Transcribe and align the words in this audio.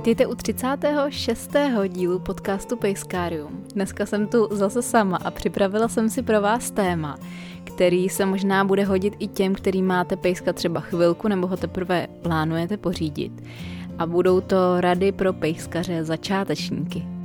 Vítejte 0.00 0.26
u 0.26 0.34
36. 0.34 1.50
dílu 1.88 2.18
podcastu 2.18 2.76
Pejskárium. 2.76 3.64
Dneska 3.74 4.06
jsem 4.06 4.26
tu 4.26 4.48
zase 4.50 4.82
sama 4.82 5.16
a 5.16 5.30
připravila 5.30 5.88
jsem 5.88 6.10
si 6.10 6.22
pro 6.22 6.40
vás 6.40 6.70
téma, 6.70 7.18
který 7.64 8.08
se 8.08 8.26
možná 8.26 8.64
bude 8.64 8.84
hodit 8.84 9.14
i 9.18 9.26
těm, 9.26 9.54
který 9.54 9.82
máte 9.82 10.16
pejska 10.16 10.52
třeba 10.52 10.80
chvilku 10.80 11.28
nebo 11.28 11.46
ho 11.46 11.56
teprve 11.56 12.06
plánujete 12.22 12.76
pořídit. 12.76 13.32
A 13.98 14.06
budou 14.06 14.40
to 14.40 14.80
rady 14.80 15.12
pro 15.12 15.32
pejskaře 15.32 16.04
začátečníky. 16.04 17.19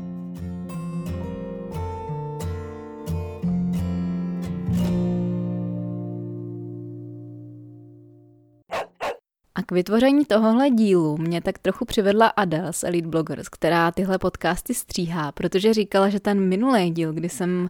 K 9.66 9.72
vytvoření 9.72 10.26
tohohle 10.26 10.70
dílu 10.70 11.18
mě 11.18 11.42
tak 11.42 11.58
trochu 11.58 11.86
přivedla 11.86 12.28
Ada 12.28 12.72
z 12.72 12.84
Elite 12.84 13.08
Bloggers, 13.08 13.50
která 13.50 13.92
tyhle 13.92 14.18
podcasty 14.18 14.74
stříhá, 14.74 15.32
protože 15.32 15.74
říkala, 15.74 16.10
že 16.10 16.20
ten 16.20 16.40
minulý 16.40 16.92
díl, 16.92 17.14
kdy 17.14 17.30
jsem 17.30 17.70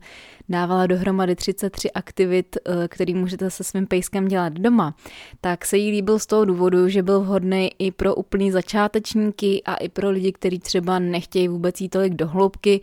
dávala 0.49 0.87
dohromady 0.87 1.35
33 1.35 1.91
aktivit, 1.91 2.57
eh, 2.57 2.87
který 2.87 3.13
můžete 3.13 3.49
se 3.49 3.63
svým 3.63 3.87
pejskem 3.87 4.27
dělat 4.27 4.53
doma, 4.53 4.95
tak 5.41 5.65
se 5.65 5.77
jí 5.77 5.91
líbil 5.91 6.19
z 6.19 6.25
toho 6.25 6.45
důvodu, 6.45 6.89
že 6.89 7.03
byl 7.03 7.19
vhodný 7.19 7.69
i 7.79 7.91
pro 7.91 8.15
úplný 8.15 8.51
začátečníky 8.51 9.61
a 9.65 9.75
i 9.75 9.89
pro 9.89 10.09
lidi, 10.09 10.31
kteří 10.31 10.59
třeba 10.59 10.99
nechtějí 10.99 11.47
vůbec 11.47 11.81
jít 11.81 11.89
tolik 11.89 12.13
do 12.13 12.27
hloubky 12.27 12.81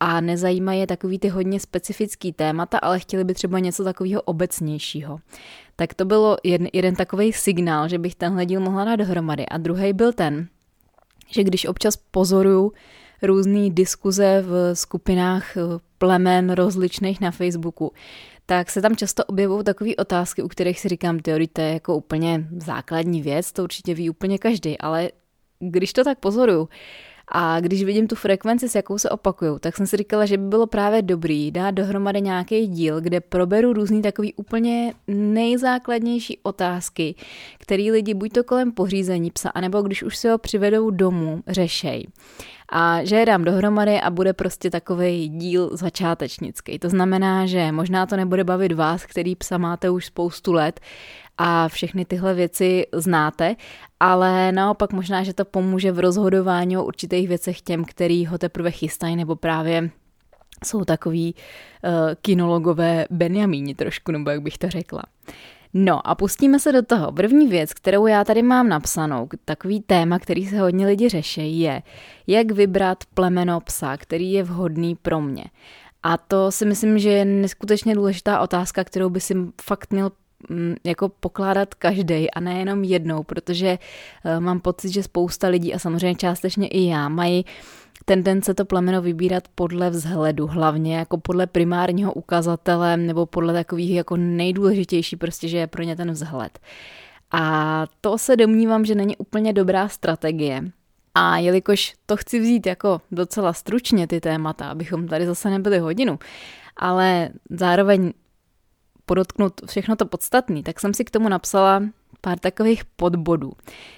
a 0.00 0.20
nezajímají 0.20 0.80
je 0.80 0.86
takový 0.86 1.18
ty 1.18 1.28
hodně 1.28 1.60
specifický 1.60 2.32
témata, 2.32 2.78
ale 2.78 2.98
chtěli 2.98 3.24
by 3.24 3.34
třeba 3.34 3.58
něco 3.58 3.84
takového 3.84 4.22
obecnějšího. 4.22 5.18
Tak 5.76 5.94
to 5.94 6.04
bylo 6.04 6.36
jeden, 6.44 6.68
jeden 6.72 6.94
takový 6.94 7.32
signál, 7.32 7.88
že 7.88 7.98
bych 7.98 8.14
tenhle 8.14 8.46
díl 8.46 8.60
mohla 8.60 8.84
dát 8.84 8.96
dohromady. 8.96 9.46
A 9.46 9.58
druhý 9.58 9.92
byl 9.92 10.12
ten, 10.12 10.48
že 11.30 11.44
když 11.44 11.66
občas 11.66 11.96
pozoruju 11.96 12.72
různé 13.22 13.70
diskuze 13.70 14.44
v 14.46 14.74
skupinách 14.74 15.56
eh, 15.56 15.60
plemen 15.98 16.50
rozličných 16.50 17.20
na 17.20 17.30
Facebooku, 17.30 17.92
tak 18.46 18.70
se 18.70 18.82
tam 18.82 18.96
často 18.96 19.24
objevují 19.24 19.64
takové 19.64 19.96
otázky, 19.96 20.42
u 20.42 20.48
kterých 20.48 20.80
si 20.80 20.88
říkám, 20.88 21.18
teorie, 21.18 21.48
to 21.52 21.60
je 21.60 21.72
jako 21.72 21.96
úplně 21.96 22.48
základní 22.56 23.22
věc, 23.22 23.52
to 23.52 23.62
určitě 23.62 23.94
ví 23.94 24.10
úplně 24.10 24.38
každý, 24.38 24.78
ale 24.78 25.10
když 25.60 25.92
to 25.92 26.04
tak 26.04 26.18
pozoruju, 26.18 26.68
a 27.34 27.60
když 27.60 27.84
vidím 27.84 28.08
tu 28.08 28.14
frekvenci, 28.14 28.68
s 28.68 28.74
jakou 28.74 28.98
se 28.98 29.10
opakují, 29.10 29.60
tak 29.60 29.76
jsem 29.76 29.86
si 29.86 29.96
říkala, 29.96 30.26
že 30.26 30.36
by 30.36 30.44
bylo 30.44 30.66
právě 30.66 31.02
dobrý 31.02 31.50
dát 31.50 31.70
dohromady 31.70 32.20
nějaký 32.20 32.66
díl, 32.66 33.00
kde 33.00 33.20
proberu 33.20 33.72
různý 33.72 34.02
takový 34.02 34.34
úplně 34.34 34.94
nejzákladnější 35.08 36.38
otázky, 36.42 37.14
které 37.58 37.82
lidi 37.82 38.14
buď 38.14 38.32
to 38.32 38.44
kolem 38.44 38.72
pořízení 38.72 39.30
psa, 39.30 39.48
anebo 39.48 39.82
když 39.82 40.02
už 40.02 40.16
si 40.16 40.28
ho 40.28 40.38
přivedou 40.38 40.90
domů, 40.90 41.42
řešej. 41.46 42.06
A 42.74 43.04
že 43.04 43.16
je 43.16 43.26
dám 43.26 43.44
dohromady 43.44 44.00
a 44.00 44.10
bude 44.10 44.32
prostě 44.32 44.70
takový 44.70 45.28
díl 45.28 45.76
začátečnický. 45.76 46.78
To 46.78 46.88
znamená, 46.88 47.46
že 47.46 47.72
možná 47.72 48.06
to 48.06 48.16
nebude 48.16 48.44
bavit 48.44 48.72
vás, 48.72 49.06
který 49.06 49.36
psa 49.36 49.58
máte 49.58 49.90
už 49.90 50.06
spoustu 50.06 50.52
let, 50.52 50.80
a 51.38 51.68
všechny 51.68 52.04
tyhle 52.04 52.34
věci 52.34 52.86
znáte, 52.92 53.56
ale 54.00 54.52
naopak 54.52 54.92
možná, 54.92 55.22
že 55.22 55.34
to 55.34 55.44
pomůže 55.44 55.92
v 55.92 55.98
rozhodování 55.98 56.76
o 56.76 56.84
určitých 56.84 57.28
věcech 57.28 57.60
těm, 57.60 57.84
který 57.84 58.26
ho 58.26 58.38
teprve 58.38 58.70
chystají 58.70 59.16
nebo 59.16 59.36
právě 59.36 59.90
jsou 60.64 60.84
takový 60.84 61.34
uh, 61.34 61.90
kinologové 62.22 63.06
Benjamíni 63.10 63.74
trošku, 63.74 64.12
nebo 64.12 64.30
jak 64.30 64.42
bych 64.42 64.58
to 64.58 64.70
řekla. 64.70 65.02
No 65.74 66.06
a 66.06 66.14
pustíme 66.14 66.58
se 66.58 66.72
do 66.72 66.82
toho. 66.82 67.12
První 67.12 67.46
věc, 67.46 67.74
kterou 67.74 68.06
já 68.06 68.24
tady 68.24 68.42
mám 68.42 68.68
napsanou, 68.68 69.28
takový 69.44 69.80
téma, 69.80 70.18
který 70.18 70.46
se 70.46 70.60
hodně 70.60 70.86
lidi 70.86 71.08
řeší, 71.08 71.60
je, 71.60 71.82
jak 72.26 72.50
vybrat 72.50 72.98
plemeno 73.14 73.60
psa, 73.60 73.96
který 73.96 74.32
je 74.32 74.42
vhodný 74.42 74.94
pro 74.94 75.20
mě. 75.20 75.44
A 76.02 76.16
to 76.16 76.52
si 76.52 76.64
myslím, 76.64 76.98
že 76.98 77.10
je 77.10 77.24
neskutečně 77.24 77.94
důležitá 77.94 78.40
otázka, 78.40 78.84
kterou 78.84 79.10
by 79.10 79.20
si 79.20 79.34
fakt 79.62 79.92
měl 79.92 80.10
Mm, 80.50 80.74
jako 80.84 81.08
pokládat 81.08 81.74
každý 81.74 82.30
a 82.30 82.40
nejenom 82.40 82.84
jednou, 82.84 83.22
protože 83.22 83.78
eh, 84.24 84.40
mám 84.40 84.60
pocit, 84.60 84.92
že 84.92 85.02
spousta 85.02 85.48
lidí 85.48 85.74
a 85.74 85.78
samozřejmě 85.78 86.14
částečně 86.14 86.68
i 86.68 86.86
já 86.86 87.08
mají 87.08 87.44
tendence 88.04 88.54
to 88.54 88.64
plemeno 88.64 89.02
vybírat 89.02 89.48
podle 89.54 89.90
vzhledu, 89.90 90.46
hlavně 90.46 90.96
jako 90.96 91.18
podle 91.18 91.46
primárního 91.46 92.12
ukazatele 92.12 92.96
nebo 92.96 93.26
podle 93.26 93.52
takových 93.52 93.90
jako 93.90 94.16
nejdůležitější 94.16 95.16
prostě, 95.16 95.48
že 95.48 95.58
je 95.58 95.66
pro 95.66 95.82
ně 95.82 95.96
ten 95.96 96.10
vzhled. 96.10 96.58
A 97.30 97.86
to 98.00 98.18
se 98.18 98.36
domnívám, 98.36 98.84
že 98.84 98.94
není 98.94 99.16
úplně 99.16 99.52
dobrá 99.52 99.88
strategie. 99.88 100.62
A 101.14 101.38
jelikož 101.38 101.94
to 102.06 102.16
chci 102.16 102.40
vzít 102.40 102.66
jako 102.66 103.00
docela 103.12 103.52
stručně 103.52 104.06
ty 104.06 104.20
témata, 104.20 104.70
abychom 104.70 105.08
tady 105.08 105.26
zase 105.26 105.50
nebyli 105.50 105.78
hodinu, 105.78 106.18
ale 106.76 107.28
zároveň 107.50 108.12
podotknout 109.06 109.60
všechno 109.66 109.96
to 109.96 110.06
podstatné, 110.06 110.62
tak 110.62 110.80
jsem 110.80 110.94
si 110.94 111.04
k 111.04 111.10
tomu 111.10 111.28
napsala 111.28 111.82
pár 112.24 112.38
takových 112.38 112.84
podbodů. 112.84 113.52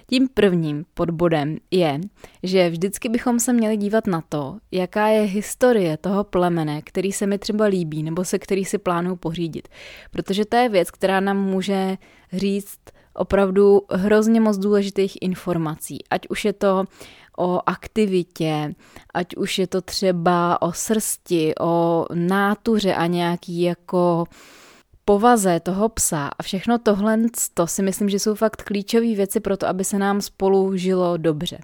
Tím 0.07 0.29
prvním 0.35 0.85
podbodem 0.95 1.57
je, 1.71 2.01
že 2.43 2.71
vždycky 2.71 3.09
bychom 3.09 3.41
se 3.41 3.53
měli 3.53 3.77
dívat 3.77 4.07
na 4.07 4.23
to, 4.29 4.57
jaká 4.73 5.07
je 5.07 5.23
historie 5.23 5.97
toho 5.97 6.25
plemene, 6.25 6.83
který 6.83 7.13
se 7.13 7.27
mi 7.27 7.39
třeba 7.39 7.65
líbí, 7.65 8.03
nebo 8.03 8.25
se 8.25 8.39
který 8.39 8.65
si 8.65 8.79
plánuju 8.79 9.17
pořídit. 9.17 9.69
Protože 10.11 10.45
to 10.45 10.57
je 10.57 10.69
věc, 10.69 10.91
která 10.91 11.21
nám 11.21 11.37
může 11.37 11.97
říct 12.33 12.81
opravdu 13.15 13.83
hrozně 13.91 14.41
moc 14.41 14.59
důležitých 14.59 15.23
informací. 15.23 15.99
Ať 16.11 16.21
už 16.29 16.45
je 16.45 16.53
to 16.53 16.85
o 17.39 17.61
aktivitě, 17.67 18.75
ať 19.15 19.37
už 19.37 19.59
je 19.59 19.67
to 19.67 19.81
třeba 19.81 20.63
o 20.63 20.73
srsti, 20.73 21.53
o 21.61 22.07
nátuře 22.15 22.95
a 22.95 23.07
nějaký 23.07 23.63
jako 23.63 24.25
povaze 25.05 25.61
toho 25.61 25.89
psa 25.89 26.31
a 26.39 26.43
všechno 26.43 26.79
tohle, 26.79 27.19
to 27.55 27.67
si 27.67 27.83
myslím, 27.83 28.09
že 28.09 28.19
jsou 28.19 28.35
fakt 28.35 28.63
klíčové 28.63 29.15
věci 29.15 29.41
pro 29.41 29.57
to, 29.57 29.67
aby 29.67 29.85
se 29.85 29.99
nám 29.99 30.21
spolu 30.21 30.77
žilo 30.77 31.17
dobře. 31.17 31.59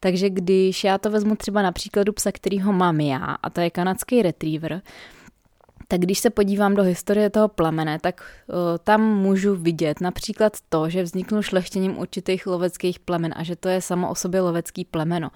Takže 0.00 0.30
když 0.30 0.84
já 0.84 0.98
to 0.98 1.10
vezmu 1.10 1.36
třeba 1.36 1.62
na 1.62 1.72
příkladu 1.72 2.12
psa, 2.12 2.32
kterýho 2.32 2.72
mám 2.72 3.00
já, 3.00 3.36
a 3.42 3.50
to 3.50 3.60
je 3.60 3.70
kanadský 3.70 4.22
retriever, 4.22 4.82
tak 5.88 6.00
když 6.00 6.18
se 6.18 6.30
podívám 6.30 6.74
do 6.74 6.82
historie 6.82 7.30
toho 7.30 7.48
plemene, 7.48 7.98
tak 7.98 8.22
uh, 8.46 8.54
tam 8.84 9.02
můžu 9.02 9.54
vidět 9.54 10.00
například 10.00 10.52
to, 10.68 10.88
že 10.88 11.02
vzniknul 11.02 11.42
šlechtěním 11.42 11.98
určitých 11.98 12.46
loveckých 12.46 12.98
plemen 12.98 13.34
a 13.36 13.42
že 13.42 13.56
to 13.56 13.68
je 13.68 13.80
samo 13.80 14.10
o 14.10 14.14
sobě 14.14 14.40
lovecký 14.40 14.84
plemeno 14.84 15.30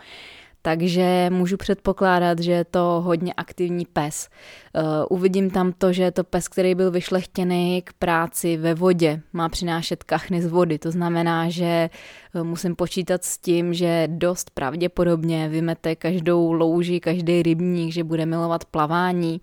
takže 0.69 1.27
můžu 1.31 1.57
předpokládat, 1.57 2.39
že 2.39 2.53
je 2.53 2.65
to 2.65 3.03
hodně 3.05 3.33
aktivní 3.33 3.87
pes. 3.93 4.29
Uh, 4.29 4.83
uvidím 5.19 5.51
tam 5.51 5.73
to, 5.73 5.93
že 5.93 6.03
je 6.03 6.11
to 6.11 6.25
pes, 6.25 6.49
který 6.49 6.75
byl 6.75 6.91
vyšlechtěný 6.91 7.83
k 7.83 7.93
práci 7.93 8.57
ve 8.57 8.75
vodě, 8.75 9.21
má 9.33 9.49
přinášet 9.49 10.05
kachny 10.05 10.43
z 10.43 10.47
vody, 10.47 10.79
to 10.79 10.91
znamená, 10.91 11.49
že 11.49 11.91
uh, 12.35 12.45
musím 12.45 12.77
počítat 12.77 13.25
s 13.25 13.39
tím, 13.39 13.75
že 13.75 14.09
dost 14.11 14.51
pravděpodobně 14.51 15.49
vymete 15.49 15.97
každou 15.97 16.53
louži, 16.53 17.01
každý 17.01 17.43
rybník, 17.43 17.93
že 17.93 18.05
bude 18.05 18.27
milovat 18.27 18.65
plavání. 18.65 19.41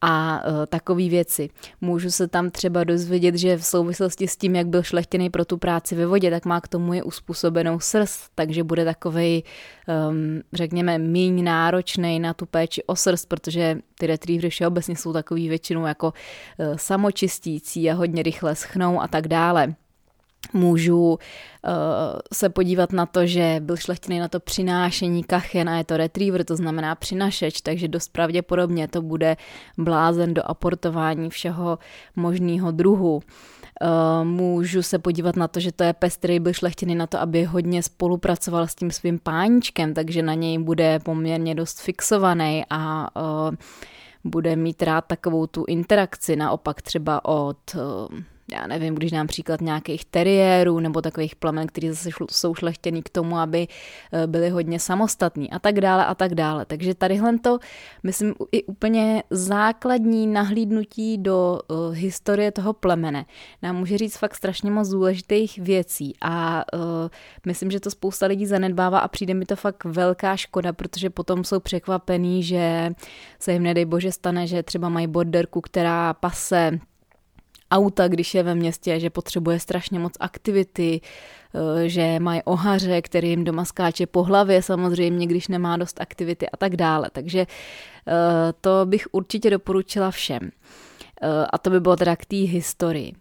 A 0.00 0.42
uh, 0.46 0.66
takové 0.66 1.08
věci. 1.08 1.50
Můžu 1.80 2.10
se 2.10 2.28
tam 2.28 2.50
třeba 2.50 2.84
dozvědět, 2.84 3.34
že 3.34 3.56
v 3.56 3.64
souvislosti 3.64 4.28
s 4.28 4.36
tím, 4.36 4.56
jak 4.56 4.66
byl 4.66 4.82
šlechtěný 4.82 5.30
pro 5.30 5.44
tu 5.44 5.58
práci 5.58 5.94
ve 5.94 6.06
vodě, 6.06 6.30
tak 6.30 6.44
má 6.44 6.60
k 6.60 6.68
tomu 6.68 6.92
je 6.92 7.02
uspůsobenou 7.02 7.80
srst, 7.80 8.30
takže 8.34 8.64
bude 8.64 8.84
takovej, 8.84 9.42
um, 10.10 10.40
řekněme, 10.52 10.98
míň 10.98 11.44
náročný 11.44 12.20
na 12.20 12.34
tu 12.34 12.46
péči 12.46 12.82
o 12.84 12.96
srst, 12.96 13.28
protože 13.28 13.78
ty 13.98 14.06
retrievery 14.06 14.50
všeobecně 14.50 14.96
jsou 14.96 15.12
takový 15.12 15.48
většinou 15.48 15.86
jako 15.86 16.06
uh, 16.58 16.76
samočistící 16.76 17.90
a 17.90 17.94
hodně 17.94 18.22
rychle 18.22 18.54
schnou 18.54 19.00
a 19.00 19.08
tak 19.08 19.28
dále 19.28 19.74
můžu 20.52 21.08
uh, 21.08 21.18
se 22.32 22.48
podívat 22.48 22.92
na 22.92 23.06
to, 23.06 23.26
že 23.26 23.56
byl 23.60 23.76
šlechtěný 23.76 24.18
na 24.18 24.28
to 24.28 24.40
přinášení 24.40 25.24
kachen 25.24 25.68
a 25.68 25.78
je 25.78 25.84
to 25.84 25.96
retriever, 25.96 26.44
to 26.44 26.56
znamená 26.56 26.94
přinašeč, 26.94 27.60
takže 27.60 27.88
dost 27.88 28.12
pravděpodobně 28.12 28.88
to 28.88 29.02
bude 29.02 29.36
blázen 29.78 30.34
do 30.34 30.50
aportování 30.50 31.30
všeho 31.30 31.78
možného 32.16 32.70
druhu. 32.70 33.20
Uh, 33.82 34.24
můžu 34.24 34.82
se 34.82 34.98
podívat 34.98 35.36
na 35.36 35.48
to, 35.48 35.60
že 35.60 35.72
to 35.72 35.84
je 35.84 35.92
pes, 35.92 36.16
který 36.16 36.40
byl 36.40 36.52
šlechtěný 36.52 36.94
na 36.94 37.06
to, 37.06 37.20
aby 37.20 37.44
hodně 37.44 37.82
spolupracoval 37.82 38.66
s 38.66 38.74
tím 38.74 38.90
svým 38.90 39.18
páničkem, 39.18 39.94
takže 39.94 40.22
na 40.22 40.34
něj 40.34 40.58
bude 40.58 40.98
poměrně 40.98 41.54
dost 41.54 41.80
fixovaný 41.80 42.64
a 42.70 43.10
uh, 43.16 43.54
bude 44.24 44.56
mít 44.56 44.82
rád 44.82 45.04
takovou 45.06 45.46
tu 45.46 45.64
interakci, 45.68 46.36
naopak 46.36 46.82
třeba 46.82 47.24
od 47.24 47.58
uh, 47.74 48.18
já 48.52 48.66
nevím, 48.66 48.94
když 48.94 49.10
dám 49.10 49.26
příklad 49.26 49.60
nějakých 49.60 50.04
teriérů 50.04 50.80
nebo 50.80 51.02
takových 51.02 51.36
plemen, 51.36 51.66
které 51.66 51.88
zase 51.88 52.10
jsou 52.30 52.54
šlechtěný 52.54 53.02
k 53.02 53.08
tomu, 53.08 53.38
aby 53.38 53.68
eh, 54.12 54.26
byly 54.26 54.50
hodně 54.50 54.80
samostatní 54.80 55.50
a 55.50 55.58
tak 55.58 55.80
dále 55.80 56.06
a 56.06 56.14
tak 56.14 56.34
dále. 56.34 56.64
Takže 56.64 56.94
tadyhle 56.94 57.38
to, 57.38 57.58
myslím, 58.02 58.34
i 58.52 58.64
úplně 58.64 59.22
základní 59.30 60.26
nahlídnutí 60.26 61.18
do 61.18 61.60
uh, 61.68 61.94
historie 61.94 62.52
toho 62.52 62.72
plemene 62.72 63.24
nám 63.62 63.76
může 63.76 63.98
říct 63.98 64.16
fakt 64.16 64.34
strašně 64.34 64.70
moc 64.70 64.88
důležitých 64.88 65.58
věcí 65.58 66.14
a 66.22 66.64
uh, 66.74 66.80
myslím, 67.46 67.70
že 67.70 67.80
to 67.80 67.90
spousta 67.90 68.26
lidí 68.26 68.46
zanedbává 68.46 68.98
a 68.98 69.08
přijde 69.08 69.34
mi 69.34 69.44
to 69.44 69.56
fakt 69.56 69.84
velká 69.84 70.36
škoda, 70.36 70.72
protože 70.72 71.10
potom 71.10 71.44
jsou 71.44 71.60
překvapený, 71.60 72.42
že 72.42 72.92
se 73.38 73.52
jim 73.52 73.62
nedej 73.62 73.84
bože 73.84 74.12
stane, 74.12 74.46
že 74.46 74.62
třeba 74.62 74.88
mají 74.88 75.06
borderku, 75.06 75.60
která 75.60 76.14
pase 76.14 76.78
auta, 77.70 78.08
když 78.08 78.34
je 78.34 78.42
ve 78.42 78.54
městě, 78.54 79.00
že 79.00 79.10
potřebuje 79.10 79.60
strašně 79.60 79.98
moc 79.98 80.12
aktivity, 80.20 81.00
eh, 81.54 81.88
že 81.88 82.20
mají 82.20 82.42
ohaře, 82.44 83.02
který 83.02 83.30
jim 83.30 83.44
doma 83.44 83.64
skáče 83.64 84.06
po 84.06 84.22
hlavě 84.22 84.62
samozřejmě, 84.62 85.26
když 85.26 85.48
nemá 85.48 85.76
dost 85.76 86.00
aktivity 86.00 86.50
a 86.50 86.56
tak 86.56 86.76
dále. 86.76 87.08
Takže 87.12 87.40
eh, 87.40 88.52
to 88.60 88.70
bych 88.84 89.06
určitě 89.12 89.50
doporučila 89.50 90.10
všem. 90.10 90.50
Eh, 91.22 91.46
a 91.52 91.58
to 91.58 91.70
by 91.70 91.80
bylo 91.80 91.96
teda 91.96 92.16
k 92.16 92.26
té 92.26 92.36
historii. 92.36 93.12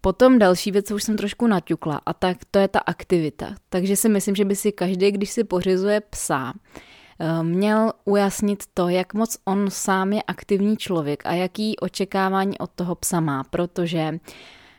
Potom 0.00 0.38
další 0.38 0.70
věc, 0.70 0.88
co 0.88 0.94
už 0.94 1.02
jsem 1.02 1.16
trošku 1.16 1.46
naťukla, 1.46 2.00
a 2.06 2.12
tak 2.12 2.36
to 2.50 2.58
je 2.58 2.68
ta 2.68 2.78
aktivita. 2.78 3.54
Takže 3.68 3.96
si 3.96 4.08
myslím, 4.08 4.34
že 4.34 4.44
by 4.44 4.56
si 4.56 4.72
každý, 4.72 5.10
když 5.10 5.30
si 5.30 5.44
pořizuje 5.44 6.00
psa, 6.00 6.52
měl 7.42 7.92
ujasnit 8.04 8.62
to, 8.74 8.88
jak 8.88 9.14
moc 9.14 9.38
on 9.44 9.70
sám 9.70 10.12
je 10.12 10.22
aktivní 10.22 10.76
člověk 10.76 11.26
a 11.26 11.32
jaký 11.32 11.78
očekávání 11.78 12.58
od 12.58 12.70
toho 12.70 12.94
psa 12.94 13.20
má, 13.20 13.44
protože 13.44 14.18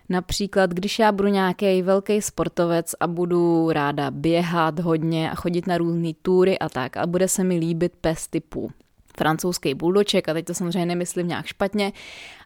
Například, 0.09 0.69
když 0.69 0.99
já 0.99 1.11
budu 1.11 1.29
nějaký 1.29 1.81
velký 1.81 2.21
sportovec 2.21 2.95
a 2.99 3.07
budu 3.07 3.71
ráda 3.71 4.11
běhat 4.11 4.79
hodně 4.79 5.31
a 5.31 5.35
chodit 5.35 5.67
na 5.67 5.77
různé 5.77 6.11
túry 6.21 6.59
a 6.59 6.69
tak 6.69 6.97
a 6.97 7.07
bude 7.07 7.27
se 7.27 7.43
mi 7.43 7.57
líbit 7.57 7.93
pes 8.01 8.27
typu 8.27 8.71
francouzský 9.17 9.73
buldoček, 9.73 10.29
a 10.29 10.33
teď 10.33 10.45
to 10.45 10.53
samozřejmě 10.53 10.85
nemyslím 10.85 11.27
nějak 11.27 11.45
špatně, 11.45 11.91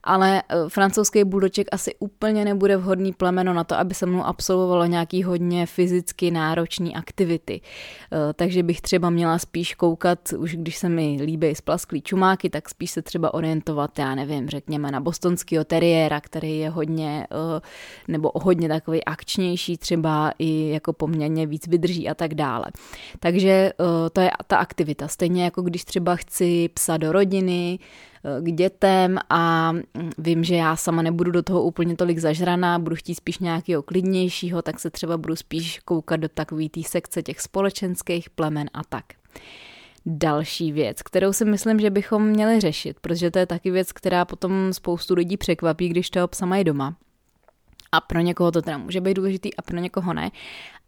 ale 0.07 0.43
eh, 0.49 0.55
francouzský 0.67 1.23
buldoček 1.23 1.67
asi 1.71 1.95
úplně 1.99 2.45
nebude 2.45 2.77
vhodný 2.77 3.13
plemeno 3.13 3.53
na 3.53 3.63
to, 3.63 3.75
aby 3.75 3.93
se 3.93 4.05
mnou 4.05 4.23
absolvovalo 4.23 4.85
nějaký 4.85 5.23
hodně 5.23 5.65
fyzicky 5.65 6.31
náročný 6.31 6.95
aktivity. 6.95 7.61
Eh, 7.61 8.33
takže 8.33 8.63
bych 8.63 8.81
třeba 8.81 9.09
měla 9.09 9.39
spíš 9.39 9.75
koukat, 9.75 10.19
už 10.37 10.55
když 10.55 10.77
se 10.77 10.89
mi 10.89 11.17
líbí 11.21 11.55
splasklý 11.55 12.01
čumáky, 12.01 12.49
tak 12.49 12.69
spíš 12.69 12.91
se 12.91 13.01
třeba 13.01 13.33
orientovat, 13.33 13.99
já 13.99 14.15
nevím, 14.15 14.49
řekněme 14.49 14.91
na 14.91 14.99
bostonského 14.99 15.63
teriéra, 15.65 16.21
který 16.21 16.59
je 16.59 16.69
hodně, 16.69 17.27
eh, 17.31 17.61
nebo 18.07 18.31
hodně 18.35 18.67
takový 18.67 19.03
akčnější, 19.03 19.77
třeba 19.77 20.31
i 20.39 20.69
jako 20.69 20.93
poměrně 20.93 21.47
víc 21.47 21.67
vydrží 21.67 22.09
a 22.09 22.13
tak 22.13 22.35
dále. 22.35 22.65
Takže 23.19 23.71
to 24.13 24.21
je 24.21 24.31
ta 24.47 24.57
aktivita. 24.57 25.07
Stejně 25.07 25.43
jako 25.43 25.61
když 25.61 25.85
třeba 25.85 26.15
chci 26.15 26.69
psa 26.73 26.97
do 26.97 27.11
rodiny, 27.11 27.79
k 28.39 28.51
dětem 28.51 29.19
a 29.29 29.71
mm, 29.71 29.81
vím, 30.17 30.43
že 30.43 30.55
já 30.55 30.75
sama 30.75 31.01
nebudu 31.01 31.31
do 31.31 31.43
toho 31.43 31.63
úplně 31.63 31.95
tolik 31.95 32.17
zažraná, 32.17 32.79
budu 32.79 32.95
chtít 32.95 33.15
spíš 33.15 33.39
nějakého 33.39 33.83
klidnějšího, 33.83 34.61
tak 34.61 34.79
se 34.79 34.89
třeba 34.89 35.17
budu 35.17 35.35
spíš 35.35 35.79
koukat 35.79 36.19
do 36.19 36.29
takové 36.29 36.69
té 36.69 36.83
sekce 36.83 37.23
těch 37.23 37.41
společenských 37.41 38.29
plemen 38.29 38.69
a 38.73 38.83
tak. 38.89 39.05
Další 40.05 40.71
věc, 40.71 41.01
kterou 41.01 41.33
si 41.33 41.45
myslím, 41.45 41.79
že 41.79 41.89
bychom 41.89 42.25
měli 42.27 42.59
řešit, 42.59 42.99
protože 42.99 43.31
to 43.31 43.39
je 43.39 43.45
taky 43.45 43.71
věc, 43.71 43.91
která 43.91 44.25
potom 44.25 44.73
spoustu 44.73 45.13
lidí 45.15 45.37
překvapí, 45.37 45.89
když 45.89 46.09
toho 46.09 46.27
psa 46.27 46.45
mají 46.45 46.63
doma. 46.63 46.95
A 47.91 48.01
pro 48.01 48.19
někoho 48.19 48.51
to 48.51 48.61
teda 48.61 48.77
může 48.77 49.01
být 49.01 49.13
důležitý 49.13 49.55
a 49.55 49.61
pro 49.61 49.77
někoho 49.77 50.13
ne 50.13 50.31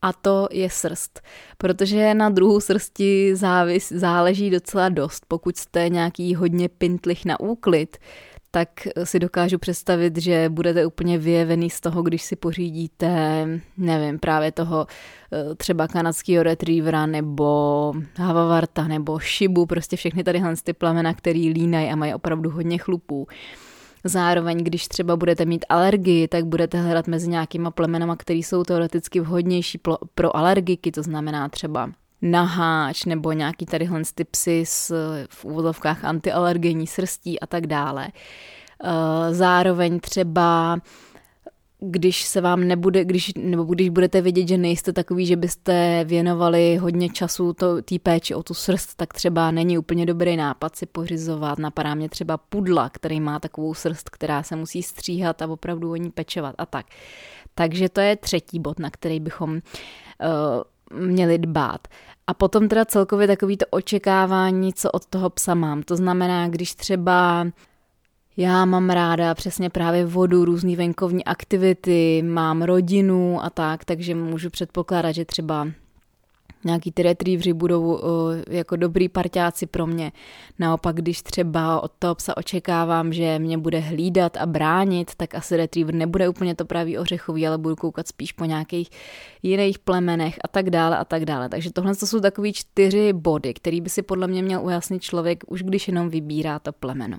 a 0.01 0.13
to 0.13 0.47
je 0.51 0.69
srst. 0.69 1.21
Protože 1.57 2.13
na 2.13 2.29
druhu 2.29 2.59
srsti 2.59 3.35
závis, 3.35 3.91
záleží 3.91 4.49
docela 4.49 4.89
dost. 4.89 5.25
Pokud 5.27 5.57
jste 5.57 5.89
nějaký 5.89 6.35
hodně 6.35 6.69
pintlich 6.69 7.25
na 7.25 7.39
úklid, 7.39 7.97
tak 8.51 8.69
si 9.03 9.19
dokážu 9.19 9.57
představit, 9.57 10.17
že 10.17 10.49
budete 10.49 10.85
úplně 10.85 11.17
vyjevený 11.17 11.69
z 11.69 11.79
toho, 11.81 12.01
když 12.01 12.23
si 12.23 12.35
pořídíte, 12.35 13.45
nevím, 13.77 14.19
právě 14.19 14.51
toho 14.51 14.87
eh, 15.33 15.55
třeba 15.55 15.87
kanadského 15.87 16.43
retrievera 16.43 17.05
nebo 17.05 17.93
havavarta 18.17 18.87
nebo 18.87 19.19
šibu, 19.19 19.65
prostě 19.65 19.95
všechny 19.95 20.23
tady 20.23 20.41
ty 20.63 20.73
plamena, 20.73 21.13
který 21.13 21.49
línají 21.49 21.89
a 21.89 21.95
mají 21.95 22.13
opravdu 22.13 22.49
hodně 22.49 22.77
chlupů. 22.77 23.27
Zároveň, 24.03 24.57
když 24.63 24.87
třeba 24.87 25.15
budete 25.15 25.45
mít 25.45 25.65
alergii, 25.69 26.27
tak 26.27 26.45
budete 26.45 26.81
hledat 26.81 27.07
mezi 27.07 27.29
nějakýma 27.29 27.71
plemenama, 27.71 28.15
které 28.15 28.39
jsou 28.39 28.63
teoreticky 28.63 29.19
vhodnější 29.19 29.79
pro 30.15 30.37
alergiky, 30.37 30.91
to 30.91 31.03
znamená 31.03 31.49
třeba 31.49 31.91
naháč 32.21 33.05
nebo 33.05 33.31
nějaký 33.31 33.65
tadyhle 33.65 34.01
ty 34.15 34.23
psy 34.23 34.63
s, 34.65 34.93
v 35.29 35.45
úvodovkách 35.45 36.05
antialergenní 36.05 36.87
srstí 36.87 37.39
a 37.39 37.47
tak 37.47 37.67
dále. 37.67 38.07
Eh, 38.83 39.33
zároveň 39.33 39.99
třeba 39.99 40.77
když 41.79 42.25
se 42.25 42.41
vám 42.41 42.67
nebude, 42.67 43.05
když, 43.05 43.31
nebo 43.37 43.63
když 43.63 43.89
budete 43.89 44.21
vidět, 44.21 44.47
že 44.47 44.57
nejste 44.57 44.93
takový, 44.93 45.25
že 45.25 45.35
byste 45.35 46.03
věnovali 46.03 46.77
hodně 46.77 47.09
času 47.09 47.53
té 47.85 47.99
péči 48.03 48.35
o 48.35 48.43
tu 48.43 48.53
srst, 48.53 48.97
tak 48.97 49.13
třeba 49.13 49.51
není 49.51 49.77
úplně 49.77 50.05
dobrý 50.05 50.37
nápad 50.37 50.75
si 50.75 50.85
pořizovat. 50.85 51.59
Napadá 51.59 51.95
mě 51.95 52.09
třeba 52.09 52.37
pudla, 52.37 52.89
který 52.89 53.19
má 53.19 53.39
takovou 53.39 53.73
srst, 53.73 54.09
která 54.09 54.43
se 54.43 54.55
musí 54.55 54.83
stříhat 54.83 55.41
a 55.41 55.47
opravdu 55.47 55.91
o 55.91 55.95
ní 55.95 56.11
pečovat 56.11 56.55
a 56.57 56.65
tak. 56.65 56.85
Takže 57.55 57.89
to 57.89 58.01
je 58.01 58.15
třetí 58.15 58.59
bod, 58.59 58.79
na 58.79 58.89
který 58.89 59.19
bychom 59.19 59.51
uh, 59.51 59.59
měli 60.99 61.37
dbát. 61.37 61.87
A 62.27 62.33
potom 62.33 62.67
teda 62.67 62.85
celkově 62.85 63.27
takový 63.27 63.57
to 63.57 63.65
očekávání, 63.69 64.73
co 64.73 64.91
od 64.91 65.05
toho 65.05 65.29
psa 65.29 65.55
mám. 65.55 65.83
To 65.83 65.95
znamená, 65.95 66.47
když 66.47 66.75
třeba 66.75 67.47
já 68.39 68.65
mám 68.65 68.89
ráda 68.89 69.35
přesně 69.35 69.69
právě 69.69 70.05
vodu, 70.05 70.45
různé 70.45 70.75
venkovní 70.75 71.25
aktivity, 71.25 72.23
mám 72.25 72.61
rodinu 72.61 73.43
a 73.43 73.49
tak, 73.49 73.85
takže 73.85 74.15
můžu 74.15 74.49
předpokládat, 74.49 75.11
že 75.11 75.25
třeba 75.25 75.67
nějaký 76.63 76.91
ty 76.91 77.03
retrievři 77.03 77.53
budou 77.53 77.99
jako 78.49 78.75
dobrý 78.75 79.09
parťáci 79.09 79.65
pro 79.65 79.87
mě. 79.87 80.11
Naopak, 80.59 80.95
když 80.95 81.21
třeba 81.21 81.81
od 81.81 81.91
toho 81.99 82.15
psa 82.15 82.37
očekávám, 82.37 83.13
že 83.13 83.39
mě 83.39 83.57
bude 83.57 83.79
hlídat 83.79 84.37
a 84.37 84.45
bránit, 84.45 85.11
tak 85.17 85.35
asi 85.35 85.57
retriever 85.57 85.95
nebude 85.95 86.29
úplně 86.29 86.55
to 86.55 86.65
pravý 86.65 86.97
ořechový, 86.97 87.47
ale 87.47 87.57
budu 87.57 87.75
koukat 87.75 88.07
spíš 88.07 88.31
po 88.31 88.45
nějakých 88.45 88.89
jiných 89.43 89.79
plemenech 89.79 90.39
a 90.43 90.47
tak 90.47 90.69
dále 90.69 90.97
a 90.97 91.05
tak 91.05 91.25
dále. 91.25 91.49
Takže 91.49 91.71
tohle 91.73 91.95
to 91.95 92.07
jsou 92.07 92.19
takový 92.19 92.53
čtyři 92.53 93.13
body, 93.13 93.53
který 93.53 93.81
by 93.81 93.89
si 93.89 94.01
podle 94.01 94.27
mě 94.27 94.43
měl 94.43 94.65
ujasnit 94.65 95.01
člověk, 95.01 95.43
už 95.47 95.63
když 95.63 95.87
jenom 95.87 96.09
vybírá 96.09 96.59
to 96.59 96.71
plemeno. 96.71 97.17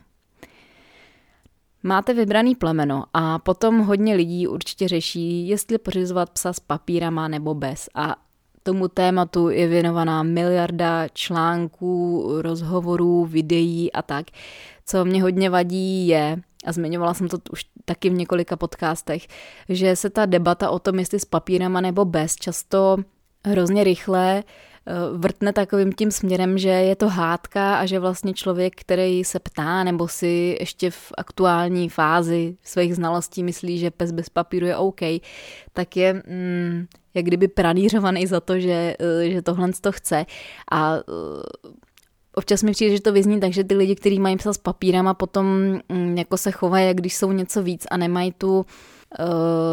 Máte 1.83 2.15
vybraný 2.15 2.55
plemeno 2.55 3.05
a 3.15 3.39
potom 3.39 3.79
hodně 3.79 4.15
lidí 4.15 4.47
určitě 4.49 4.89
řeší, 4.89 5.49
jestli 5.49 5.79
pořizovat 5.79 6.31
psa 6.31 6.53
s 6.53 6.61
papírama 6.61 7.29
nebo 7.29 7.55
bez. 7.55 7.89
A 7.95 8.17
tomu 8.63 8.89
tématu 8.89 9.49
je 9.49 9.69
věnovaná 9.69 10.23
miliarda 10.23 11.09
článků, 11.09 12.29
rozhovorů, 12.43 13.25
videí 13.25 13.93
a 13.93 14.03
tak. 14.03 14.27
Co 14.87 15.05
mě 15.05 15.23
hodně 15.23 15.51
vadí 15.51 16.09
je, 16.09 16.41
a 16.65 16.73
zmiňovala 16.73 17.15
jsem 17.15 17.29
to 17.29 17.39
už 17.53 17.65
taky 17.85 18.11
v 18.11 18.15
několika 18.15 18.57
podcastech, 18.57 19.27
že 19.69 19.97
se 19.97 20.11
ta 20.11 20.27
debata 20.27 20.71
o 20.71 20.79
tom, 20.79 20.99
jestli 20.99 21.21
s 21.21 21.25
papírama 21.25 21.81
nebo 21.81 22.05
bez, 22.05 22.37
často 22.37 22.97
hrozně 23.45 23.85
rychle 23.85 24.43
vrtne 25.13 25.53
takovým 25.53 25.93
tím 25.93 26.11
směrem, 26.11 26.59
že 26.59 26.69
je 26.69 26.97
to 26.97 27.09
hádka 27.09 27.77
a 27.77 27.87
že 27.87 27.99
vlastně 27.99 28.35
člověk, 28.35 28.81
který 28.81 29.25
se 29.25 29.39
ptá 29.39 29.85
nebo 29.85 30.09
si 30.09 30.57
ještě 30.61 30.91
v 30.91 31.13
aktuální 31.19 31.89
fázi 31.89 32.57
svých 32.63 32.95
znalostí 32.95 33.43
myslí, 33.43 33.79
že 33.79 33.91
pes 33.91 34.13
bez 34.13 34.29
papíru 34.29 34.67
je 34.67 34.77
OK, 34.77 35.01
tak 35.73 35.97
je 35.97 36.23
mm, 36.27 36.87
jak 37.15 37.25
kdyby 37.25 37.49
pranířovaný 37.49 38.27
za 38.27 38.41
to, 38.41 38.61
že, 38.61 38.97
eh, 39.01 39.31
že 39.31 39.43
tohle 39.43 39.71
to 39.81 39.93
chce. 39.93 40.27
A 40.73 40.97
eh, 40.97 41.03
občas 42.35 42.63
mi 42.63 42.73
přijde, 42.73 42.97
že 42.97 43.03
to 43.03 43.13
vyzní 43.13 43.41
tak, 43.41 43.53
že 43.53 43.65
ty 43.65 43.75
lidi, 43.75 43.97
kteří 43.97 44.19
mají 44.19 44.37
psa 44.37 44.53
s 44.53 44.59
papírama, 44.59 45.15
potom 45.15 45.47
mm, 45.89 46.19
jako 46.19 46.37
se 46.37 46.51
chovají, 46.51 46.95
když 46.95 47.17
jsou 47.17 47.33
něco 47.33 47.63
víc 47.63 47.87
a 47.91 47.97
nemají 47.97 48.33
tu 48.33 48.67
Eh, 48.67 49.00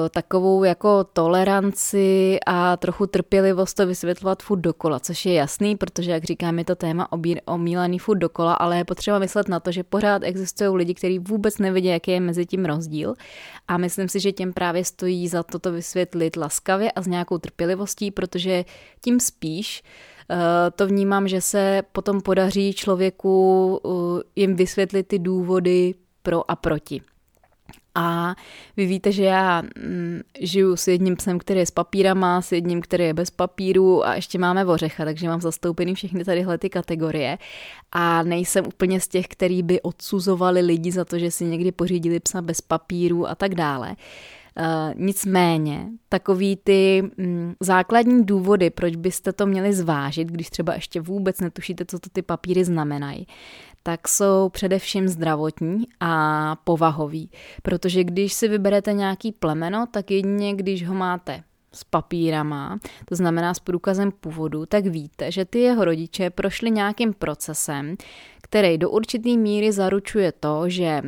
takovou 0.10 0.64
jako 0.64 1.04
toleranci 1.04 2.38
a 2.46 2.78
trochu 2.78 3.08
trpělivost 3.08 3.74
to 3.74 3.88
vysvětlovat 3.88 4.44
furt 4.44 4.60
dokola, 4.60 5.00
což 5.00 5.26
je 5.26 5.34
jasný, 5.34 5.76
protože, 5.76 6.12
jak 6.12 6.24
říkám, 6.24 6.60
je 6.60 6.66
to 6.66 6.76
téma 6.76 7.08
omílaný 7.46 8.00
furt 8.00 8.18
dokola, 8.18 8.54
ale 8.54 8.78
je 8.78 8.86
potřeba 8.86 9.20
myslet 9.20 9.50
na 9.50 9.60
to, 9.60 9.72
že 9.72 9.84
pořád 9.84 10.24
existují 10.24 10.70
lidi, 10.70 10.94
kteří 10.94 11.20
vůbec 11.20 11.58
nevidí, 11.58 11.88
jaký 11.88 12.12
je 12.12 12.20
mezi 12.20 12.46
tím 12.46 12.66
rozdíl 12.66 13.14
a 13.68 13.78
myslím 13.78 14.10
si, 14.10 14.20
že 14.20 14.32
těm 14.32 14.54
právě 14.54 14.86
stojí 14.86 15.28
za 15.28 15.44
toto 15.44 15.72
vysvětlit 15.72 16.36
laskavě 16.36 16.92
a 16.92 17.02
s 17.02 17.08
nějakou 17.08 17.38
trpělivostí, 17.38 18.12
protože 18.12 18.66
tím 19.02 19.20
spíš 19.20 19.84
eh, 20.32 20.72
to 20.72 20.88
vnímám, 20.88 21.28
že 21.28 21.42
se 21.42 21.82
potom 21.92 22.22
podaří 22.22 22.74
člověku 22.74 23.80
eh, 23.86 24.24
jim 24.36 24.56
vysvětlit 24.56 25.08
ty 25.08 25.20
důvody 25.20 25.96
pro 26.24 26.52
a 26.52 26.56
proti. 26.56 27.02
A 28.00 28.36
vy 28.78 28.86
víte, 28.86 29.12
že 29.12 29.24
já 29.24 29.62
mm, 29.62 30.22
žiju 30.40 30.76
s 30.76 30.88
jedním 30.88 31.16
psem, 31.16 31.40
který 31.40 31.60
je 31.60 31.66
s 31.66 31.72
papírama, 31.72 32.42
s 32.42 32.52
jedním, 32.52 32.82
který 32.82 33.04
je 33.04 33.14
bez 33.14 33.30
papíru 33.30 34.06
a 34.06 34.16
ještě 34.16 34.40
máme 34.40 34.66
ořecha, 34.66 35.06
takže 35.06 35.28
mám 35.28 35.42
zastoupený 35.42 35.96
všechny 35.96 36.26
tadyhle 36.26 36.58
ty 36.58 36.70
kategorie. 36.70 37.38
A 37.92 38.24
nejsem 38.24 38.68
úplně 38.68 39.00
z 39.00 39.08
těch, 39.08 39.28
který 39.28 39.64
by 39.64 39.82
odsuzovali 39.82 40.62
lidi 40.62 40.92
za 40.92 41.06
to, 41.06 41.20
že 41.20 41.32
si 41.32 41.46
někdy 41.46 41.72
pořídili 41.72 42.20
psa 42.20 42.42
bez 42.42 42.62
papíru 42.62 43.28
a 43.28 43.36
tak 43.36 43.56
dále. 43.56 43.96
Uh, 44.60 44.94
nicméně, 44.96 45.88
takový 46.10 46.56
ty 46.64 47.04
mm, 47.18 47.54
základní 47.60 48.26
důvody, 48.26 48.70
proč 48.70 48.96
byste 48.96 49.34
to 49.34 49.46
měli 49.46 49.74
zvážit, 49.74 50.28
když 50.28 50.50
třeba 50.50 50.74
ještě 50.74 51.02
vůbec 51.02 51.40
netušíte, 51.40 51.86
co 51.86 52.00
to 52.00 52.10
ty 52.10 52.22
papíry 52.22 52.66
znamenají, 52.66 53.28
tak 53.84 54.08
jsou 54.08 54.50
především 54.50 55.08
zdravotní 55.08 55.88
a 56.00 56.56
povahový. 56.64 57.30
Protože 57.64 58.04
když 58.04 58.34
si 58.34 58.48
vyberete 58.48 58.94
nějaký 58.94 59.32
plemeno, 59.32 59.86
tak 59.92 60.12
jedině 60.12 60.54
když 60.54 60.88
ho 60.88 60.94
máte 60.94 61.44
s 61.74 61.84
papírama, 61.84 62.80
to 63.06 63.16
znamená 63.16 63.54
s 63.54 63.60
průkazem 63.60 64.12
původu, 64.12 64.66
tak 64.66 64.86
víte, 64.86 65.32
že 65.32 65.46
ty 65.46 65.60
jeho 65.60 65.86
rodiče 65.86 66.30
prošli 66.30 66.72
nějakým 66.72 67.14
procesem, 67.14 67.96
který 68.42 68.78
do 68.78 68.90
určitý 68.90 69.38
míry 69.38 69.72
zaručuje 69.72 70.32
to, 70.32 70.70
že 70.70 71.02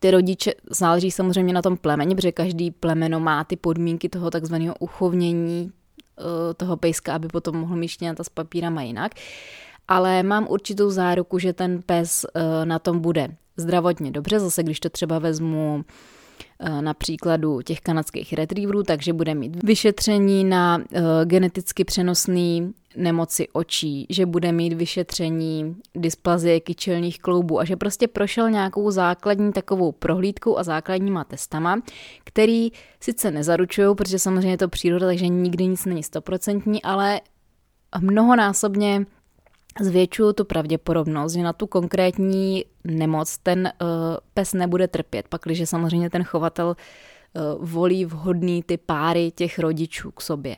ty 0.00 0.10
rodiče, 0.10 0.52
záleží 0.70 1.10
samozřejmě 1.10 1.52
na 1.52 1.62
tom 1.62 1.76
plemeni, 1.76 2.14
protože 2.14 2.32
každý 2.32 2.70
plemeno 2.70 3.20
má 3.20 3.44
ty 3.44 3.56
podmínky 3.56 4.08
toho 4.08 4.30
takzvaného 4.30 4.74
uchovnění 4.78 5.72
eh, 6.18 6.54
toho 6.54 6.76
pejska, 6.76 7.14
aby 7.14 7.28
potom 7.28 7.56
mohl 7.56 7.76
mít 7.76 7.88
štěňata 7.88 8.24
s 8.24 8.28
papírama 8.28 8.82
jinak. 8.82 9.12
Ale 9.88 10.22
mám 10.22 10.46
určitou 10.50 10.90
záruku, 10.90 11.38
že 11.38 11.52
ten 11.52 11.82
pes 11.82 12.26
eh, 12.34 12.66
na 12.66 12.78
tom 12.78 13.00
bude 13.00 13.28
zdravotně 13.56 14.10
dobře, 14.10 14.40
zase 14.40 14.62
když 14.62 14.80
to 14.80 14.88
třeba 14.88 15.18
vezmu 15.18 15.84
Eh, 16.60 16.82
na 16.82 16.94
příkladu 16.94 17.62
těch 17.62 17.80
kanadských 17.80 18.32
retrieverů, 18.32 18.82
takže 18.82 19.12
bude 19.12 19.34
mít 19.34 19.64
vyšetření 19.64 20.44
na 20.44 20.78
eh, 20.92 21.02
geneticky 21.24 21.84
přenosný 21.84 22.72
nemoci 22.96 23.48
očí, 23.48 24.06
že 24.10 24.26
bude 24.26 24.52
mít 24.52 24.72
vyšetření 24.72 25.76
dysplazie 25.94 26.60
kyčelních 26.60 27.18
kloubů 27.18 27.60
a 27.60 27.64
že 27.64 27.76
prostě 27.76 28.08
prošel 28.08 28.50
nějakou 28.50 28.90
základní 28.90 29.52
takovou 29.52 29.92
prohlídkou 29.92 30.58
a 30.58 30.62
základníma 30.62 31.24
testama, 31.24 31.80
který 32.24 32.68
sice 33.00 33.30
nezaručují, 33.30 33.94
protože 33.94 34.18
samozřejmě 34.18 34.50
je 34.50 34.58
to 34.58 34.68
příroda, 34.68 35.06
takže 35.06 35.28
nikdy 35.28 35.66
nic 35.66 35.84
není 35.84 36.02
stoprocentní, 36.02 36.82
ale 36.82 37.20
mnohonásobně 38.00 39.06
zvětšuju 39.80 40.32
tu 40.32 40.44
pravděpodobnost, 40.44 41.32
že 41.32 41.42
na 41.42 41.52
tu 41.52 41.66
konkrétní 41.66 42.64
nemoc 42.84 43.38
ten 43.38 43.72
uh, 43.82 43.88
pes 44.34 44.52
nebude 44.52 44.88
trpět, 44.88 45.28
pakliže 45.28 45.66
samozřejmě 45.66 46.10
ten 46.10 46.24
chovatel 46.24 46.66
uh, 46.68 47.68
volí 47.68 48.04
vhodný 48.04 48.62
ty 48.62 48.76
páry 48.76 49.30
těch 49.30 49.58
rodičů 49.58 50.10
k 50.10 50.20
sobě. 50.20 50.56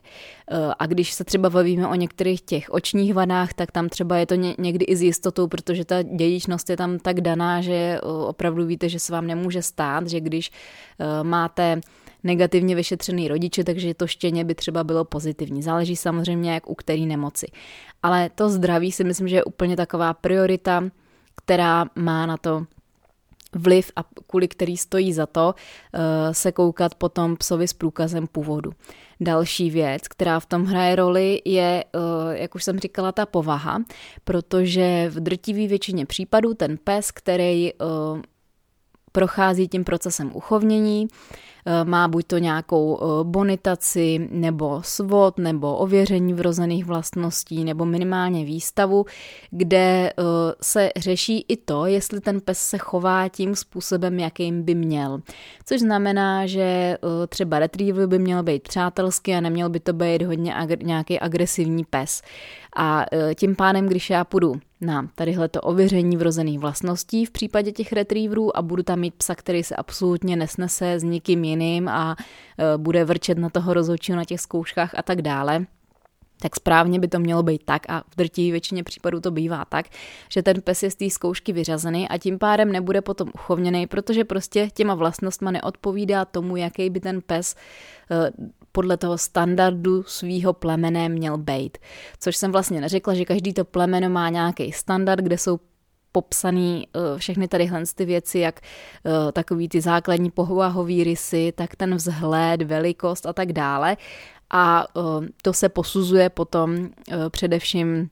Uh, 0.52 0.72
a 0.78 0.86
když 0.86 1.12
se 1.12 1.24
třeba 1.24 1.50
bavíme 1.50 1.88
o 1.88 1.94
některých 1.94 2.42
těch 2.42 2.70
očních 2.70 3.14
vadách, 3.14 3.54
tak 3.54 3.72
tam 3.72 3.88
třeba 3.88 4.16
je 4.16 4.26
to 4.26 4.34
ně, 4.34 4.54
někdy 4.58 4.84
i 4.84 4.96
s 4.96 5.02
jistotou, 5.02 5.46
protože 5.46 5.84
ta 5.84 6.02
dědičnost 6.02 6.70
je 6.70 6.76
tam 6.76 6.98
tak 6.98 7.20
daná, 7.20 7.60
že 7.60 8.00
opravdu 8.26 8.66
víte, 8.66 8.88
že 8.88 8.98
se 8.98 9.12
vám 9.12 9.26
nemůže 9.26 9.62
stát, 9.62 10.06
že 10.08 10.20
když 10.20 10.50
máte 11.22 11.80
negativně 12.24 12.74
vyšetřený 12.74 13.28
rodiče, 13.28 13.64
takže 13.64 13.94
to 13.94 14.06
štěně 14.06 14.44
by 14.44 14.54
třeba 14.54 14.84
bylo 14.84 15.04
pozitivní. 15.04 15.62
Záleží 15.62 15.96
samozřejmě, 15.96 16.52
jak 16.52 16.70
u 16.70 16.74
který 16.74 17.06
nemoci. 17.06 17.46
Ale 18.02 18.30
to 18.34 18.48
zdraví 18.48 18.92
si 18.92 19.04
myslím, 19.04 19.28
že 19.28 19.36
je 19.36 19.44
úplně 19.44 19.76
taková 19.76 20.14
priorita, 20.14 20.84
která 21.36 21.86
má 21.94 22.26
na 22.26 22.36
to 22.36 22.66
vliv 23.54 23.90
a 23.96 24.04
kvůli 24.26 24.48
který 24.48 24.76
stojí 24.76 25.12
za 25.12 25.26
to 25.26 25.54
uh, 25.54 26.00
se 26.32 26.52
koukat 26.52 26.94
potom 26.94 27.36
psovi 27.36 27.68
s 27.68 27.72
průkazem 27.72 28.26
původu. 28.26 28.72
Další 29.20 29.70
věc, 29.70 30.08
která 30.08 30.40
v 30.40 30.46
tom 30.46 30.64
hraje 30.64 30.96
roli, 30.96 31.42
je, 31.44 31.84
uh, 31.94 32.30
jak 32.30 32.54
už 32.54 32.64
jsem 32.64 32.78
říkala, 32.78 33.12
ta 33.12 33.26
povaha, 33.26 33.82
protože 34.24 35.06
v 35.10 35.20
drtivé 35.20 35.66
většině 35.66 36.06
případů 36.06 36.54
ten 36.54 36.78
pes, 36.84 37.10
který 37.10 37.72
uh, 37.72 38.20
prochází 39.12 39.68
tím 39.68 39.84
procesem 39.84 40.30
uchovnění, 40.34 41.08
Eh, 41.66 41.84
má 41.84 42.08
buď 42.08 42.26
to 42.26 42.38
nějakou 42.38 42.98
eh, 43.00 43.24
bonitaci, 43.24 44.28
nebo 44.30 44.82
svod, 44.84 45.38
nebo 45.38 45.76
ověření 45.76 46.34
vrozených 46.34 46.84
vlastností, 46.84 47.64
nebo 47.64 47.84
minimálně 47.84 48.44
výstavu, 48.44 49.04
kde 49.50 50.12
eh, 50.18 50.22
se 50.62 50.90
řeší 50.96 51.44
i 51.48 51.56
to, 51.56 51.86
jestli 51.86 52.20
ten 52.20 52.40
pes 52.40 52.58
se 52.58 52.78
chová 52.78 53.28
tím 53.28 53.54
způsobem, 53.54 54.18
jakým 54.18 54.62
by 54.62 54.74
měl. 54.74 55.20
Což 55.64 55.80
znamená, 55.80 56.46
že 56.46 56.98
třeba 57.28 57.58
retriever 57.58 58.06
by 58.06 58.18
měl 58.18 58.42
být 58.42 58.62
přátelský 58.62 59.34
a 59.34 59.40
neměl 59.40 59.68
by 59.68 59.80
to 59.80 59.92
být 59.92 60.22
hodně 60.22 60.54
agr- 60.54 60.84
nějaký 60.84 61.20
agresivní 61.20 61.84
pes. 61.84 62.22
A 62.76 63.06
tím 63.34 63.56
pádem, 63.56 63.86
když 63.86 64.10
já 64.10 64.24
půjdu 64.24 64.54
na 64.80 65.08
tadyhle 65.14 65.48
to 65.48 65.60
ověření 65.60 66.16
vrozených 66.16 66.58
vlastností 66.58 67.26
v 67.26 67.30
případě 67.30 67.72
těch 67.72 67.92
retrieverů 67.92 68.56
a 68.56 68.62
budu 68.62 68.82
tam 68.82 69.00
mít 69.00 69.14
psa, 69.14 69.34
který 69.34 69.62
se 69.62 69.76
absolutně 69.76 70.36
nesnese 70.36 70.98
s 70.98 71.02
nikým 71.02 71.44
jiným 71.44 71.88
a 71.88 72.16
e, 72.58 72.78
bude 72.78 73.04
vrčet 73.04 73.38
na 73.38 73.50
toho 73.50 73.74
rozhodčího 73.74 74.16
na 74.16 74.24
těch 74.24 74.40
zkouškách 74.40 74.94
a 74.94 75.02
tak 75.02 75.22
dále, 75.22 75.66
tak 76.40 76.56
správně 76.56 76.98
by 76.98 77.08
to 77.08 77.18
mělo 77.18 77.42
být 77.42 77.62
tak 77.64 77.82
a 77.90 78.02
v 78.10 78.16
drtí 78.16 78.50
většině 78.50 78.84
případů 78.84 79.20
to 79.20 79.30
bývá 79.30 79.64
tak, 79.64 79.86
že 80.28 80.42
ten 80.42 80.62
pes 80.62 80.82
je 80.82 80.90
z 80.90 80.94
té 80.94 81.10
zkoušky 81.10 81.52
vyřazený 81.52 82.08
a 82.08 82.18
tím 82.18 82.38
pádem 82.38 82.72
nebude 82.72 83.00
potom 83.00 83.30
uchovněný, 83.34 83.86
protože 83.86 84.24
prostě 84.24 84.68
těma 84.74 84.94
vlastnostma 84.94 85.50
neodpovídá 85.50 86.24
tomu, 86.24 86.56
jaký 86.56 86.90
by 86.90 87.00
ten 87.00 87.20
pes 87.22 87.56
e, 88.10 88.30
podle 88.72 88.96
toho 88.96 89.18
standardu 89.18 90.02
svýho 90.02 90.52
plemene 90.52 91.08
měl 91.08 91.38
být. 91.38 91.78
Což 92.20 92.36
jsem 92.36 92.52
vlastně 92.52 92.80
neřekla, 92.80 93.14
že 93.14 93.24
každý 93.24 93.52
to 93.52 93.64
plemeno 93.64 94.10
má 94.10 94.28
nějaký 94.28 94.72
standard, 94.72 95.20
kde 95.20 95.38
jsou 95.38 95.60
popsaný 96.12 96.86
uh, 96.94 97.18
všechny 97.18 97.48
tady 97.48 97.70
ty 97.94 98.04
věci, 98.04 98.38
jak 98.38 98.60
uh, 98.60 99.32
takový 99.32 99.68
ty 99.68 99.80
základní 99.80 100.30
povahový 100.30 101.04
rysy, 101.04 101.52
tak 101.56 101.76
ten 101.76 101.94
vzhled, 101.94 102.62
velikost 102.62 103.26
a 103.26 103.32
tak 103.32 103.52
dále. 103.52 103.96
A 104.50 104.96
uh, 104.96 105.24
to 105.42 105.52
se 105.52 105.68
posuzuje 105.68 106.30
potom 106.30 106.88
především 107.30 108.10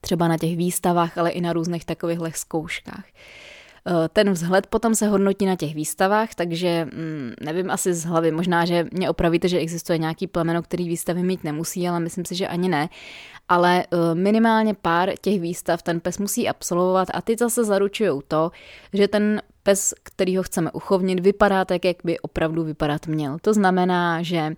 třeba 0.00 0.28
na 0.28 0.38
těch 0.38 0.56
výstavách, 0.56 1.18
ale 1.18 1.30
i 1.30 1.40
na 1.40 1.52
různých 1.52 1.84
takovýchhle 1.84 2.30
zkouškách. 2.32 3.04
Eh, 3.86 4.08
ten 4.12 4.30
vzhled 4.30 4.66
potom 4.66 4.94
se 4.94 5.08
hodnotí 5.08 5.46
na 5.46 5.56
těch 5.56 5.74
výstavách, 5.74 6.34
takže 6.34 6.84
mm, 6.84 7.32
nevím 7.40 7.70
asi 7.70 7.94
z 7.94 8.04
hlavy, 8.04 8.30
možná, 8.30 8.64
že 8.64 8.86
mě 8.92 9.10
opravíte, 9.10 9.48
že 9.48 9.58
existuje 9.58 9.98
nějaký 9.98 10.26
plemeno, 10.26 10.62
který 10.62 10.88
výstavy 10.88 11.22
mít 11.22 11.44
nemusí, 11.44 11.88
ale 11.88 12.00
myslím 12.00 12.24
si, 12.24 12.34
že 12.34 12.48
ani 12.48 12.68
ne. 12.68 12.88
Ale 13.48 13.84
eh, 13.84 14.14
minimálně 14.14 14.74
pár 14.74 15.10
těch 15.20 15.40
výstav 15.40 15.82
ten 15.82 16.00
pes 16.00 16.18
musí 16.18 16.48
absolvovat 16.48 17.08
a 17.14 17.22
ty 17.22 17.36
zase 17.38 17.64
zaručují 17.64 18.20
to, 18.28 18.50
že 18.92 19.08
ten 19.08 19.42
pes, 19.62 19.94
který 20.02 20.36
ho 20.36 20.42
chceme 20.42 20.72
uchovnit, 20.72 21.20
vypadá 21.20 21.64
tak, 21.64 21.84
jak 21.84 21.96
by 22.04 22.20
opravdu 22.20 22.64
vypadat 22.64 23.06
měl. 23.06 23.38
To 23.42 23.54
znamená, 23.54 24.22
že 24.22 24.54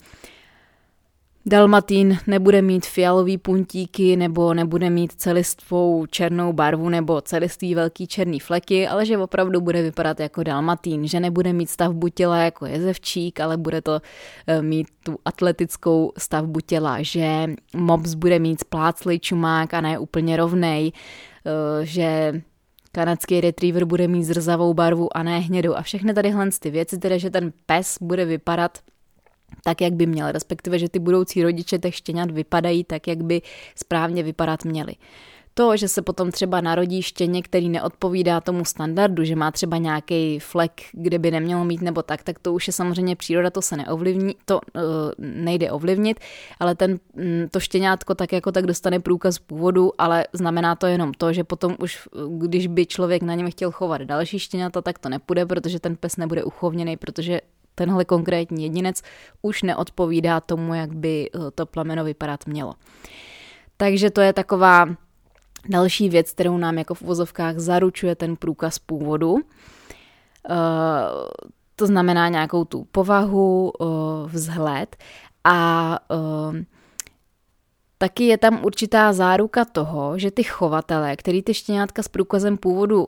Dalmatín 1.47 2.19
nebude 2.27 2.63
mít 2.63 2.87
fialový 2.87 3.39
puntíky 3.39 4.17
nebo 4.17 4.55
nebude 4.55 4.91
mít 4.91 5.13
celistvou 5.13 6.07
černou 6.07 6.53
barvu 6.53 6.89
nebo 6.89 7.21
celistvý 7.21 7.75
velký 7.75 8.07
černý 8.07 8.41
fleky, 8.41 8.89
ale 8.89 9.07
že 9.07 9.19
opravdu 9.19 9.61
bude 9.61 9.83
vypadat 9.83 10.21
jako 10.21 10.43
dalmatín, 10.43 11.09
že 11.09 11.21
nebude 11.21 11.53
mít 11.53 11.71
stavbu 11.71 12.09
těla 12.09 12.39
jako 12.39 12.67
jezevčík, 12.67 13.41
ale 13.41 13.57
bude 13.57 13.83
to 13.83 14.01
eh, 14.47 14.63
mít 14.63 14.87
tu 15.03 15.19
atletickou 15.25 16.13
stavbu 16.19 16.61
těla, 16.61 16.97
že 17.01 17.47
mops 17.77 18.15
bude 18.15 18.39
mít 18.39 18.61
spláclej 18.61 19.19
čumák 19.19 19.75
a 19.75 19.81
ne 19.81 19.99
úplně 19.99 20.37
rovnej, 20.37 20.93
eh, 21.47 21.87
že 21.87 22.41
kanadský 22.93 23.41
retriever 23.41 23.85
bude 23.85 24.09
mít 24.09 24.25
zrzavou 24.25 24.75
barvu 24.75 25.17
a 25.17 25.23
ne 25.23 25.39
hnědou. 25.39 25.75
A 25.75 25.83
všechny 25.83 26.15
tady 26.15 26.35
ty 26.61 26.71
věci, 26.71 26.99
teda 26.99 27.19
že 27.19 27.31
ten 27.31 27.53
pes 27.67 27.99
bude 28.01 28.25
vypadat 28.25 28.79
tak, 29.65 29.81
jak 29.81 29.93
by 29.93 30.07
měl, 30.07 30.33
respektive, 30.33 30.79
že 30.79 30.89
ty 30.89 30.99
budoucí 30.99 31.43
rodiče 31.43 31.79
těch 31.79 31.95
štěňat 31.95 32.31
vypadají 32.31 32.85
tak, 32.85 33.07
jak 33.07 33.23
by 33.23 33.43
správně 33.77 34.23
vypadat 34.23 34.65
měli. 34.65 34.95
To, 35.55 35.77
že 35.77 35.89
se 35.89 36.03
potom 36.03 36.31
třeba 36.31 36.61
narodí 36.61 37.03
štěně, 37.03 37.43
který 37.43 37.69
neodpovídá 37.69 38.41
tomu 38.41 38.65
standardu, 38.65 39.25
že 39.25 39.37
má 39.37 39.51
třeba 39.51 39.77
nějaký 39.77 40.39
flek, 40.39 40.73
kde 40.93 41.19
by 41.19 41.31
nemělo 41.31 41.65
mít 41.65 41.83
nebo 41.83 42.03
tak, 42.03 42.23
tak 42.23 42.39
to 42.39 42.53
už 42.53 42.67
je 42.67 42.73
samozřejmě 42.73 43.17
příroda, 43.17 43.51
to 43.51 43.63
se 43.63 43.77
neovlivní, 43.77 44.35
to 44.45 44.61
uh, 44.75 44.83
nejde 45.19 45.71
ovlivnit, 45.71 46.21
ale 46.61 46.75
ten, 46.75 46.99
mm, 47.15 47.49
to 47.51 47.61
štěňátko 47.61 48.15
tak 48.15 48.33
jako 48.33 48.53
tak 48.53 48.67
dostane 48.67 49.01
průkaz 49.01 49.39
původu, 49.39 49.93
ale 49.99 50.27
znamená 50.33 50.75
to 50.75 50.87
jenom 50.87 51.13
to, 51.15 51.33
že 51.33 51.45
potom 51.45 51.77
už, 51.79 52.09
když 52.29 52.67
by 52.67 52.87
člověk 52.87 53.23
na 53.23 53.35
něm 53.35 53.51
chtěl 53.51 53.71
chovat 53.71 54.03
další 54.03 54.39
štěňata, 54.39 54.83
tak 54.83 54.99
to 54.99 55.09
nepůjde, 55.09 55.47
protože 55.47 55.81
ten 55.81 55.97
pes 55.97 56.17
nebude 56.17 56.45
uchovněný, 56.45 56.97
protože 56.97 57.41
tenhle 57.75 58.05
konkrétní 58.05 58.63
jedinec 58.63 59.03
už 59.43 59.63
neodpovídá 59.63 60.41
tomu, 60.41 60.75
jak 60.75 60.93
by 60.93 61.31
eh, 61.35 61.51
to 61.51 61.67
plemeno 61.67 62.05
vypadat 62.05 62.47
mělo. 62.47 62.75
Takže 63.77 64.11
to 64.11 64.21
je 64.21 64.33
taková 64.33 64.89
další 65.69 66.09
věc, 66.09 66.33
kterou 66.33 66.59
nám 66.59 66.79
jako 66.79 66.95
v 66.95 67.03
uvozovkách 67.03 67.59
zaručuje 67.59 68.15
ten 68.15 68.37
průkaz 68.37 68.79
původu. 68.79 69.33
Uh, 69.33 69.41
to 71.77 71.87
znamená 71.87 72.29
nějakou 72.29 72.65
tu 72.65 72.85
povahu, 72.85 73.73
vzhled 74.27 74.97
a 75.45 75.99
taky 77.99 78.25
je 78.25 78.39
tam 78.39 78.65
určitá 78.65 79.13
záruka 79.13 79.65
toho, 79.65 80.19
že 80.19 80.31
ty 80.31 80.43
chovatele, 80.43 81.17
který 81.17 81.43
ty 81.43 81.55
štěňátka 81.55 82.03
s 82.03 82.09
průkazem 82.09 82.57
původu 82.57 83.07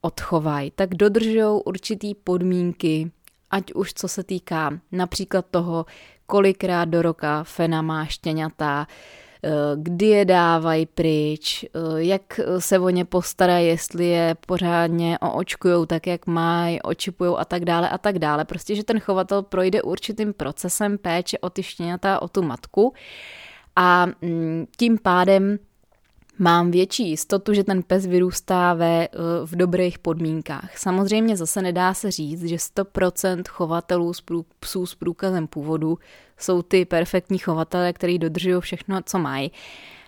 odchovají, 0.00 0.70
tak 0.70 0.94
dodržují 0.94 1.62
určitý 1.64 2.14
podmínky, 2.14 3.10
ať 3.50 3.72
už 3.72 3.94
co 3.94 4.08
se 4.08 4.24
týká 4.24 4.78
například 4.92 5.46
toho, 5.50 5.86
kolikrát 6.26 6.84
do 6.84 7.02
roka 7.02 7.44
fena 7.44 7.82
má 7.82 8.04
štěňata, 8.04 8.86
eh, 9.44 9.50
kdy 9.76 10.06
je 10.06 10.24
dávají 10.24 10.86
pryč, 10.86 11.64
eh, 11.64 11.68
jak 11.96 12.40
se 12.58 12.78
o 12.78 12.90
ně 12.90 13.04
postarají, 13.04 13.66
jestli 13.66 14.06
je 14.06 14.36
pořádně 14.46 15.18
oočkujou 15.18 15.86
tak, 15.86 16.06
jak 16.06 16.26
mají, 16.26 16.82
očipujou 16.82 17.38
a 17.38 17.44
tak 17.44 17.64
dále 17.64 17.88
a 17.88 17.98
tak 17.98 18.18
dále. 18.18 18.44
Prostě, 18.44 18.74
že 18.74 18.84
ten 18.84 19.00
chovatel 19.00 19.42
projde 19.42 19.82
určitým 19.82 20.32
procesem 20.32 20.98
péče 20.98 21.38
o 21.38 21.50
ty 21.50 21.62
štěňata, 21.62 22.22
o 22.22 22.28
tu 22.28 22.42
matku 22.42 22.92
a 23.76 24.06
mm, 24.06 24.66
tím 24.76 24.98
pádem 24.98 25.58
mám 26.38 26.70
větší 26.70 27.10
jistotu, 27.10 27.54
že 27.54 27.64
ten 27.64 27.82
pes 27.82 28.06
vyrůstá 28.06 28.74
ve, 28.74 29.04
eh, 29.04 29.08
v 29.44 29.56
dobrých 29.56 29.98
podmínkách. 29.98 30.78
Samozřejmě 30.78 31.36
zase 31.36 31.62
nedá 31.62 31.94
se 31.94 32.10
říct, 32.10 32.44
že 32.44 32.58
100% 32.58 33.48
chovatelů 33.48 34.12
psů 34.60 34.86
s 34.86 34.94
průkazem 34.94 35.46
původu 35.46 35.98
jsou 36.38 36.62
ty 36.62 36.84
perfektní 36.84 37.38
chovatele, 37.38 37.92
který 37.92 38.18
dodržují 38.18 38.60
všechno, 38.60 39.00
co 39.04 39.18
mají 39.18 39.52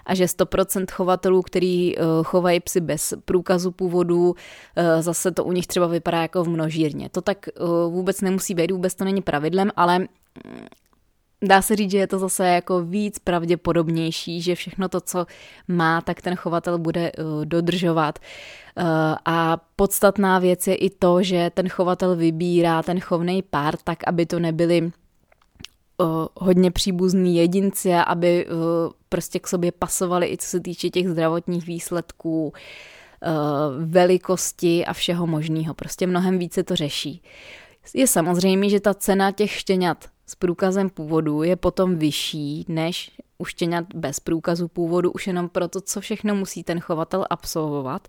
a 0.06 0.14
že 0.14 0.24
100% 0.24 0.86
chovatelů, 0.92 1.42
který 1.42 1.96
uh, 1.96 2.04
chovají 2.24 2.60
psy 2.60 2.80
bez 2.80 3.14
průkazu 3.24 3.70
původu, 3.70 4.28
uh, 4.28 4.34
zase 5.00 5.30
to 5.30 5.44
u 5.44 5.52
nich 5.52 5.66
třeba 5.66 5.86
vypadá 5.86 6.22
jako 6.22 6.44
v 6.44 6.48
množírně. 6.48 7.08
To 7.08 7.20
tak 7.20 7.48
vůbec 7.88 8.20
nemusí 8.20 8.54
být, 8.54 8.70
vůbec 8.70 8.94
to 8.94 9.04
není 9.04 9.22
pravidlem, 9.22 9.70
ale 9.76 9.98
mm, 9.98 10.06
dá 11.42 11.62
se 11.62 11.76
říct, 11.76 11.90
že 11.90 11.98
je 11.98 12.06
to 12.06 12.18
zase 12.18 12.48
jako 12.48 12.82
víc 12.82 13.18
pravděpodobnější, 13.18 14.42
že 14.42 14.54
všechno 14.54 14.88
to, 14.88 15.00
co 15.00 15.26
má, 15.68 16.00
tak 16.00 16.22
ten 16.22 16.36
chovatel 16.36 16.78
bude 16.78 17.12
uh, 17.12 17.44
dodržovat. 17.44 18.18
Uh, 18.78 18.84
a 19.24 19.56
podstatná 19.76 20.38
věc 20.38 20.66
je 20.66 20.74
i 20.74 20.90
to, 20.90 21.22
že 21.22 21.50
ten 21.54 21.68
chovatel 21.68 22.16
vybírá 22.16 22.82
ten 22.82 23.00
chovný 23.00 23.42
pár 23.42 23.76
tak, 23.84 23.98
aby 24.06 24.26
to 24.26 24.38
nebyly 24.38 24.82
uh, 24.82 26.26
hodně 26.34 26.70
příbuzní 26.70 27.36
jedinci, 27.36 27.94
aby 27.94 28.46
prostě 29.08 29.38
k 29.38 29.48
sobě 29.48 29.72
pasovali 29.72 30.32
i 30.32 30.36
co 30.36 30.46
se 30.46 30.60
týče 30.60 30.90
těch 30.90 31.08
zdravotních 31.08 31.66
výsledků, 31.66 32.52
velikosti 33.78 34.84
a 34.84 34.92
všeho 34.92 35.26
možného. 35.26 35.74
Prostě 35.74 36.06
mnohem 36.06 36.38
více 36.38 36.62
to 36.62 36.76
řeší. 36.76 37.22
Je 37.94 38.06
samozřejmé, 38.06 38.68
že 38.68 38.80
ta 38.80 38.94
cena 38.94 39.32
těch 39.32 39.50
štěňat 39.50 40.04
s 40.30 40.34
průkazem 40.34 40.90
původu 40.90 41.42
je 41.42 41.56
potom 41.56 41.96
vyšší 41.96 42.64
než 42.68 43.10
u 43.38 43.44
štěňat 43.44 43.84
bez 43.94 44.20
průkazu 44.20 44.68
původu, 44.68 45.10
už 45.12 45.26
jenom 45.26 45.48
proto, 45.48 45.80
co 45.80 46.00
všechno 46.00 46.34
musí 46.34 46.64
ten 46.64 46.80
chovatel 46.80 47.26
absolvovat 47.30 48.08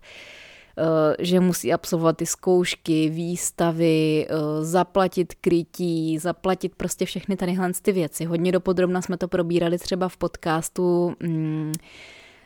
eh, 0.78 1.16
že 1.18 1.40
musí 1.40 1.72
absolvovat 1.72 2.16
ty 2.16 2.26
zkoušky, 2.26 3.08
výstavy, 3.08 4.26
eh, 4.28 4.34
zaplatit 4.64 5.34
krytí, 5.34 6.18
zaplatit 6.18 6.74
prostě 6.74 7.04
všechny 7.04 7.36
tadyhle 7.36 7.72
ty 7.82 7.92
věci. 7.92 8.24
Hodně 8.24 8.52
dopodrobna 8.52 9.02
jsme 9.02 9.16
to 9.16 9.28
probírali 9.28 9.78
třeba 9.78 10.08
v 10.08 10.16
podcastu 10.16 11.14
mm, 11.20 11.72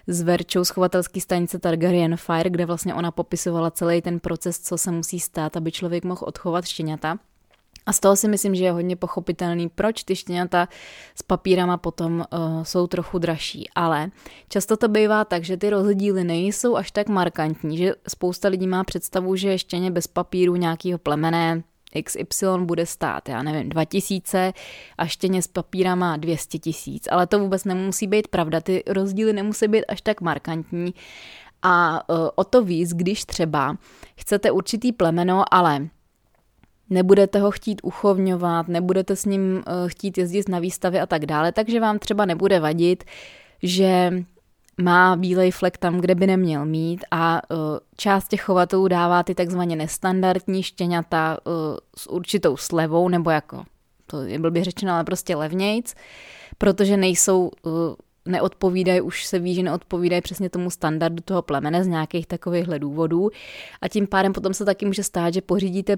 s 0.06 0.22
Verčou 0.22 0.64
z 0.64 0.68
chovatelské 0.68 1.20
stanice 1.20 1.58
Targaryen 1.58 2.16
Fire, 2.16 2.50
kde 2.50 2.66
vlastně 2.66 2.94
ona 2.94 3.10
popisovala 3.10 3.70
celý 3.70 4.02
ten 4.02 4.20
proces, 4.20 4.58
co 4.58 4.78
se 4.78 4.90
musí 4.90 5.20
stát, 5.20 5.56
aby 5.56 5.72
člověk 5.72 6.04
mohl 6.04 6.24
odchovat 6.24 6.64
štěňata. 6.64 7.18
A 7.86 7.92
z 7.92 8.00
toho 8.00 8.16
si 8.16 8.28
myslím, 8.28 8.54
že 8.54 8.64
je 8.64 8.72
hodně 8.72 8.96
pochopitelný, 8.96 9.68
proč 9.68 10.02
ty 10.02 10.16
štěňata 10.16 10.68
s 11.14 11.22
papírama 11.22 11.76
potom 11.76 12.18
uh, 12.18 12.62
jsou 12.62 12.86
trochu 12.86 13.18
dražší. 13.18 13.68
Ale 13.74 14.10
často 14.48 14.76
to 14.76 14.88
bývá 14.88 15.24
tak, 15.24 15.44
že 15.44 15.56
ty 15.56 15.70
rozdíly 15.70 16.24
nejsou 16.24 16.76
až 16.76 16.90
tak 16.90 17.08
markantní, 17.08 17.78
že 17.78 17.94
spousta 18.08 18.48
lidí 18.48 18.66
má 18.66 18.84
představu, 18.84 19.36
že 19.36 19.58
štěně 19.58 19.90
bez 19.90 20.06
papíru 20.06 20.56
nějakého 20.56 20.98
plemene 20.98 21.62
XY 22.04 22.46
bude 22.58 22.86
stát, 22.86 23.28
já 23.28 23.42
nevím, 23.42 23.68
2000 23.68 24.52
a 24.98 25.06
štěně 25.06 25.42
s 25.42 25.46
papírama 25.46 26.16
200 26.16 26.58
tisíc, 26.58 27.08
ale 27.10 27.26
to 27.26 27.38
vůbec 27.38 27.64
nemusí 27.64 28.06
být 28.06 28.28
pravda, 28.28 28.60
ty 28.60 28.82
rozdíly 28.86 29.32
nemusí 29.32 29.68
být 29.68 29.84
až 29.84 30.00
tak 30.00 30.20
markantní 30.20 30.94
a 31.62 32.08
uh, 32.10 32.28
o 32.34 32.44
to 32.44 32.64
víc, 32.64 32.90
když 32.90 33.24
třeba 33.24 33.76
chcete 34.16 34.50
určitý 34.50 34.92
plemeno, 34.92 35.54
ale 35.54 35.88
nebudete 36.90 37.40
ho 37.40 37.50
chtít 37.50 37.80
uchovňovat, 37.84 38.68
nebudete 38.68 39.16
s 39.16 39.24
ním 39.24 39.62
eh, 39.66 39.88
chtít 39.88 40.18
jezdit 40.18 40.48
na 40.48 40.58
výstavy 40.58 41.00
a 41.00 41.06
tak 41.06 41.26
dále, 41.26 41.52
takže 41.52 41.80
vám 41.80 41.98
třeba 41.98 42.24
nebude 42.24 42.60
vadit, 42.60 43.04
že 43.62 44.12
má 44.80 45.16
bílej 45.16 45.50
flek 45.50 45.78
tam, 45.78 46.00
kde 46.00 46.14
by 46.14 46.26
neměl 46.26 46.66
mít 46.66 47.04
a 47.10 47.42
uh, 47.50 47.58
část 47.96 48.28
těch 48.28 48.42
chovatelů 48.42 48.88
dává 48.88 49.22
ty 49.22 49.34
takzvaně 49.34 49.76
nestandardní 49.76 50.62
štěňata 50.62 51.38
uh, 51.46 51.52
s 51.96 52.10
určitou 52.10 52.56
slevou, 52.56 53.08
nebo 53.08 53.30
jako, 53.30 53.64
to 54.06 54.22
je 54.22 54.38
blbě 54.38 54.64
řečeno, 54.64 54.92
ale 54.92 55.04
prostě 55.04 55.36
levnějc, 55.36 55.94
protože 56.58 56.96
nejsou 56.96 57.50
neodpovídají, 58.26 59.00
už 59.00 59.26
se 59.26 59.38
ví, 59.38 59.54
že 59.54 59.62
neodpovídají 59.62 60.22
přesně 60.22 60.50
tomu 60.50 60.70
standardu 60.70 61.22
toho 61.24 61.42
plemene 61.42 61.84
z 61.84 61.86
nějakých 61.86 62.26
takovýchhle 62.26 62.78
důvodů. 62.78 63.30
A 63.82 63.88
tím 63.88 64.06
pádem 64.06 64.32
potom 64.32 64.54
se 64.54 64.64
taky 64.64 64.86
může 64.86 65.02
stát, 65.02 65.34
že 65.34 65.40
pořídíte 65.40 65.96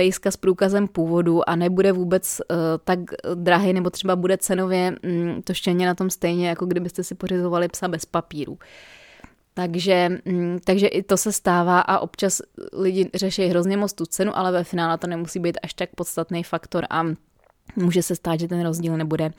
pejska 0.00 0.30
s 0.30 0.36
průkazem 0.36 0.88
původu 0.88 1.48
a 1.48 1.56
nebude 1.56 1.92
vůbec 1.92 2.40
uh, 2.50 2.56
tak 2.84 2.98
drahý 3.34 3.72
nebo 3.72 3.90
třeba 3.90 4.16
bude 4.16 4.38
cenově 4.38 4.94
um, 5.04 5.42
to 5.42 5.54
štěně 5.54 5.86
na 5.86 5.94
tom 5.94 6.10
stejně, 6.10 6.48
jako 6.48 6.66
kdybyste 6.66 7.04
si 7.04 7.14
pořizovali 7.14 7.68
psa 7.68 7.88
bez 7.88 8.04
papíru. 8.06 8.58
Takže, 9.54 10.08
um, 10.24 10.58
takže 10.64 10.86
i 10.86 11.02
to 11.02 11.16
se 11.16 11.32
stává 11.32 11.80
a 11.80 11.98
občas 11.98 12.42
lidi 12.72 13.10
řeší 13.14 13.46
hrozně 13.46 13.76
moc 13.76 13.92
tu 13.92 14.06
cenu, 14.06 14.38
ale 14.38 14.52
ve 14.52 14.64
finále 14.64 14.98
to 14.98 15.06
nemusí 15.06 15.38
být 15.38 15.58
až 15.62 15.74
tak 15.74 15.90
podstatný 15.96 16.42
faktor 16.42 16.86
a 16.90 17.04
může 17.76 18.02
se 18.02 18.16
stát, 18.16 18.40
že 18.40 18.48
ten 18.48 18.62
rozdíl 18.62 18.96
nebude 18.96 19.30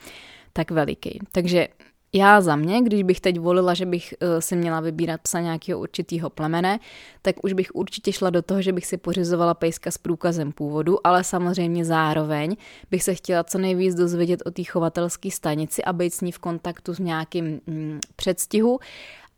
tak 0.52 0.70
veliký. 0.70 1.18
Takže 1.32 1.68
já 2.14 2.40
za 2.40 2.56
mě, 2.56 2.82
když 2.82 3.02
bych 3.02 3.20
teď 3.20 3.38
volila, 3.38 3.74
že 3.74 3.86
bych 3.86 4.14
uh, 4.22 4.28
si 4.40 4.56
měla 4.56 4.80
vybírat 4.80 5.20
psa 5.20 5.40
nějakého 5.40 5.80
určitého 5.80 6.30
plemene, 6.30 6.80
tak 7.22 7.44
už 7.44 7.52
bych 7.52 7.74
určitě 7.74 8.12
šla 8.12 8.30
do 8.30 8.42
toho, 8.42 8.62
že 8.62 8.72
bych 8.72 8.86
si 8.86 8.96
pořizovala 8.96 9.54
pejska 9.54 9.90
s 9.90 9.98
průkazem 9.98 10.52
původu, 10.52 11.06
ale 11.06 11.24
samozřejmě 11.24 11.84
zároveň 11.84 12.56
bych 12.90 13.02
se 13.02 13.14
chtěla 13.14 13.44
co 13.44 13.58
nejvíc 13.58 13.94
dozvědět 13.94 14.42
o 14.46 14.50
té 14.50 14.64
chovatelské 14.64 15.30
stanici 15.30 15.84
a 15.84 15.92
být 15.92 16.14
s 16.14 16.20
ní 16.20 16.32
v 16.32 16.38
kontaktu 16.38 16.94
s 16.94 16.98
nějakým 16.98 17.60
mm, 17.66 18.00
předstihu 18.16 18.78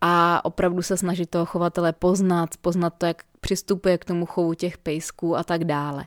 a 0.01 0.45
opravdu 0.45 0.83
se 0.83 0.97
snažit 0.97 1.31
toho 1.31 1.47
chovatele 1.47 1.93
poznat, 1.93 2.51
poznat 2.61 2.95
to, 2.99 3.07
jak 3.07 3.23
přistupuje 3.45 3.99
k 3.99 4.05
tomu 4.05 4.27
chovu 4.27 4.55
těch 4.55 4.79
pejsků 4.79 5.37
a 5.37 5.45
tak 5.45 5.65
dále. 5.65 6.05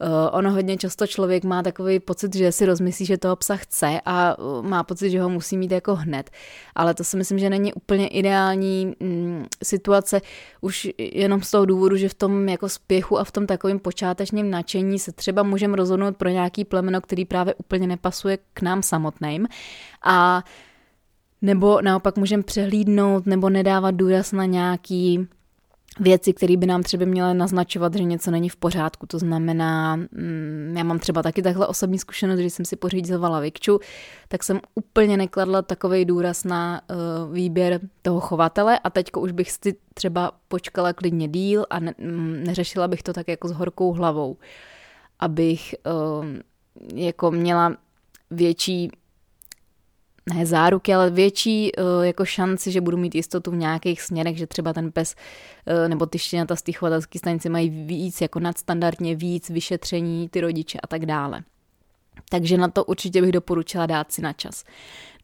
Uh, 0.00 0.08
ono 0.32 0.50
hodně 0.50 0.76
často 0.76 1.06
člověk 1.06 1.44
má 1.44 1.62
takový 1.62 2.00
pocit, 2.00 2.36
že 2.36 2.52
si 2.52 2.66
rozmyslí, 2.66 3.06
že 3.06 3.18
toho 3.18 3.36
psa 3.36 3.56
chce 3.56 4.00
a 4.04 4.38
uh, 4.38 4.62
má 4.62 4.82
pocit, 4.82 5.10
že 5.10 5.20
ho 5.20 5.28
musí 5.28 5.56
mít 5.56 5.70
jako 5.70 5.94
hned. 5.94 6.30
Ale 6.74 6.94
to 6.94 7.04
si 7.04 7.16
myslím, 7.16 7.38
že 7.38 7.50
není 7.50 7.72
úplně 7.72 8.08
ideální 8.08 8.94
mm, 9.00 9.46
situace 9.62 10.20
už 10.60 10.88
jenom 10.98 11.42
z 11.42 11.50
toho 11.50 11.64
důvodu, 11.66 11.96
že 11.96 12.08
v 12.08 12.14
tom 12.14 12.48
jako 12.48 12.68
spěchu 12.68 13.18
a 13.18 13.24
v 13.24 13.32
tom 13.32 13.46
takovém 13.46 13.78
počátečním 13.78 14.50
nadšení 14.50 14.98
se 14.98 15.12
třeba 15.12 15.42
můžeme 15.42 15.76
rozhodnout 15.76 16.16
pro 16.16 16.28
nějaký 16.28 16.64
plemeno, 16.64 17.00
který 17.00 17.24
právě 17.24 17.54
úplně 17.54 17.86
nepasuje 17.86 18.38
k 18.54 18.62
nám 18.62 18.82
samotným. 18.82 19.46
A 20.04 20.44
nebo 21.44 21.80
naopak 21.82 22.16
můžeme 22.16 22.42
přehlídnout 22.42 23.26
nebo 23.26 23.50
nedávat 23.50 23.94
důraz 23.94 24.32
na 24.32 24.44
nějaký 24.44 25.28
věci, 26.00 26.32
které 26.32 26.56
by 26.56 26.66
nám 26.66 26.82
třeba 26.82 27.04
měly 27.04 27.34
naznačovat, 27.34 27.94
že 27.94 28.04
něco 28.04 28.30
není 28.30 28.48
v 28.48 28.56
pořádku. 28.56 29.06
To 29.06 29.18
znamená, 29.18 29.96
mm, 29.96 30.74
já 30.76 30.84
mám 30.84 30.98
třeba 30.98 31.22
taky 31.22 31.42
takhle 31.42 31.66
osobní 31.66 31.98
zkušenost, 31.98 32.38
když 32.40 32.52
jsem 32.52 32.64
si 32.64 32.76
pořizovala 32.76 33.40
Vikču, 33.40 33.78
tak 34.28 34.44
jsem 34.44 34.60
úplně 34.74 35.16
nekladla 35.16 35.62
takový 35.62 36.04
důraz 36.04 36.44
na 36.44 36.80
uh, 36.90 37.34
výběr 37.34 37.80
toho 38.02 38.20
chovatele 38.20 38.78
a 38.78 38.90
teďko 38.90 39.20
už 39.20 39.32
bych 39.32 39.50
si 39.50 39.76
třeba 39.94 40.32
počkala 40.48 40.92
klidně 40.92 41.28
díl 41.28 41.66
a 41.70 41.80
ne, 41.80 41.94
mm, 41.98 42.44
neřešila 42.46 42.88
bych 42.88 43.02
to 43.02 43.12
tak 43.12 43.28
jako 43.28 43.48
s 43.48 43.52
horkou 43.52 43.92
hlavou, 43.92 44.36
abych 45.20 45.74
uh, 45.86 46.26
jako 46.94 47.30
měla 47.30 47.76
větší 48.30 48.90
ne 50.34 50.46
záruky, 50.46 50.94
ale 50.94 51.10
větší 51.10 51.72
uh, 51.72 52.04
jako 52.04 52.24
šanci, 52.24 52.72
že 52.72 52.80
budu 52.80 52.96
mít 52.96 53.14
jistotu 53.14 53.50
v 53.50 53.56
nějakých 53.56 54.02
směrech, 54.02 54.38
že 54.38 54.46
třeba 54.46 54.72
ten 54.72 54.92
pes 54.92 55.14
uh, 55.66 55.88
nebo 55.88 56.06
ty 56.06 56.18
štěňata 56.18 56.56
z 56.56 56.62
té 56.62 56.72
chovatelské 56.72 57.18
stanice 57.18 57.48
mají 57.48 57.70
víc, 57.70 58.20
jako 58.20 58.40
nadstandardně 58.40 59.14
víc 59.14 59.50
vyšetření, 59.50 60.28
ty 60.28 60.40
rodiče 60.40 60.78
a 60.82 60.86
tak 60.86 61.06
dále. 61.06 61.42
Takže 62.28 62.58
na 62.58 62.68
to 62.68 62.84
určitě 62.84 63.20
bych 63.20 63.32
doporučila 63.32 63.86
dát 63.86 64.12
si 64.12 64.22
na 64.22 64.32
čas. 64.32 64.64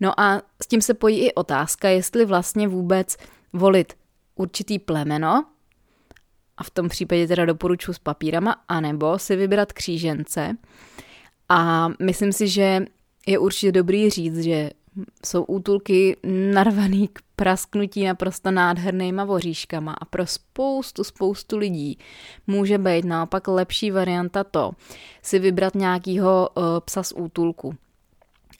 No 0.00 0.20
a 0.20 0.42
s 0.62 0.66
tím 0.66 0.82
se 0.82 0.94
pojí 0.94 1.20
i 1.20 1.34
otázka, 1.34 1.88
jestli 1.88 2.24
vlastně 2.24 2.68
vůbec 2.68 3.16
volit 3.52 3.92
určitý 4.34 4.78
plemeno, 4.78 5.44
a 6.56 6.64
v 6.64 6.70
tom 6.70 6.88
případě 6.88 7.28
teda 7.28 7.44
doporučuji 7.44 7.92
s 7.92 7.98
papírama, 7.98 8.56
anebo 8.68 9.18
si 9.18 9.36
vybrat 9.36 9.72
křížence. 9.72 10.56
A 11.48 11.88
myslím 12.02 12.32
si, 12.32 12.48
že 12.48 12.84
je 13.26 13.38
určitě 13.38 13.72
dobrý 13.72 14.10
říct, 14.10 14.38
že 14.38 14.70
jsou 15.26 15.44
útulky 15.44 16.16
narvaný 16.52 17.08
k 17.08 17.20
prasknutí 17.36 18.04
naprosto 18.04 18.50
nádhernýma 18.50 19.24
voříškama 19.24 19.92
a 19.92 20.04
pro 20.04 20.26
spoustu, 20.26 21.04
spoustu 21.04 21.56
lidí 21.56 21.98
může 22.46 22.78
být 22.78 23.04
naopak 23.04 23.48
lepší 23.48 23.90
varianta 23.90 24.44
to 24.44 24.72
si 25.22 25.38
vybrat 25.38 25.74
nějakýho 25.74 26.48
uh, 26.54 26.64
psa 26.80 27.02
z 27.02 27.12
útulku. 27.12 27.74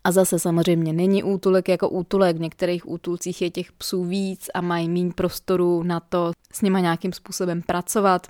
A 0.04 0.12
zase 0.12 0.38
samozřejmě 0.38 0.92
není 0.92 1.22
útulek 1.22 1.68
jako 1.68 1.88
útulek, 1.88 2.36
v 2.36 2.40
některých 2.40 2.88
útulcích 2.88 3.42
je 3.42 3.50
těch 3.50 3.72
psů 3.72 4.04
víc 4.04 4.50
a 4.54 4.60
mají 4.60 4.88
méně 4.88 5.12
prostoru 5.12 5.82
na 5.82 6.00
to 6.00 6.32
s 6.52 6.62
nima 6.62 6.80
nějakým 6.80 7.12
způsobem 7.12 7.62
pracovat. 7.62 8.26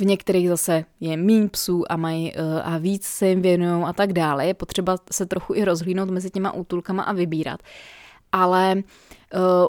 V 0.00 0.04
některých 0.04 0.48
zase 0.48 0.84
je 1.00 1.16
méně 1.16 1.48
psů 1.48 1.92
a 1.92 1.96
mají 1.96 2.32
uh, 2.32 2.60
a 2.64 2.78
víc 2.78 3.04
se 3.04 3.28
jim 3.28 3.42
věnují 3.42 3.84
a 3.86 3.92
tak 3.92 4.12
dále. 4.12 4.46
Je 4.46 4.54
potřeba 4.54 4.96
se 5.12 5.26
trochu 5.26 5.54
i 5.54 5.64
rozhlínout 5.64 6.10
mezi 6.10 6.30
těma 6.30 6.52
útulkama 6.52 7.02
a 7.02 7.12
vybírat. 7.12 7.60
Ale 8.32 8.74
uh, 8.74 8.80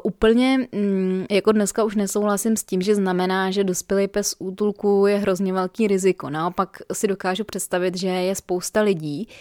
úplně 0.04 0.67
um, 0.74 1.26
jako 1.32 1.52
dneska 1.52 1.84
už 1.84 1.96
nesouhlasím 1.96 2.58
s 2.58 2.63
tím, 2.63 2.82
že 2.82 2.96
znamená, 2.96 3.52
že 3.52 3.63
dospělý 3.63 4.08
pes 4.08 4.36
útulku 4.39 5.08
je 5.08 5.17
hrozně 5.17 5.54
velký 5.54 5.88
riziko. 5.88 6.30
Naopak 6.30 6.78
si 6.94 7.08
dokážu 7.08 7.44
představit, 7.44 7.98
že 7.98 8.08
je 8.08 8.36
spousta 8.36 8.82
lidí, 8.82 9.28
uh, 9.28 9.34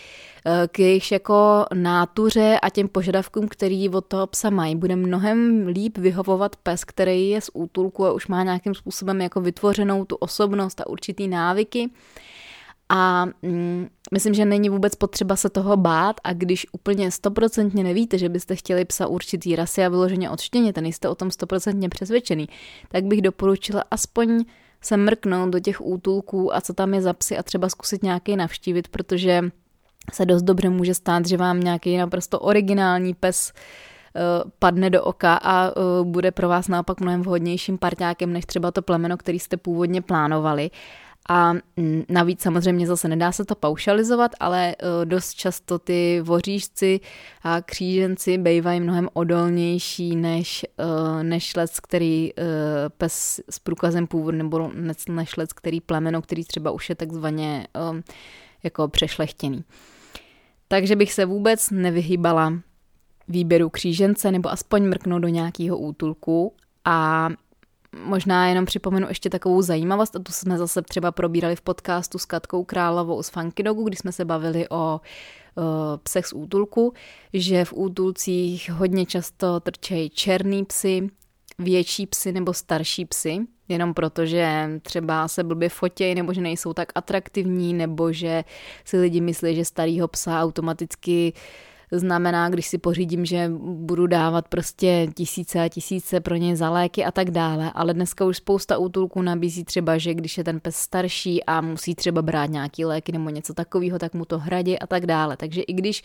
k 0.72 0.78
jejichž 0.78 1.10
jako 1.10 1.64
nátuře 1.74 2.58
a 2.62 2.70
těm 2.70 2.88
požadavkům, 2.88 3.48
který 3.48 3.88
od 3.88 4.06
toho 4.06 4.26
psa 4.26 4.50
mají, 4.50 4.76
bude 4.76 4.96
mnohem 4.96 5.66
líp 5.66 5.98
vyhovovat 5.98 6.56
pes, 6.56 6.84
který 6.84 7.28
je 7.28 7.40
z 7.40 7.50
útulku 7.54 8.06
a 8.06 8.12
už 8.12 8.26
má 8.26 8.42
nějakým 8.42 8.74
způsobem 8.74 9.20
jako 9.20 9.40
vytvořenou 9.40 10.04
tu 10.04 10.16
osobnost 10.16 10.80
a 10.80 10.86
určitý 10.86 11.28
návyky. 11.28 11.90
A 12.92 13.26
mm, 13.42 13.88
myslím, 14.12 14.34
že 14.34 14.44
není 14.44 14.68
vůbec 14.68 14.94
potřeba 14.94 15.36
se 15.36 15.50
toho 15.50 15.76
bát. 15.76 16.20
A 16.24 16.32
když 16.32 16.66
úplně 16.72 17.10
stoprocentně 17.10 17.84
nevíte, 17.84 18.18
že 18.18 18.28
byste 18.28 18.56
chtěli 18.56 18.84
psa 18.84 19.06
určitý 19.06 19.56
rasy 19.56 19.84
a 19.84 19.88
vyloženě 19.88 20.30
odštěněte, 20.30 20.80
nejste 20.80 21.08
o 21.08 21.14
tom 21.14 21.30
stoprocentně 21.30 21.88
přesvědčený, 21.88 22.48
tak 22.88 23.04
bych 23.04 23.22
doporučila 23.22 23.84
aspoň 23.90 24.44
se 24.80 24.96
mrknout 24.96 25.50
do 25.50 25.60
těch 25.60 25.80
útulků 25.80 26.54
a 26.54 26.60
co 26.60 26.72
tam 26.72 26.94
je 26.94 27.02
za 27.02 27.12
psy 27.12 27.38
a 27.38 27.42
třeba 27.42 27.68
zkusit 27.68 28.02
nějaký 28.02 28.36
navštívit, 28.36 28.88
protože 28.88 29.42
se 30.12 30.26
dost 30.26 30.42
dobře 30.42 30.68
může 30.68 30.94
stát, 30.94 31.26
že 31.26 31.36
vám 31.36 31.60
nějaký 31.60 31.96
naprosto 31.96 32.40
originální 32.40 33.14
pes 33.14 33.52
eh, 34.16 34.20
padne 34.58 34.90
do 34.90 35.04
oka 35.04 35.34
a 35.34 35.68
eh, 35.68 35.72
bude 36.02 36.30
pro 36.30 36.48
vás 36.48 36.68
naopak 36.68 37.00
mnohem 37.00 37.22
vhodnějším 37.22 37.78
parťákem 37.78 38.32
než 38.32 38.44
třeba 38.44 38.70
to 38.70 38.82
plemeno, 38.82 39.16
který 39.16 39.38
jste 39.38 39.56
původně 39.56 40.02
plánovali. 40.02 40.70
A 41.28 41.52
mm, 41.52 42.04
navíc 42.08 42.40
samozřejmě 42.40 42.86
zase 42.86 43.08
nedá 43.08 43.32
se 43.32 43.44
to 43.44 43.54
paušalizovat, 43.54 44.32
ale 44.40 44.68
e, 44.68 44.74
dost 45.04 45.34
často 45.34 45.78
ty 45.78 46.20
voříšci 46.24 47.00
a 47.42 47.60
kříženci 47.62 48.38
bývají 48.38 48.80
mnohem 48.80 49.08
odolnější 49.12 50.16
než, 50.16 50.66
než 51.22 51.56
lec, 51.56 51.80
který 51.80 52.30
pes 52.98 53.40
s 53.50 53.58
průkazem 53.58 54.06
původu 54.06 54.36
nebo 54.36 54.70
než 55.08 55.36
lec, 55.36 55.52
který 55.52 55.80
plemeno, 55.80 56.22
který 56.22 56.44
třeba 56.44 56.70
už 56.70 56.88
je 56.88 56.94
takzvaně 56.94 57.66
jako 58.62 58.88
přešlechtěný. 58.88 59.64
Takže 60.68 60.96
bych 60.96 61.12
se 61.12 61.24
vůbec 61.24 61.70
nevyhýbala 61.70 62.52
výběru 63.28 63.70
křížence 63.70 64.32
nebo 64.32 64.50
aspoň 64.50 64.88
mrknout 64.88 65.22
do 65.22 65.28
nějakého 65.28 65.78
útulku 65.78 66.54
a 66.84 67.28
Možná 68.04 68.48
jenom 68.48 68.64
připomenu 68.64 69.08
ještě 69.08 69.30
takovou 69.30 69.62
zajímavost, 69.62 70.16
a 70.16 70.18
tu 70.18 70.32
jsme 70.32 70.58
zase 70.58 70.82
třeba 70.82 71.12
probírali 71.12 71.56
v 71.56 71.60
podcastu 71.60 72.18
s 72.18 72.24
Katkou 72.24 72.64
Královou 72.64 73.22
z 73.22 73.28
Funky 73.28 73.62
Dogu, 73.62 73.84
kdy 73.84 73.96
jsme 73.96 74.12
se 74.12 74.24
bavili 74.24 74.68
o, 74.68 75.00
psech 76.02 76.26
z 76.26 76.32
útulku, 76.32 76.92
že 77.32 77.64
v 77.64 77.72
útulcích 77.72 78.70
hodně 78.70 79.06
často 79.06 79.60
trčejí 79.60 80.10
černý 80.10 80.64
psy, 80.64 81.08
větší 81.58 82.06
psy 82.06 82.32
nebo 82.32 82.54
starší 82.54 83.04
psy, 83.04 83.38
jenom 83.70 83.94
proto, 83.94 84.26
že 84.26 84.70
třeba 84.82 85.28
se 85.28 85.44
blbě 85.44 85.68
fotějí, 85.68 86.14
nebo 86.14 86.32
že 86.32 86.40
nejsou 86.40 86.72
tak 86.72 86.92
atraktivní, 86.94 87.74
nebo 87.74 88.12
že 88.12 88.44
si 88.84 88.98
lidi 88.98 89.20
myslí, 89.20 89.56
že 89.56 89.64
starýho 89.64 90.08
psa 90.08 90.42
automaticky 90.42 91.32
znamená, 91.92 92.48
když 92.48 92.66
si 92.66 92.78
pořídím, 92.78 93.26
že 93.26 93.50
budu 93.58 94.06
dávat 94.06 94.48
prostě 94.48 95.08
tisíce 95.14 95.60
a 95.60 95.68
tisíce 95.68 96.20
pro 96.20 96.36
ně 96.36 96.56
za 96.56 96.70
léky 96.70 97.04
a 97.04 97.10
tak 97.10 97.30
dále, 97.30 97.72
ale 97.74 97.94
dneska 97.94 98.24
už 98.24 98.36
spousta 98.36 98.78
útulků 98.78 99.22
nabízí 99.22 99.64
třeba, 99.64 99.98
že 99.98 100.14
když 100.14 100.38
je 100.38 100.44
ten 100.44 100.60
pes 100.60 100.76
starší 100.76 101.44
a 101.44 101.60
musí 101.60 101.94
třeba 101.94 102.22
brát 102.22 102.50
nějaký 102.50 102.84
léky 102.84 103.12
nebo 103.12 103.30
něco 103.30 103.54
takového, 103.54 103.98
tak 103.98 104.14
mu 104.14 104.24
to 104.24 104.38
hradí 104.38 104.78
a 104.78 104.86
tak 104.86 105.06
dále. 105.06 105.36
Takže 105.36 105.62
i 105.62 105.72
když 105.72 106.02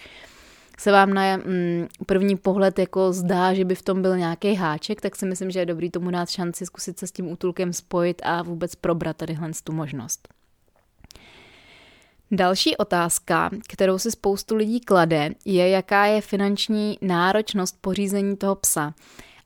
se 0.80 0.92
vám 0.92 1.14
na 1.14 1.38
mm, 1.38 1.88
první 2.06 2.36
pohled 2.38 2.80
jako 2.80 3.14
zdá, 3.14 3.54
že 3.54 3.66
by 3.66 3.76
v 3.76 3.82
tom 3.82 4.02
byl 4.02 4.18
nějaký 4.18 4.56
háček, 4.56 5.02
tak 5.02 5.16
si 5.16 5.26
myslím, 5.26 5.52
že 5.52 5.60
je 5.60 5.66
dobrý 5.66 5.92
tomu 5.92 6.12
dát 6.12 6.30
šanci 6.30 6.66
zkusit 6.66 7.00
se 7.00 7.08
s 7.08 7.12
tím 7.12 7.28
útulkem 7.32 7.74
spojit 7.74 8.22
a 8.26 8.44
vůbec 8.44 8.76
probrat 8.76 9.18
tadyhle 9.18 9.50
tu 9.64 9.74
možnost. 9.74 10.28
Další 12.32 12.78
otázka, 12.78 13.50
kterou 13.68 13.98
si 13.98 14.12
spoustu 14.12 14.56
lidí 14.56 14.80
klade, 14.80 15.30
je, 15.46 15.70
jaká 15.70 16.06
je 16.06 16.22
finanční 16.22 16.98
náročnost 17.02 17.78
pořízení 17.82 18.38
toho 18.38 18.56
psa. 18.56 18.94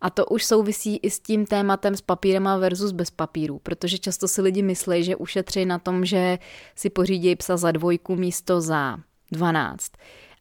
A 0.01 0.09
to 0.09 0.25
už 0.25 0.45
souvisí 0.45 0.97
i 0.97 1.09
s 1.09 1.19
tím 1.19 1.45
tématem 1.45 1.95
s 1.95 2.01
papírem 2.01 2.49
versus 2.59 2.91
bez 2.91 3.11
papíru, 3.11 3.59
protože 3.59 3.97
často 3.97 4.27
si 4.27 4.41
lidi 4.41 4.61
myslí, 4.61 5.03
že 5.03 5.15
ušetří 5.15 5.65
na 5.65 5.79
tom, 5.79 6.05
že 6.05 6.39
si 6.75 6.89
pořídí 6.89 7.35
psa 7.35 7.57
za 7.57 7.71
dvojku 7.71 8.15
místo 8.15 8.61
za 8.61 8.97
dvanáct. 9.31 9.91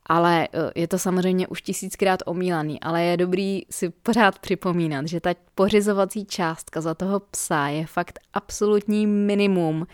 Ale 0.08 0.44
e, 0.44 0.48
je 0.80 0.88
to 0.88 0.98
samozřejmě 0.98 1.46
už 1.46 1.62
tisíckrát 1.62 2.22
omílaný, 2.26 2.80
ale 2.80 3.04
je 3.04 3.16
dobrý 3.16 3.62
si 3.70 3.90
pořád 3.90 4.38
připomínat, 4.38 5.08
že 5.08 5.20
ta 5.20 5.34
pořizovací 5.54 6.24
částka 6.24 6.80
za 6.80 6.94
toho 6.94 7.20
psa 7.20 7.68
je 7.68 7.86
fakt 7.86 8.18
absolutní 8.32 9.06
minimum, 9.06 9.86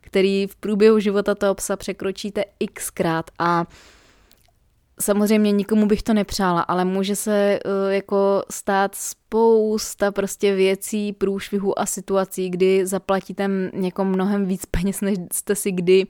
který 0.00 0.46
v 0.46 0.56
průběhu 0.56 0.98
života 0.98 1.34
toho 1.34 1.54
psa 1.54 1.76
překročíte 1.76 2.44
xkrát 2.74 3.30
a 3.38 3.66
samozřejmě 5.00 5.52
nikomu 5.52 5.86
bych 5.86 6.02
to 6.02 6.14
nepřála, 6.14 6.60
ale 6.60 6.84
může 6.84 7.16
se 7.16 7.58
uh, 7.64 7.92
jako 7.92 8.42
stát 8.50 8.94
spousta 8.94 10.12
prostě 10.12 10.54
věcí, 10.54 11.12
průšvihů 11.12 11.78
a 11.78 11.86
situací, 11.86 12.50
kdy 12.50 12.86
zaplatíte 12.86 13.50
někomu 13.74 14.10
mnohem 14.10 14.46
víc 14.46 14.66
peněz, 14.66 15.00
než 15.00 15.18
jste 15.32 15.54
si 15.54 15.72
kdy 15.72 16.06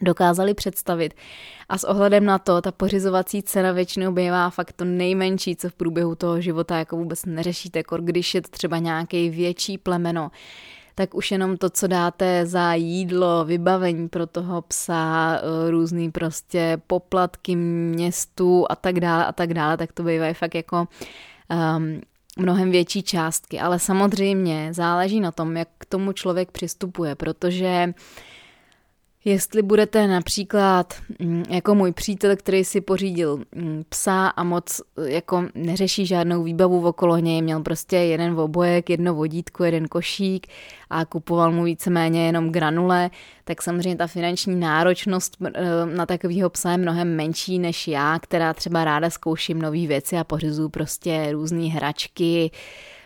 dokázali 0.00 0.54
představit. 0.54 1.14
A 1.68 1.78
s 1.78 1.84
ohledem 1.84 2.24
na 2.24 2.38
to, 2.38 2.60
ta 2.60 2.72
pořizovací 2.72 3.42
cena 3.42 3.72
většinou 3.72 4.12
bývá 4.12 4.50
fakt 4.50 4.72
to 4.72 4.84
nejmenší, 4.84 5.56
co 5.56 5.68
v 5.68 5.74
průběhu 5.74 6.14
toho 6.14 6.40
života 6.40 6.78
jako 6.78 6.96
vůbec 6.96 7.24
neřešíte, 7.24 7.78
jako 7.78 7.96
když 7.96 8.34
je 8.34 8.42
to 8.42 8.48
třeba 8.48 8.78
nějaký 8.78 9.30
větší 9.30 9.78
plemeno, 9.78 10.30
tak 10.94 11.14
už 11.14 11.30
jenom 11.30 11.56
to, 11.56 11.70
co 11.70 11.86
dáte 11.86 12.46
za 12.46 12.74
jídlo, 12.74 13.44
vybavení 13.44 14.08
pro 14.08 14.26
toho 14.26 14.62
psa, 14.62 15.34
eh, 15.36 15.70
různý 15.70 16.10
prostě 16.10 16.80
poplatky 16.86 17.56
městu 17.56 18.66
a 18.70 18.76
tak 18.76 19.00
dále 19.00 19.26
a 19.26 19.32
tak 19.32 19.54
dále, 19.54 19.76
tak 19.76 19.92
to 19.92 20.02
bývají 20.02 20.34
fakt 20.34 20.54
jako 20.54 20.88
um, 21.76 22.00
mnohem 22.38 22.70
větší 22.70 23.02
částky. 23.02 23.60
Ale 23.60 23.78
samozřejmě 23.78 24.68
záleží 24.74 25.20
na 25.20 25.32
tom, 25.32 25.56
jak 25.56 25.68
k 25.78 25.84
tomu 25.84 26.12
člověk 26.12 26.50
přistupuje, 26.50 27.14
protože 27.14 27.84
uh, 27.86 27.92
Jestli 29.24 29.62
budete 29.62 30.06
například 30.06 30.94
mm, 31.18 31.44
jako 31.48 31.74
můj 31.74 31.92
přítel, 31.92 32.36
který 32.36 32.64
si 32.64 32.80
pořídil 32.80 33.36
mm, 33.54 33.82
psa 33.88 34.28
a 34.28 34.44
moc 34.44 34.80
jako 35.06 35.44
neřeší 35.54 36.06
žádnou 36.06 36.42
výbavu 36.42 36.86
okolo 36.86 37.18
něj, 37.18 37.42
měl 37.42 37.62
prostě 37.62 37.96
jeden 37.96 38.40
obojek, 38.40 38.90
jedno 38.90 39.14
vodítko, 39.14 39.64
jeden 39.64 39.88
košík 39.88 40.46
a 40.90 41.04
kupoval 41.04 41.52
mu 41.52 41.64
víceméně 41.64 42.26
jenom 42.26 42.50
granule, 42.50 43.10
tak 43.44 43.62
samozřejmě 43.62 43.96
ta 43.96 44.06
finanční 44.06 44.60
náročnost 44.60 45.36
eh, 45.54 45.86
na 45.86 46.06
takového 46.06 46.50
psa 46.50 46.70
je 46.70 46.76
mnohem 46.76 47.16
menší 47.16 47.58
než 47.58 47.88
já, 47.88 48.18
která 48.18 48.54
třeba 48.54 48.84
ráda 48.84 49.10
zkouším 49.10 49.62
nové 49.62 49.86
věci 49.86 50.16
a 50.16 50.24
pořizuju 50.24 50.68
prostě 50.68 51.28
různé 51.32 51.64
hračky, 51.64 52.50
Eh, 52.50 52.99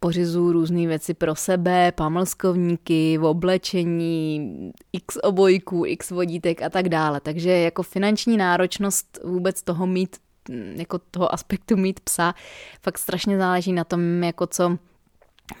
pořizuju 0.00 0.52
různé 0.52 0.86
věci 0.86 1.14
pro 1.14 1.34
sebe, 1.34 1.92
pamlskovníky, 1.92 3.18
v 3.18 3.24
oblečení, 3.24 4.72
x 4.92 5.18
obojků, 5.22 5.86
x 5.86 6.10
vodítek 6.10 6.62
a 6.62 6.70
tak 6.70 6.88
dále. 6.88 7.20
Takže 7.20 7.50
jako 7.50 7.82
finanční 7.82 8.36
náročnost 8.36 9.18
vůbec 9.24 9.62
toho 9.62 9.86
mít, 9.86 10.16
mm, 10.48 10.74
jako 10.76 10.98
toho 10.98 11.34
aspektu 11.34 11.76
mít 11.76 12.00
psa, 12.00 12.34
fakt 12.82 12.98
strašně 12.98 13.38
záleží 13.38 13.72
na 13.72 13.84
tom, 13.84 14.22
jako 14.22 14.46
co 14.46 14.78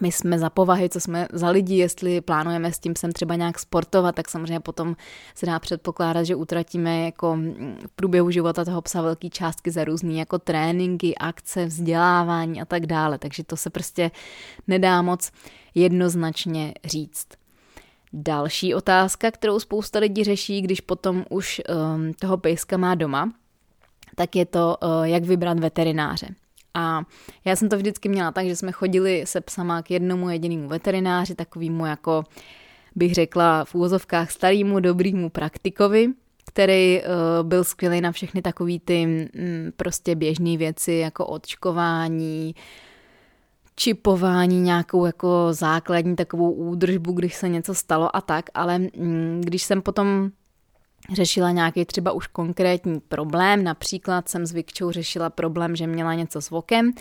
my 0.00 0.12
jsme 0.12 0.38
za 0.38 0.50
povahy, 0.50 0.88
co 0.88 1.00
jsme 1.00 1.28
za 1.32 1.50
lidi, 1.50 1.74
jestli 1.74 2.20
plánujeme 2.20 2.72
s 2.72 2.78
tím 2.78 2.96
sem 2.96 3.12
třeba 3.12 3.34
nějak 3.34 3.58
sportovat, 3.58 4.14
tak 4.14 4.28
samozřejmě 4.28 4.60
potom 4.60 4.96
se 5.34 5.46
dá 5.46 5.58
předpokládat, 5.58 6.24
že 6.24 6.34
utratíme 6.34 7.04
jako 7.04 7.38
v 7.86 7.92
průběhu 7.96 8.30
života 8.30 8.64
toho 8.64 8.82
psa 8.82 9.02
velký 9.02 9.30
částky 9.30 9.70
za 9.70 9.84
různé 9.84 10.12
jako 10.12 10.38
tréninky, 10.38 11.14
akce, 11.14 11.66
vzdělávání 11.66 12.62
a 12.62 12.64
tak 12.64 12.86
dále. 12.86 13.18
Takže 13.18 13.44
to 13.44 13.56
se 13.56 13.70
prostě 13.70 14.10
nedá 14.68 15.02
moc 15.02 15.32
jednoznačně 15.74 16.74
říct. 16.84 17.26
Další 18.12 18.74
otázka, 18.74 19.30
kterou 19.30 19.60
spousta 19.60 19.98
lidí 19.98 20.24
řeší, 20.24 20.62
když 20.62 20.80
potom 20.80 21.24
už 21.30 21.62
um, 21.68 22.14
toho 22.14 22.38
pejska 22.38 22.76
má 22.76 22.94
doma, 22.94 23.32
tak 24.14 24.36
je 24.36 24.46
to, 24.46 24.76
uh, 24.82 25.04
jak 25.04 25.24
vybrat 25.24 25.58
veterináře. 25.58 26.28
A 26.76 27.02
já 27.44 27.56
jsem 27.56 27.68
to 27.68 27.76
vždycky 27.76 28.08
měla 28.08 28.32
tak, 28.32 28.46
že 28.46 28.56
jsme 28.56 28.72
chodili 28.72 29.22
se 29.26 29.40
psama 29.40 29.82
k 29.82 29.90
jednomu 29.90 30.30
jedinému 30.30 30.68
veterináři, 30.68 31.34
takovýmu 31.34 31.86
jako 31.86 32.24
bych 32.94 33.14
řekla 33.14 33.64
v 33.64 33.74
úvozovkách 33.74 34.30
starýmu 34.30 34.80
dobrýmu 34.80 35.30
praktikovi, 35.30 36.08
který 36.46 37.00
uh, 37.00 37.48
byl 37.48 37.64
skvělý 37.64 38.00
na 38.00 38.12
všechny 38.12 38.42
takové 38.42 38.78
ty 38.84 39.06
mm, 39.06 39.72
prostě 39.76 40.14
běžné 40.14 40.56
věci, 40.56 40.92
jako 40.92 41.26
odčkování, 41.26 42.54
čipování, 43.76 44.60
nějakou 44.60 45.06
jako 45.06 45.48
základní 45.50 46.16
takovou 46.16 46.50
údržbu, 46.52 47.12
když 47.12 47.34
se 47.34 47.48
něco 47.48 47.74
stalo 47.74 48.16
a 48.16 48.20
tak, 48.20 48.44
ale 48.54 48.78
mm, 48.78 49.40
když 49.44 49.62
jsem 49.62 49.82
potom 49.82 50.30
řešila 51.12 51.50
nějaký 51.50 51.84
třeba 51.84 52.12
už 52.12 52.26
konkrétní 52.26 53.00
problém, 53.00 53.64
například 53.64 54.28
jsem 54.28 54.46
s 54.46 54.52
Vikčou 54.52 54.90
řešila 54.90 55.30
problém, 55.30 55.76
že 55.76 55.86
měla 55.86 56.14
něco 56.14 56.40
s 56.40 56.50
vokem, 56.50 56.92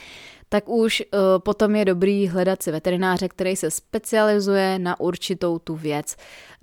tak 0.50 0.70
už 0.70 1.04
uh, 1.13 1.20
potom 1.38 1.76
je 1.76 1.86
dobrý 1.86 2.28
hledat 2.28 2.63
si 2.63 2.72
veterináře, 2.72 3.30
který 3.30 3.56
se 3.56 3.72
specializuje 3.72 4.80
na 4.80 5.00
určitou 5.00 5.60
tu 5.60 5.76
věc. 5.76 6.15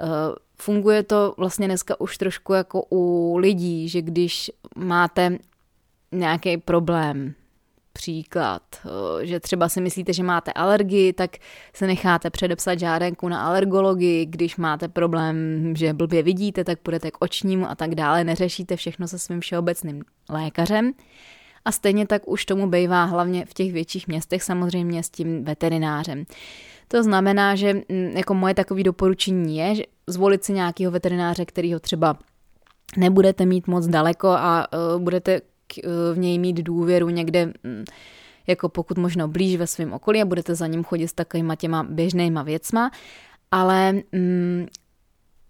Uh, 0.02 0.08
funguje 0.56 1.02
to 1.02 1.34
vlastně 1.36 1.66
dneska 1.66 2.00
už 2.00 2.18
trošku 2.18 2.52
jako 2.52 2.84
u 2.90 3.36
lidí, 3.36 3.88
že 3.88 4.02
když 4.02 4.50
máte 4.76 5.38
nějaký 6.12 6.56
problém, 6.56 7.34
příklad, 7.92 8.62
eh, 8.84 9.26
že 9.26 9.40
třeba 9.40 9.68
si 9.68 9.80
myslíte, 9.80 10.12
že 10.12 10.22
máte 10.22 10.52
alergii, 10.52 11.12
tak 11.12 11.30
se 11.74 11.86
necháte 11.86 12.30
předepsat 12.30 12.78
žádenku 12.78 13.28
na 13.28 13.42
alergologii, 13.42 14.26
když 14.26 14.56
máte 14.56 14.88
problém, 14.88 15.36
že 15.76 15.92
blbě 15.92 16.22
vidíte, 16.22 16.64
tak 16.64 16.78
půjdete 16.78 17.10
k 17.10 17.16
očnímu 17.20 17.70
a 17.70 17.74
tak 17.74 17.94
dále, 17.94 18.24
neřešíte 18.24 18.76
všechno 18.76 19.08
se 19.08 19.18
svým 19.18 19.40
všeobecným 19.40 20.02
lékařem. 20.30 20.92
A 21.64 21.72
stejně 21.72 22.06
tak 22.06 22.28
už 22.28 22.44
tomu 22.44 22.70
bývá 22.70 23.04
hlavně 23.04 23.46
v 23.46 23.54
těch 23.54 23.72
větších 23.72 24.08
městech 24.08 24.42
samozřejmě 24.42 25.02
s 25.02 25.10
tím 25.10 25.44
veterinářem. 25.44 26.24
To 26.88 27.02
znamená, 27.02 27.54
že 27.54 27.74
mm, 27.74 28.12
jako 28.16 28.34
moje 28.34 28.54
takové 28.54 28.82
doporučení 28.82 29.56
je, 29.56 29.74
že 29.74 29.82
zvolit 30.06 30.44
si 30.44 30.52
nějakého 30.52 30.92
veterináře, 30.92 31.44
kterýho 31.44 31.80
třeba 31.80 32.18
nebudete 32.96 33.46
mít 33.46 33.66
moc 33.66 33.86
daleko 33.86 34.28
a 34.28 34.66
uh, 34.72 35.02
budete 35.02 35.40
v 36.14 36.18
něj 36.18 36.38
mít 36.38 36.56
důvěru 36.56 37.08
někde 37.08 37.46
mm, 37.46 37.84
jako 38.46 38.68
pokud 38.68 38.98
možno 38.98 39.28
blíž 39.28 39.56
ve 39.56 39.66
svém 39.66 39.92
okolí 39.92 40.22
a 40.22 40.24
budete 40.24 40.54
za 40.54 40.66
ním 40.66 40.84
chodit 40.84 41.08
s 41.08 41.12
takovýma 41.12 41.56
těma 41.56 41.82
běžnýma 41.82 42.42
věcma, 42.42 42.90
ale 43.50 43.92
mm, 43.92 44.66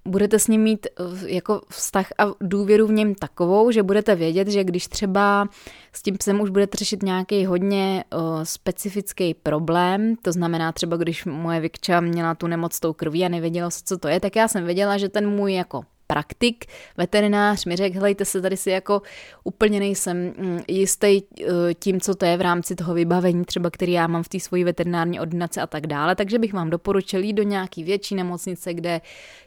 budete 0.09 0.39
s 0.39 0.49
ním 0.49 0.63
mít 0.63 0.87
eh, 0.87 1.03
jako 1.31 1.61
vztah 1.69 2.07
a 2.19 2.27
důvěru 2.41 2.87
v 2.87 2.93
něm 2.93 3.15
takovou, 3.15 3.71
že 3.71 3.83
budete 3.83 4.15
vědět, 4.15 4.49
že 4.49 4.65
když 4.65 4.89
třeba 4.89 5.49
s 5.93 6.03
tím 6.03 6.17
psem 6.17 6.41
už 6.41 6.51
budete 6.51 6.77
řešit 6.77 7.03
nějaký 7.03 7.47
hodně 7.47 8.05
uh, 8.15 8.43
specifický 8.43 9.35
problém, 9.35 10.17
to 10.23 10.33
znamená 10.33 10.73
třeba 10.73 10.97
když 10.97 11.25
moje 11.25 11.61
Vikča 11.61 12.01
měla 12.01 12.35
tu 12.35 12.47
nemoc 12.47 12.81
tou 12.81 12.93
krví 12.93 13.25
a 13.25 13.29
nevěděla 13.29 13.71
se, 13.71 13.81
co 13.85 13.99
to 13.99 14.09
je, 14.09 14.21
tak 14.21 14.37
já 14.37 14.49
jsem 14.49 14.65
věděla, 14.65 14.99
že 14.99 15.09
ten 15.09 15.31
můj 15.31 15.55
jako 15.55 15.83
praktik, 16.13 16.65
veterinář 16.97 17.65
mi 17.65 17.77
řekl, 17.77 17.95
helejte 17.95 18.25
se, 18.25 18.41
tady 18.41 18.57
si 18.57 18.71
jako 18.71 19.03
úplně 19.45 19.81
nejsem 19.81 20.17
mm, 20.17 20.61
jistý 20.69 21.07
eh, 21.07 21.75
tím, 21.75 22.01
co 22.01 22.15
to 22.15 22.25
je 22.25 22.37
v 22.37 22.41
rámci 22.41 22.75
toho 22.75 22.95
vybavení, 22.95 23.45
třeba 23.45 23.71
který 23.71 23.93
já 23.93 24.07
mám 24.07 24.23
v 24.23 24.29
té 24.29 24.41
svojí 24.41 24.65
veterinární 24.65 25.21
ordinaci 25.21 25.61
a 25.61 25.67
tak 25.67 25.87
dále, 25.87 26.15
takže 26.15 26.39
bych 26.39 26.53
vám 26.53 26.71
doporučil 26.71 27.25
jít 27.25 27.33
do 27.33 27.43
nějaký 27.43 27.85
větší 27.85 28.15
nemocnice, 28.15 28.75
kde 28.75 29.01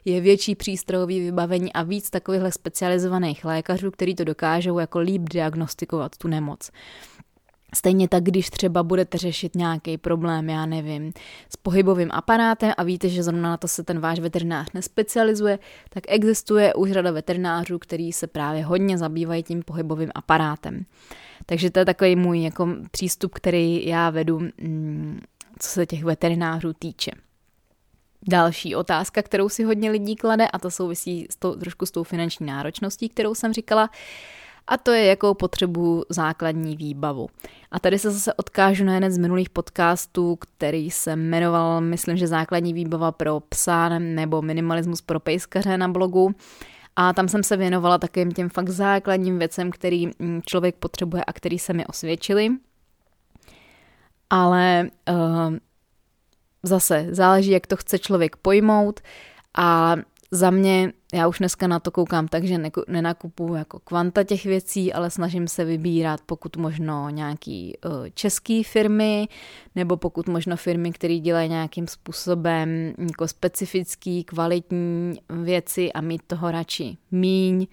je 0.06 0.22
větší 0.22 0.56
přístrojový 0.56 1.20
vybavení 1.20 1.74
a 1.74 1.84
víc 1.84 2.10
takovýchhle 2.10 2.52
specializovaných 2.52 3.46
lékařů, 3.46 3.92
který 3.92 4.16
to 4.16 4.24
dokážou 4.24 4.80
jako 4.80 5.00
líp 5.00 5.22
diagnostikovat 5.22 6.18
tu 6.18 6.28
nemoc. 6.28 6.72
Stejně 7.74 8.08
tak, 8.08 8.24
když 8.24 8.50
třeba 8.50 8.84
budete 8.84 9.18
řešit 9.18 9.56
nějaký 9.56 9.98
problém, 9.98 10.50
já 10.50 10.66
nevím, 10.66 11.14
s 11.50 11.56
pohybovým 11.56 12.10
aparátem 12.12 12.72
a 12.78 12.84
víte, 12.84 13.10
že 13.10 13.24
zrovna 13.24 13.50
na 13.50 13.58
to 13.58 13.68
se 13.68 13.84
ten 13.84 14.00
váš 14.00 14.20
veterinář 14.20 14.72
nespecializuje, 14.74 15.60
tak 15.90 16.04
existuje 16.08 16.74
už 16.74 16.92
řada 16.92 17.12
veterinářů, 17.12 17.80
který 17.80 18.14
se 18.14 18.28
právě 18.28 18.66
hodně 18.66 18.98
zabývají 18.98 19.44
tím 19.44 19.64
pohybovým 19.64 20.10
aparátem. 20.16 20.86
Takže 21.46 21.72
to 21.72 21.80
je 21.80 21.86
takový 21.86 22.16
můj 22.16 22.44
jako 22.44 22.68
přístup, 22.92 23.34
který 23.34 23.88
já 23.88 24.10
vedu, 24.10 24.40
mm, 24.40 25.20
co 25.60 25.70
se 25.70 25.86
těch 25.86 26.04
veterinářů 26.04 26.74
týče. 26.74 27.12
Další 28.28 28.76
otázka, 28.76 29.22
kterou 29.22 29.50
si 29.50 29.64
hodně 29.64 29.92
lidí 29.92 30.16
klade, 30.16 30.48
a 30.48 30.60
to 30.60 30.72
souvisí 30.72 31.28
s 31.30 31.36
tou, 31.36 31.56
trošku 31.56 31.86
s 31.86 31.92
tou 31.92 32.04
finanční 32.04 32.46
náročností, 32.46 33.10
kterou 33.10 33.36
jsem 33.36 33.54
říkala, 33.54 33.90
a 34.68 34.78
to 34.78 34.92
je, 34.92 35.06
jakou 35.06 35.34
potřebu 35.34 36.04
základní 36.10 36.78
výbavu. 36.78 37.28
A 37.72 37.80
tady 37.80 38.00
se 38.00 38.12
zase 38.12 38.34
odkážu 38.34 38.84
na 38.84 38.94
jeden 38.94 39.12
z 39.12 39.18
minulých 39.18 39.50
podcastů, 39.50 40.36
který 40.36 40.92
se 40.92 41.16
jmenoval, 41.16 41.82
myslím, 41.82 42.18
že 42.18 42.28
základní 42.28 42.74
výbava 42.74 43.12
pro 43.12 43.40
psa 43.40 44.00
nebo 44.00 44.42
minimalismus 44.42 45.02
pro 45.02 45.20
pejskaře 45.20 45.78
na 45.78 45.88
blogu. 45.88 46.36
A 46.96 47.14
tam 47.14 47.28
jsem 47.28 47.44
se 47.44 47.58
věnovala 47.58 47.98
takovým 47.98 48.32
těm 48.32 48.50
fakt 48.50 48.70
základním 48.70 49.40
věcem, 49.40 49.72
který 49.72 50.08
mm, 50.20 50.42
člověk 50.46 50.76
potřebuje 50.76 51.24
a 51.24 51.34
který 51.34 51.60
se 51.60 51.74
mi 51.74 51.86
osvědčili. 51.86 52.50
Ale 54.30 54.90
uh, 55.10 55.56
zase 56.64 57.08
záleží, 57.10 57.52
jak 57.52 57.68
to 57.68 57.76
chce 57.76 58.00
člověk 58.00 58.36
pojmout 58.36 59.00
a 59.58 59.96
za 60.32 60.50
mě, 60.50 60.94
já 61.16 61.28
už 61.28 61.40
dneska 61.40 61.68
na 61.68 61.80
to 61.80 61.92
koukám 61.92 62.28
tak, 62.28 62.44
že 62.44 62.62
nenakupuju 62.88 63.54
jako 63.54 63.80
kvanta 63.80 64.24
těch 64.24 64.46
věcí, 64.46 64.94
ale 64.94 65.10
snažím 65.10 65.48
se 65.48 65.66
vybírat 65.66 66.22
pokud 66.26 66.58
možno 66.58 67.10
nějaký 67.10 67.78
uh, 67.86 67.92
český 68.14 68.64
firmy, 68.64 69.28
nebo 69.76 69.98
pokud 69.98 70.28
možno 70.28 70.58
firmy, 70.58 70.92
které 70.92 71.20
dělají 71.20 71.50
nějakým 71.50 71.88
způsobem 71.88 72.94
jako 73.10 73.28
specifický, 73.28 74.24
kvalitní 74.24 75.20
věci 75.30 75.94
a 75.94 76.02
mít 76.02 76.22
toho 76.28 76.52
radši 76.52 76.98
míň, 77.12 77.68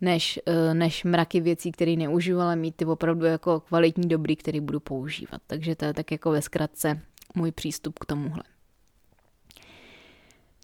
než, 0.00 0.40
uh, 0.48 0.74
než 0.74 1.04
mraky 1.04 1.40
věcí, 1.40 1.72
které 1.72 1.96
neužiju, 1.96 2.40
ale 2.40 2.56
mít 2.56 2.76
ty 2.76 2.84
opravdu 2.84 3.24
jako 3.24 3.60
kvalitní, 3.60 4.08
dobrý, 4.08 4.36
který 4.36 4.60
budu 4.60 4.80
používat. 4.80 5.40
Takže 5.46 5.74
to 5.74 5.84
je 5.84 5.94
tak 5.94 6.12
jako 6.12 6.30
ve 6.30 6.42
zkratce 6.42 7.00
můj 7.34 7.52
přístup 7.52 7.98
k 7.98 8.04
tomuhle. 8.04 8.42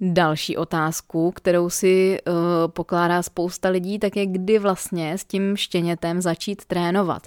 Další 0.00 0.56
otázku, 0.56 1.32
kterou 1.32 1.70
si 1.70 2.18
uh, 2.28 2.34
pokládá 2.70 3.22
spousta 3.22 3.68
lidí, 3.68 3.98
tak 3.98 4.16
je 4.16 4.26
kdy 4.26 4.58
vlastně 4.58 5.18
s 5.18 5.24
tím 5.24 5.56
štěnětem 5.56 6.20
začít 6.20 6.64
trénovat. 6.64 7.26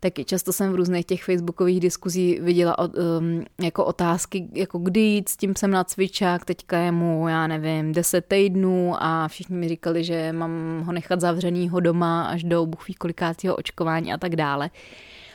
Taky 0.00 0.24
často 0.24 0.52
jsem 0.52 0.72
v 0.72 0.74
různých 0.74 1.06
těch 1.06 1.24
facebookových 1.24 1.80
diskuzí 1.80 2.38
viděla 2.40 2.78
um, 2.78 3.44
jako 3.62 3.84
otázky, 3.84 4.48
jako 4.54 4.78
kdy 4.78 5.00
jít 5.00 5.28
s 5.28 5.36
tím 5.36 5.56
jsem 5.56 5.70
na 5.70 5.84
cvičák, 5.84 6.44
teďka 6.44 6.78
je 6.78 6.92
mu, 6.92 7.28
já 7.28 7.46
nevím, 7.46 7.92
10 7.92 8.24
týdnů 8.26 8.94
a 8.98 9.28
všichni 9.28 9.56
mi 9.56 9.68
říkali, 9.68 10.04
že 10.04 10.32
mám 10.32 10.82
ho 10.86 10.92
nechat 10.92 11.20
zavřenýho 11.20 11.80
doma 11.80 12.22
až 12.22 12.44
do 12.44 12.66
buchví 12.66 12.94
kolikátého 12.94 13.56
očkování 13.56 14.12
a 14.12 14.18
tak 14.18 14.36
dále. 14.36 14.70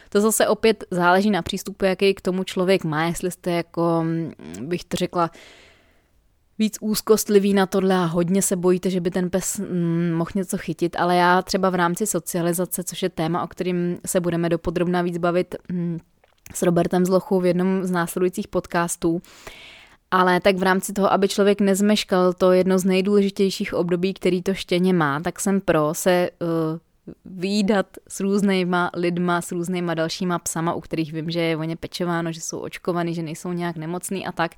To 0.10 0.22
zase 0.22 0.48
opět 0.48 0.84
záleží 0.92 1.32
na 1.32 1.42
přístupu, 1.42 1.86
jaký 1.86 2.14
k 2.14 2.22
tomu 2.22 2.44
člověk 2.44 2.84
má, 2.84 3.06
jestli 3.06 3.32
jste 3.32 3.52
jako, 3.52 4.06
bych 4.62 4.84
to 4.84 4.98
řekla, 4.98 5.32
víc 6.60 6.78
úzkostlivý 6.82 7.54
na 7.54 7.66
tohle 7.66 7.96
a 7.96 8.06
hodně 8.06 8.42
se 8.42 8.56
bojíte, 8.56 8.90
že 8.90 9.02
by 9.02 9.12
ten 9.12 9.30
pes 9.30 9.60
mm, 9.60 10.14
mohl 10.14 10.30
něco 10.36 10.58
chytit, 10.58 10.96
ale 11.00 11.16
já 11.16 11.42
třeba 11.42 11.70
v 11.70 11.76
rámci 11.76 12.08
socializace, 12.08 12.84
což 12.84 13.04
je 13.04 13.10
téma, 13.10 13.44
o 13.44 13.48
kterým 13.48 13.98
se 14.06 14.20
budeme 14.20 14.50
dopodrobná 14.50 15.02
víc 15.02 15.18
bavit 15.18 15.56
mm, 15.72 16.00
s 16.54 16.62
Robertem 16.62 17.06
Zlochou 17.06 17.40
v 17.40 17.46
jednom 17.46 17.84
z 17.84 17.92
následujících 17.92 18.48
podcastů, 18.48 19.22
ale 20.12 20.40
tak 20.40 20.56
v 20.56 20.64
rámci 20.64 20.94
toho, 20.94 21.14
aby 21.14 21.28
člověk 21.28 21.62
nezmeškal 21.62 22.34
to 22.34 22.52
jedno 22.52 22.80
z 22.80 22.86
nejdůležitějších 22.86 23.74
období, 23.74 24.14
který 24.14 24.42
to 24.42 24.54
štěně 24.54 24.94
má, 24.94 25.20
tak 25.20 25.40
jsem 25.40 25.62
pro 25.62 25.94
se 25.94 26.30
uh, 26.42 26.48
výdat 27.26 27.86
s 28.08 28.20
různýma 28.20 28.92
lidma, 28.96 29.42
s 29.42 29.52
různýma 29.52 29.94
dalšíma 29.94 30.40
psama, 30.40 30.74
u 30.74 30.82
kterých 30.82 31.14
vím, 31.14 31.30
že 31.30 31.40
je 31.40 31.58
o 31.58 31.64
ně 31.64 31.76
pečováno, 31.76 32.32
že 32.32 32.42
jsou 32.42 32.60
očkovaný, 32.60 33.14
že 33.14 33.24
nejsou 33.24 33.52
nějak 33.52 33.76
nemocný 33.76 34.28
a 34.28 34.32
tak, 34.32 34.52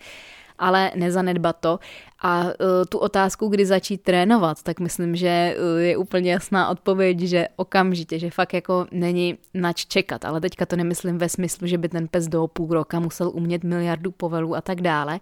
ale 0.59 0.91
nezanedbat 0.95 1.55
to. 1.59 1.79
A 2.21 2.43
uh, 2.43 2.51
tu 2.89 2.97
otázku, 2.97 3.47
kdy 3.47 3.65
začít 3.65 4.01
trénovat, 4.01 4.63
tak 4.63 4.79
myslím, 4.79 5.15
že 5.15 5.57
uh, 5.57 5.81
je 5.81 5.97
úplně 5.97 6.31
jasná 6.31 6.69
odpověď, 6.69 7.19
že 7.19 7.47
okamžitě, 7.55 8.19
že 8.19 8.31
fakt 8.31 8.53
jako 8.53 8.87
není 8.91 9.37
nač 9.53 9.85
čekat. 9.85 10.25
Ale 10.25 10.41
teďka 10.41 10.65
to 10.65 10.75
nemyslím 10.75 11.17
ve 11.17 11.29
smyslu, 11.29 11.67
že 11.67 11.77
by 11.77 11.89
ten 11.89 12.07
pes 12.07 12.27
do 12.27 12.47
půl 12.47 12.67
roka 12.67 12.99
musel 12.99 13.31
umět 13.33 13.63
miliardu 13.63 14.11
povelů 14.11 14.55
a 14.55 14.61
tak 14.61 14.81
dále. 14.81 15.19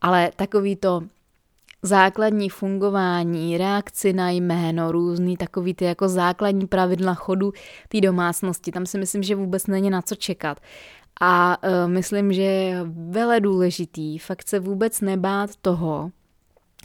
Ale 0.00 0.30
takový 0.36 0.76
to 0.76 1.02
základní 1.84 2.48
fungování, 2.48 3.58
reakci 3.58 4.12
na 4.12 4.30
jméno, 4.30 4.92
různý 4.92 5.36
takový 5.36 5.74
ty 5.74 5.84
jako 5.84 6.08
základní 6.08 6.66
pravidla 6.66 7.14
chodu 7.14 7.52
té 7.88 8.00
domácnosti, 8.00 8.72
tam 8.72 8.86
si 8.86 8.98
myslím, 8.98 9.22
že 9.22 9.34
vůbec 9.34 9.66
není 9.66 9.90
na 9.90 10.02
co 10.02 10.14
čekat. 10.14 10.60
A 11.20 11.58
uh, 11.64 11.90
myslím, 11.90 12.32
že 12.32 12.42
je 12.42 12.80
vele 13.08 13.40
důležitý 13.40 14.18
fakt 14.18 14.48
se 14.48 14.60
vůbec 14.60 15.00
nebát 15.00 15.50
toho, 15.62 16.10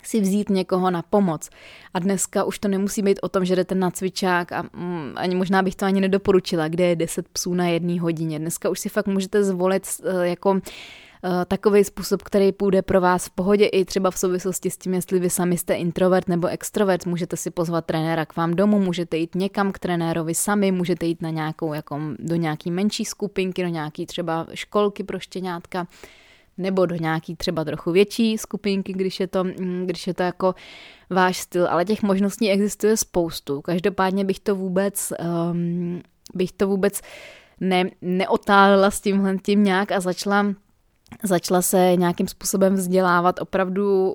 si 0.04 0.22
vzít 0.22 0.50
někoho 0.50 0.92
na 0.92 1.02
pomoc. 1.02 1.50
A 1.94 2.00
dneska 2.00 2.44
už 2.44 2.60
to 2.60 2.68
nemusí 2.68 3.02
být 3.02 3.20
o 3.22 3.30
tom, 3.30 3.46
že 3.46 3.56
jdete 3.56 3.76
na 3.76 3.92
cvičák 3.92 4.52
a 4.52 4.62
mm, 4.74 5.14
ani 5.16 5.36
možná 5.36 5.62
bych 5.62 5.76
to 5.76 5.86
ani 5.86 6.02
nedoporučila, 6.02 6.68
kde 6.68 6.86
je 6.86 6.96
10 6.96 7.28
psů 7.28 7.54
na 7.54 7.68
jedné 7.68 8.02
hodině. 8.02 8.40
Dneska 8.40 8.70
už 8.70 8.80
si 8.80 8.90
fakt 8.90 9.08
můžete 9.08 9.44
zvolit 9.44 9.84
uh, 10.00 10.22
jako 10.22 10.62
takový 11.48 11.84
způsob, 11.84 12.22
který 12.22 12.52
půjde 12.52 12.82
pro 12.82 13.02
vás 13.02 13.26
v 13.26 13.30
pohodě 13.30 13.66
i 13.66 13.86
třeba 13.86 14.12
v 14.12 14.18
souvislosti 14.18 14.70
s 14.70 14.78
tím, 14.78 14.94
jestli 14.94 15.20
vy 15.20 15.30
sami 15.30 15.58
jste 15.58 15.74
introvert 15.74 16.28
nebo 16.28 16.48
extrovert, 16.48 17.06
můžete 17.06 17.38
si 17.38 17.52
pozvat 17.52 17.86
trenéra 17.86 18.26
k 18.26 18.36
vám 18.36 18.54
domů, 18.54 18.80
můžete 18.80 19.18
jít 19.18 19.36
někam 19.36 19.72
k 19.72 19.80
trenérovi 19.80 20.36
sami, 20.36 20.72
můžete 20.72 21.06
jít 21.06 21.22
na 21.22 21.30
nějakou, 21.30 21.74
jako, 21.74 22.00
do 22.20 22.36
nějaký 22.36 22.72
menší 22.72 23.06
skupinky, 23.06 23.64
do 23.64 23.70
nějaký 23.70 24.06
třeba 24.06 24.48
školky 24.54 25.04
pro 25.04 25.20
štěňátka, 25.20 25.88
nebo 26.58 26.86
do 26.86 26.96
nějaký 26.96 27.36
třeba 27.36 27.64
trochu 27.64 27.92
větší 27.92 28.38
skupinky, 28.38 28.94
když 28.94 29.20
je 29.20 29.28
to, 29.28 29.44
mm, 29.44 29.84
když 29.86 30.08
je 30.08 30.14
to 30.14 30.24
jako 30.24 30.56
váš 31.10 31.38
styl, 31.38 31.68
ale 31.68 31.86
těch 31.86 32.04
možností 32.04 32.50
existuje 32.50 32.98
spoustu. 32.98 33.62
Každopádně 33.62 34.26
bych 34.26 34.40
to 34.40 34.56
vůbec, 34.56 35.14
um, 35.52 36.02
bych 36.34 36.52
to 36.52 36.68
vůbec 36.68 37.02
ne, 37.60 37.90
neotálila 38.02 38.92
s 38.92 39.02
tímhle 39.02 39.38
tím 39.38 39.64
nějak 39.64 39.92
a 39.92 40.00
začala 40.00 40.46
začala 41.24 41.62
se 41.62 41.96
nějakým 41.96 42.28
způsobem 42.28 42.74
vzdělávat 42.74 43.42
opravdu, 43.42 44.12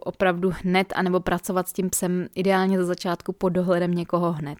opravdu 0.00 0.52
hned, 0.62 0.92
anebo 0.96 1.20
pracovat 1.20 1.68
s 1.68 1.72
tím 1.72 1.90
psem 1.90 2.26
ideálně 2.34 2.78
za 2.78 2.84
začátku 2.84 3.32
pod 3.32 3.48
dohledem 3.48 3.94
někoho 3.94 4.32
hned. 4.32 4.58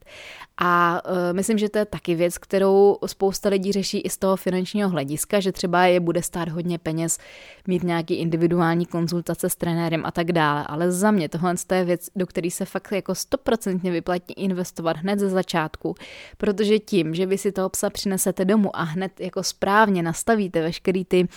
A 0.58 1.02
e, 1.04 1.32
myslím, 1.32 1.58
že 1.58 1.68
to 1.68 1.78
je 1.78 1.84
taky 1.84 2.14
věc, 2.14 2.38
kterou 2.38 2.98
spousta 3.06 3.48
lidí 3.48 3.72
řeší 3.72 4.00
i 4.00 4.10
z 4.10 4.18
toho 4.18 4.36
finančního 4.36 4.88
hlediska, 4.88 5.40
že 5.40 5.52
třeba 5.52 5.84
je 5.84 6.00
bude 6.00 6.22
stát 6.22 6.48
hodně 6.48 6.78
peněz 6.78 7.18
mít 7.66 7.82
nějaký 7.82 8.14
individuální 8.14 8.86
konzultace 8.86 9.50
s 9.50 9.56
trenérem 9.56 10.02
a 10.06 10.10
tak 10.10 10.32
dále. 10.32 10.64
Ale 10.66 10.92
za 10.92 11.10
mě 11.10 11.28
tohle 11.28 11.54
je 11.74 11.84
věc, 11.84 12.08
do 12.16 12.26
které 12.26 12.50
se 12.50 12.64
fakt 12.64 12.92
jako 12.92 13.14
stoprocentně 13.14 13.90
vyplatí 13.90 14.34
investovat 14.34 14.96
hned 14.96 15.18
ze 15.18 15.28
začátku, 15.28 15.94
protože 16.36 16.78
tím, 16.78 17.14
že 17.14 17.26
vy 17.26 17.38
si 17.38 17.52
toho 17.52 17.68
psa 17.68 17.90
přinesete 17.90 18.44
domů 18.44 18.76
a 18.76 18.82
hned 18.82 19.20
jako 19.20 19.42
správně 19.42 20.02
nastavíte 20.02 20.62
veškerý 20.62 21.04
ty 21.04 21.28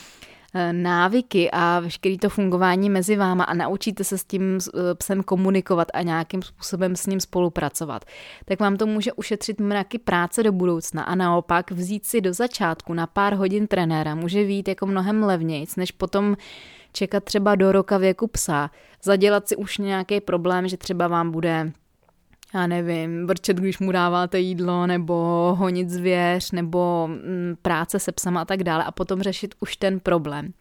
návyky 0.72 1.52
a 1.52 1.80
veškeré 1.80 2.18
to 2.18 2.30
fungování 2.30 2.90
mezi 2.90 3.16
váma 3.16 3.44
a 3.44 3.54
naučíte 3.54 4.04
se 4.04 4.18
s 4.18 4.24
tím 4.24 4.58
eh, 4.58 4.96
psem 4.96 5.24
komunikovat 5.24 5.88
a 5.94 6.02
nějakým 6.02 6.42
způsobem 6.42 6.96
s 6.96 7.06
ním 7.06 7.20
spolupracovat, 7.20 8.06
tak 8.46 8.60
vám 8.60 8.78
to 8.78 8.86
může 8.86 9.14
ušetřit 9.14 9.60
mraky 9.60 10.00
práce 10.00 10.44
do 10.44 10.52
budoucna 10.52 11.04
a 11.04 11.16
naopak 11.16 11.72
vzít 11.72 12.06
si 12.06 12.22
do 12.22 12.34
začátku 12.34 12.94
na 12.94 13.08
pár 13.08 13.34
hodin 13.34 13.68
trenéra 13.68 14.16
může 14.16 14.46
být 14.46 14.68
jako 14.68 14.86
mnohem 14.86 15.24
levnějc, 15.24 15.76
než 15.76 15.92
potom 15.92 16.38
čekat 16.94 17.24
třeba 17.24 17.56
do 17.56 17.72
roka 17.72 17.98
věku 17.98 18.28
psa, 18.28 18.72
zadělat 19.04 19.48
si 19.48 19.56
už 19.56 19.78
nějaký 19.78 20.22
problém, 20.22 20.68
že 20.68 20.78
třeba 20.78 21.08
vám 21.08 21.32
bude 21.32 21.72
já 22.54 22.68
nevím, 22.68 23.28
vrčet, 23.28 23.58
když 23.58 23.80
mu 23.80 23.92
dáváte 23.92 24.40
jídlo, 24.40 24.88
nebo 24.88 25.16
honit 25.58 25.90
zvěř, 25.90 26.52
nebo 26.52 27.08
mm, 27.08 27.56
práce 27.62 28.00
se 28.00 28.12
psama 28.12 28.42
a 28.42 28.46
tak 28.46 28.64
dále 28.64 28.84
a 28.84 28.92
potom 28.92 29.22
řešit 29.22 29.56
už 29.60 29.78
ten 29.78 30.00
problém. 30.00 30.54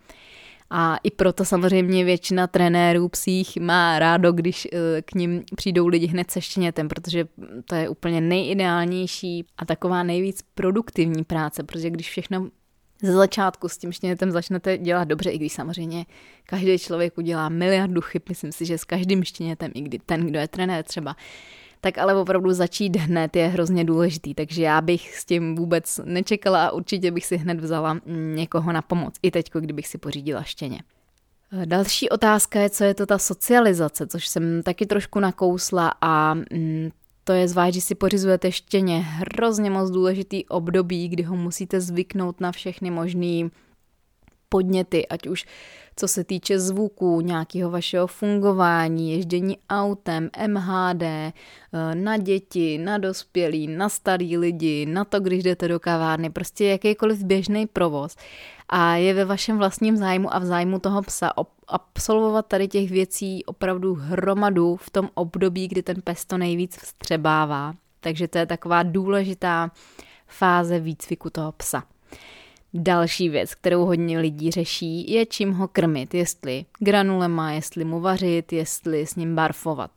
A 0.70 0.96
i 1.02 1.10
proto 1.10 1.44
samozřejmě 1.44 2.04
většina 2.04 2.46
trenérů 2.46 3.08
psích 3.08 3.56
má 3.56 3.98
rádo, 3.98 4.32
když 4.32 4.68
eh, 4.72 5.02
k 5.02 5.14
ním 5.14 5.42
přijdou 5.56 5.86
lidi 5.86 6.06
hned 6.06 6.30
se 6.30 6.40
štěnětem, 6.40 6.88
protože 6.88 7.28
to 7.64 7.74
je 7.74 7.88
úplně 7.88 8.20
nejideálnější 8.20 9.46
a 9.58 9.64
taková 9.64 10.02
nejvíc 10.02 10.42
produktivní 10.54 11.24
práce, 11.24 11.62
protože 11.62 11.90
když 11.90 12.10
všechno 12.10 12.48
ze 13.02 13.12
začátku 13.12 13.68
s 13.68 13.78
tím 13.78 13.92
štěnětem 13.92 14.30
začnete 14.30 14.78
dělat 14.78 15.04
dobře, 15.04 15.30
i 15.30 15.38
když 15.38 15.52
samozřejmě 15.52 16.06
každý 16.44 16.78
člověk 16.78 17.18
udělá 17.18 17.48
miliardu 17.48 18.00
chyb, 18.00 18.22
myslím 18.28 18.52
si, 18.52 18.66
že 18.66 18.78
s 18.78 18.84
každým 18.84 19.24
štěnětem, 19.24 19.70
i 19.74 19.80
kdy 19.80 19.98
ten, 20.06 20.26
kdo 20.26 20.38
je 20.38 20.48
trenér 20.48 20.84
třeba, 20.84 21.16
tak 21.86 21.98
ale 21.98 22.14
opravdu 22.14 22.52
začít 22.52 22.96
hned 22.96 23.36
je 23.36 23.46
hrozně 23.48 23.84
důležitý, 23.84 24.34
takže 24.34 24.62
já 24.62 24.80
bych 24.80 25.16
s 25.18 25.24
tím 25.24 25.54
vůbec 25.54 26.00
nečekala 26.04 26.66
a 26.66 26.70
určitě 26.70 27.10
bych 27.10 27.26
si 27.26 27.36
hned 27.36 27.60
vzala 27.60 28.00
někoho 28.34 28.72
na 28.72 28.82
pomoc, 28.82 29.14
i 29.22 29.30
teď, 29.30 29.50
kdybych 29.60 29.86
si 29.88 29.98
pořídila 29.98 30.42
štěně. 30.42 30.80
Další 31.64 32.08
otázka 32.08 32.60
je, 32.60 32.70
co 32.70 32.84
je 32.84 32.94
to 32.94 33.06
ta 33.06 33.18
socializace, 33.18 34.06
což 34.06 34.28
jsem 34.28 34.62
taky 34.62 34.86
trošku 34.86 35.20
nakousla 35.20 35.92
a 36.00 36.34
mm, 36.34 36.90
to 37.24 37.32
je 37.32 37.48
zvlášť, 37.48 37.74
že 37.74 37.80
si 37.80 37.94
pořizujete 37.94 38.52
štěně 38.52 39.00
hrozně 39.00 39.70
moc 39.70 39.90
důležitý 39.90 40.46
období, 40.46 41.08
kdy 41.08 41.22
ho 41.22 41.36
musíte 41.36 41.80
zvyknout 41.80 42.40
na 42.40 42.52
všechny 42.52 42.90
možný 42.90 43.50
podněty, 44.56 45.08
ať 45.08 45.26
už 45.26 45.44
co 45.96 46.08
se 46.08 46.24
týče 46.24 46.58
zvuku, 46.58 47.20
nějakého 47.20 47.70
vašeho 47.70 48.06
fungování, 48.06 49.12
ježdění 49.12 49.58
autem, 49.70 50.30
MHD, 50.46 51.02
eh, 51.02 51.32
na 51.94 52.16
děti, 52.16 52.78
na 52.78 52.98
dospělí, 52.98 53.66
na 53.66 53.88
starý 53.88 54.36
lidi, 54.36 54.86
na 54.86 55.04
to, 55.04 55.20
když 55.20 55.42
jdete 55.42 55.68
do 55.68 55.80
kavárny, 55.80 56.30
prostě 56.30 56.64
jakýkoliv 56.64 57.24
běžný 57.24 57.66
provoz. 57.66 58.16
A 58.68 58.96
je 58.96 59.14
ve 59.14 59.24
vašem 59.24 59.58
vlastním 59.58 59.96
zájmu 59.96 60.34
a 60.34 60.38
v 60.38 60.44
zájmu 60.44 60.78
toho 60.78 61.02
psa 61.02 61.32
absolvovat 61.68 62.46
tady 62.46 62.68
těch 62.68 62.90
věcí 62.90 63.44
opravdu 63.44 63.94
hromadu 63.94 64.76
v 64.76 64.90
tom 64.90 65.08
období, 65.14 65.68
kdy 65.68 65.82
ten 65.82 66.02
pes 66.04 66.24
to 66.24 66.38
nejvíc 66.38 66.76
vstřebává. 66.76 67.74
Takže 68.00 68.28
to 68.28 68.38
je 68.38 68.46
taková 68.46 68.82
důležitá 68.82 69.70
fáze 70.26 70.80
výcviku 70.80 71.30
toho 71.30 71.52
psa. 71.52 71.82
Další 72.74 73.28
věc, 73.28 73.54
kterou 73.54 73.84
hodně 73.84 74.18
lidí 74.18 74.50
řeší, 74.50 75.12
je 75.12 75.26
čím 75.26 75.52
ho 75.52 75.68
krmit, 75.68 76.14
jestli 76.14 76.64
granulema, 76.78 77.52
jestli 77.52 77.84
mu 77.84 78.00
vařit, 78.00 78.52
jestli 78.52 79.06
s 79.06 79.16
ním 79.16 79.34
barfovat. 79.34 79.90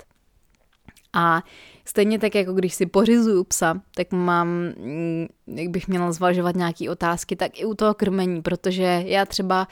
A 1.14 1.44
stejně 1.86 2.20
tak, 2.20 2.36
jako 2.36 2.54
když 2.54 2.74
si 2.74 2.86
pořizuju 2.86 3.44
psa, 3.44 3.82
tak 3.96 4.12
mám, 4.12 4.48
mm, 4.48 5.28
jak 5.48 5.70
bych 5.70 5.88
měla 5.88 6.12
zvažovat 6.12 6.56
nějaké 6.56 6.90
otázky, 6.90 7.36
tak 7.36 7.60
i 7.60 7.66
u 7.66 7.74
toho 7.74 7.94
krmení, 7.94 8.42
protože 8.42 9.04
já 9.06 9.26
třeba 9.26 9.68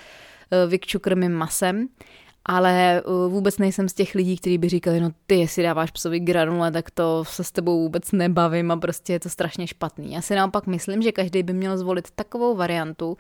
eh, 0.51 0.67
Vikču 0.67 0.99
krmím 0.99 1.33
masem 1.33 1.87
ale 2.47 3.03
uh, 3.05 3.31
vůbec 3.31 3.57
nejsem 3.57 3.89
z 3.89 3.93
těch 3.93 4.15
lidí, 4.15 4.37
kteří 4.37 4.57
by 4.57 4.69
říkali, 4.69 4.99
no 4.99 5.09
ty, 5.27 5.35
jestli 5.35 5.63
dáváš 5.63 5.91
psovi 5.91 6.19
granule, 6.19 6.71
tak 6.71 6.91
to 6.91 7.25
se 7.25 7.43
s 7.43 7.51
tebou 7.51 7.81
vůbec 7.81 8.11
nebavím 8.11 8.71
a 8.71 8.77
prostě 8.77 9.13
je 9.13 9.19
to 9.19 9.29
strašně 9.29 9.67
špatný. 9.67 10.13
Já 10.13 10.21
si 10.21 10.35
naopak 10.35 10.67
myslím, 10.67 11.01
že 11.01 11.11
každý 11.11 11.43
by 11.43 11.53
měl 11.53 11.77
zvolit 11.77 12.11
takovou 12.11 12.55
variantu, 12.55 13.17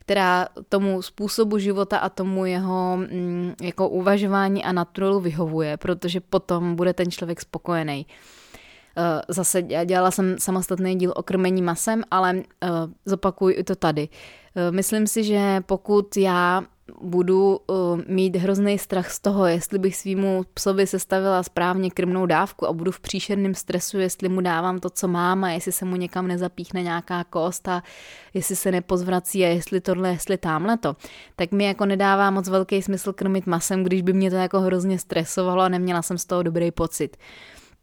která 0.00 0.46
tomu 0.68 1.02
způsobu 1.02 1.58
života 1.58 1.98
a 1.98 2.08
tomu 2.08 2.46
jeho 2.46 2.96
mm, 2.96 3.54
jako 3.62 3.88
uvažování 3.88 4.64
a 4.64 4.72
naturalu 4.72 5.20
vyhovuje, 5.20 5.76
protože 5.76 6.20
potom 6.20 6.76
bude 6.76 6.92
ten 6.92 7.10
člověk 7.10 7.40
spokojený. 7.40 8.06
Uh, 8.98 9.04
zase 9.28 9.62
dělala 9.62 10.10
jsem 10.10 10.36
samostatný 10.38 10.96
díl 10.96 11.12
o 11.16 11.22
krmení 11.22 11.62
masem, 11.62 12.02
ale 12.10 12.34
uh, 12.34 12.42
zopakuju 13.04 13.58
i 13.58 13.64
to 13.64 13.74
tady. 13.74 14.08
Myslím 14.70 15.06
si, 15.06 15.24
že 15.24 15.60
pokud 15.66 16.16
já 16.16 16.62
budu 17.00 17.60
uh, 17.66 17.76
mít 18.06 18.36
hrozný 18.36 18.78
strach 18.78 19.10
z 19.10 19.20
toho, 19.20 19.46
jestli 19.46 19.78
bych 19.78 19.96
svýmu 19.96 20.44
psovi 20.54 20.86
sestavila 20.86 21.42
správně 21.42 21.90
krmnou 21.90 22.26
dávku 22.26 22.66
a 22.66 22.72
budu 22.72 22.92
v 22.92 23.00
příšerném 23.00 23.54
stresu, 23.54 23.98
jestli 23.98 24.28
mu 24.28 24.40
dávám 24.40 24.78
to, 24.78 24.90
co 24.90 25.08
mám 25.08 25.44
a 25.44 25.50
jestli 25.50 25.72
se 25.72 25.84
mu 25.84 25.96
někam 25.96 26.28
nezapíchne 26.28 26.82
nějaká 26.82 27.24
kost 27.24 27.68
a 27.68 27.82
jestli 28.34 28.56
se 28.56 28.72
nepozvrací 28.72 29.44
a 29.44 29.48
jestli 29.48 29.80
tohle, 29.80 30.08
jestli 30.08 30.36
tamhle 30.36 30.78
to, 30.78 30.96
tak 31.36 31.52
mi 31.52 31.64
jako 31.64 31.86
nedává 31.86 32.30
moc 32.30 32.48
velký 32.48 32.82
smysl 32.82 33.12
krmit 33.12 33.46
masem, 33.46 33.84
když 33.84 34.02
by 34.02 34.12
mě 34.12 34.30
to 34.30 34.36
jako 34.36 34.60
hrozně 34.60 34.98
stresovalo 34.98 35.62
a 35.62 35.68
neměla 35.68 36.02
jsem 36.02 36.18
z 36.18 36.24
toho 36.24 36.42
dobrý 36.42 36.70
pocit 36.70 37.16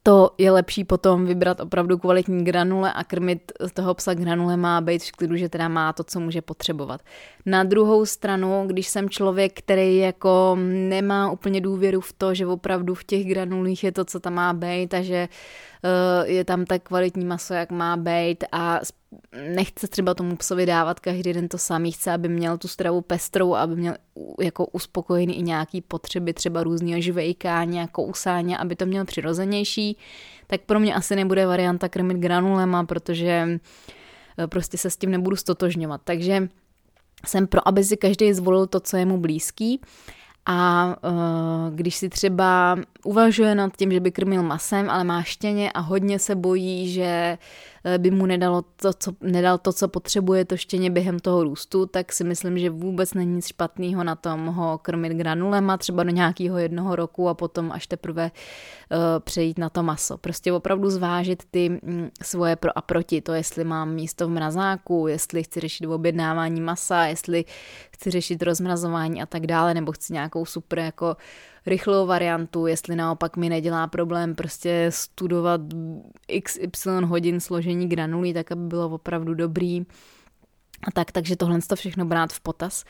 to 0.07 0.31
je 0.37 0.51
lepší 0.51 0.83
potom 0.83 1.25
vybrat 1.25 1.59
opravdu 1.59 1.97
kvalitní 1.97 2.43
granule 2.43 2.93
a 2.93 3.03
krmit 3.03 3.51
z 3.59 3.71
toho 3.71 3.93
psa 3.93 4.13
granule 4.13 4.57
má 4.57 4.81
být 4.81 5.03
v 5.03 5.11
klidu, 5.11 5.35
že 5.35 5.49
teda 5.49 5.67
má 5.67 5.93
to, 5.93 6.03
co 6.03 6.19
může 6.19 6.41
potřebovat. 6.41 7.01
Na 7.45 7.63
druhou 7.63 8.05
stranu, 8.05 8.63
když 8.67 8.87
jsem 8.87 9.09
člověk, 9.09 9.59
který 9.59 9.97
jako 9.97 10.57
nemá 10.89 11.31
úplně 11.31 11.61
důvěru 11.61 12.01
v 12.01 12.13
to, 12.13 12.33
že 12.33 12.47
opravdu 12.47 12.95
v 12.95 13.03
těch 13.03 13.25
granulích 13.25 13.83
je 13.83 13.91
to, 13.91 14.05
co 14.05 14.19
tam 14.19 14.33
má 14.33 14.53
být 14.53 14.93
a 14.93 15.01
že 15.01 15.27
uh, 15.27 15.35
je 16.23 16.45
tam 16.45 16.65
tak 16.65 16.83
kvalitní 16.83 17.25
maso, 17.25 17.53
jak 17.53 17.71
má 17.71 17.97
být 17.97 18.43
a 18.51 18.79
nechce 19.55 19.87
třeba 19.87 20.13
tomu 20.13 20.35
psovi 20.35 20.65
dávat 20.65 20.99
každý 20.99 21.33
den 21.33 21.47
to 21.47 21.57
samý, 21.57 21.91
chce, 21.91 22.11
aby 22.11 22.29
měl 22.29 22.57
tu 22.57 22.67
stravu 22.67 23.01
pestrou, 23.01 23.55
aby 23.55 23.75
měl 23.75 23.95
jako 24.41 24.65
uspokojený 24.65 25.39
i 25.39 25.41
nějaký 25.41 25.81
potřeby, 25.81 26.33
třeba 26.33 26.63
různého 26.63 27.01
žvejkání, 27.01 27.77
jako 27.77 28.03
usání, 28.03 28.57
aby 28.57 28.75
to 28.75 28.85
měl 28.85 29.05
přirozenější, 29.05 29.97
tak 30.47 30.61
pro 30.61 30.79
mě 30.79 30.95
asi 30.95 31.15
nebude 31.15 31.45
varianta 31.45 31.89
krmit 31.89 32.17
granulema, 32.17 32.83
protože 32.83 33.59
eh, 34.37 34.47
prostě 34.47 34.77
se 34.77 34.89
s 34.89 34.97
tím 34.97 35.11
nebudu 35.11 35.35
stotožňovat. 35.35 36.01
Takže 36.03 36.49
jsem 37.25 37.47
pro, 37.47 37.67
aby 37.67 37.83
si 37.83 37.97
každý 37.97 38.33
zvolil 38.33 38.67
to, 38.67 38.79
co 38.79 38.97
je 38.97 39.05
mu 39.05 39.17
blízký. 39.17 39.81
A 40.45 40.85
uh, 41.01 41.75
když 41.75 41.95
si 41.95 42.09
třeba 42.09 42.77
uvažuje 43.03 43.55
nad 43.55 43.77
tím, 43.77 43.91
že 43.91 43.99
by 43.99 44.11
krmil 44.11 44.43
masem, 44.43 44.89
ale 44.89 45.03
má 45.03 45.23
štěně 45.23 45.71
a 45.71 45.79
hodně 45.79 46.19
se 46.19 46.35
bojí, 46.35 46.91
že 46.91 47.37
by 47.97 48.11
mu 48.11 48.25
nedalo 48.25 48.61
to, 48.61 48.93
co, 48.93 49.11
nedal 49.21 49.57
to, 49.57 49.73
co 49.73 49.87
potřebuje 49.87 50.45
to 50.45 50.57
štěně 50.57 50.89
během 50.89 51.19
toho 51.19 51.43
růstu, 51.43 51.85
tak 51.85 52.13
si 52.13 52.23
myslím, 52.23 52.59
že 52.59 52.69
vůbec 52.69 53.13
není 53.13 53.35
nic 53.35 53.47
špatného 53.47 54.03
na 54.03 54.15
tom 54.15 54.45
ho 54.45 54.77
krmit 54.77 55.13
granulema 55.13 55.77
třeba 55.77 56.03
do 56.03 56.09
nějakého 56.09 56.57
jednoho 56.57 56.95
roku 56.95 57.29
a 57.29 57.33
potom 57.33 57.71
až 57.71 57.87
teprve 57.87 58.31
uh, 58.31 58.97
přejít 59.19 59.57
na 59.57 59.69
to 59.69 59.83
maso. 59.83 60.17
Prostě 60.17 60.53
opravdu 60.53 60.89
zvážit 60.89 61.43
ty 61.51 61.69
mm, 61.69 62.09
svoje 62.23 62.55
pro 62.55 62.77
a 62.77 62.81
proti, 62.81 63.21
to 63.21 63.33
jestli 63.33 63.63
mám 63.63 63.93
místo 63.93 64.27
v 64.27 64.31
mrazáku, 64.31 65.07
jestli 65.07 65.43
chci 65.43 65.59
řešit 65.59 65.87
objednávání 65.87 66.61
masa, 66.61 67.05
jestli 67.05 67.45
chci 67.91 68.11
řešit 68.11 68.43
rozmrazování 68.43 69.21
a 69.21 69.25
tak 69.25 69.47
dále, 69.47 69.73
nebo 69.73 69.91
chci 69.91 70.13
nějakou 70.13 70.45
super 70.45 70.79
jako 70.79 71.17
rychlou 71.65 72.07
variantu, 72.07 72.67
jestli 72.67 72.95
naopak 72.95 73.37
mi 73.37 73.49
nedělá 73.49 73.87
problém 73.87 74.35
prostě 74.35 74.87
studovat 74.89 75.61
xy 76.43 76.69
hodin 77.03 77.39
složení 77.39 77.89
granulí, 77.89 78.33
tak 78.33 78.51
aby 78.51 78.61
bylo 78.61 78.89
opravdu 78.89 79.33
dobrý 79.33 79.85
tak, 80.93 81.11
takže 81.11 81.35
tohle 81.35 81.59
to 81.67 81.75
všechno 81.75 82.05
brát 82.05 82.33
v 82.33 82.39
potaz. 82.39 82.83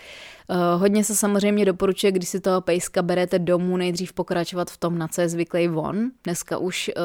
Uh, 0.50 0.82
hodně 0.82 1.04
se 1.04 1.16
samozřejmě 1.16 1.66
doporučuje, 1.66 2.12
když 2.12 2.30
si 2.30 2.40
toho 2.40 2.62
pejska 2.62 3.02
berete 3.02 3.40
domů, 3.40 3.78
nejdřív 3.78 4.14
pokračovat 4.14 4.72
v 4.72 4.78
tom, 4.78 4.98
na 4.98 5.08
co 5.08 5.22
je 5.22 5.30
zvyklý 5.30 5.68
von. 5.68 6.12
Dneska 6.24 6.58
už 6.58 6.92
uh, 6.98 7.04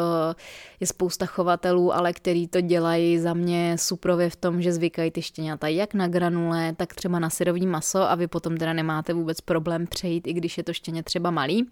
je 0.81 0.87
spousta 0.87 1.27
chovatelů, 1.27 1.95
ale 1.95 2.13
který 2.13 2.49
to 2.49 2.61
dělají 2.61 3.19
za 3.19 3.35
mě 3.35 3.77
suprově 3.79 4.31
v 4.31 4.37
tom, 4.37 4.63
že 4.63 4.73
zvykají 4.73 5.11
ty 5.11 5.23
štěňata 5.23 5.69
jak 5.69 5.95
na 5.95 6.09
granule, 6.09 6.73
tak 6.77 6.95
třeba 6.95 7.19
na 7.19 7.31
syrový 7.31 7.67
maso 7.67 8.11
a 8.11 8.15
vy 8.15 8.27
potom 8.27 8.57
teda 8.57 8.73
nemáte 8.73 9.13
vůbec 9.13 9.41
problém 9.41 9.87
přejít, 9.87 10.27
i 10.27 10.33
když 10.33 10.59
je 10.59 10.65
to 10.65 10.73
štěně 10.73 11.03
třeba 11.03 11.31
malý. 11.31 11.71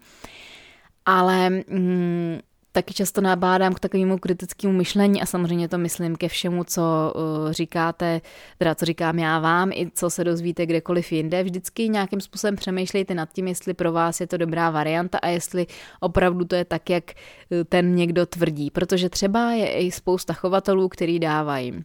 Ale 1.05 1.49
mm, 1.49 2.39
taky 2.71 2.93
často 2.93 3.21
nabádám 3.21 3.73
k 3.73 3.79
takovému 3.79 4.17
kritickému 4.17 4.73
myšlení 4.73 5.21
a 5.21 5.25
samozřejmě 5.25 5.67
to 5.67 5.77
myslím 5.77 6.15
ke 6.15 6.27
všemu, 6.27 6.63
co 6.63 7.13
uh, 7.15 7.51
říkáte, 7.51 8.21
teda 8.57 8.75
co 8.75 8.85
říkám 8.85 9.19
já 9.19 9.39
vám 9.39 9.71
i 9.71 9.91
co 9.93 10.09
se 10.09 10.23
dozvíte 10.23 10.65
kdekoliv 10.65 11.11
jinde. 11.11 11.43
Vždycky 11.43 11.89
nějakým 11.89 12.21
způsobem 12.21 12.55
přemýšlejte 12.55 13.13
nad 13.13 13.33
tím, 13.33 13.47
jestli 13.47 13.73
pro 13.73 13.91
vás 13.91 14.21
je 14.21 14.27
to 14.27 14.37
dobrá 14.37 14.69
varianta 14.69 15.17
a 15.17 15.27
jestli 15.27 15.67
opravdu 15.99 16.45
to 16.45 16.55
je 16.55 16.65
tak, 16.65 16.89
jak 16.89 17.03
uh, 17.49 17.63
ten 17.69 17.95
někdo 17.95 18.25
tvrdí. 18.25 18.71
Protože 18.71 19.09
třeba 19.09 19.51
je 19.51 19.71
i 19.73 19.91
spousta 19.91 20.33
chovatelů, 20.33 20.89
který 20.89 21.19
dávají 21.19 21.83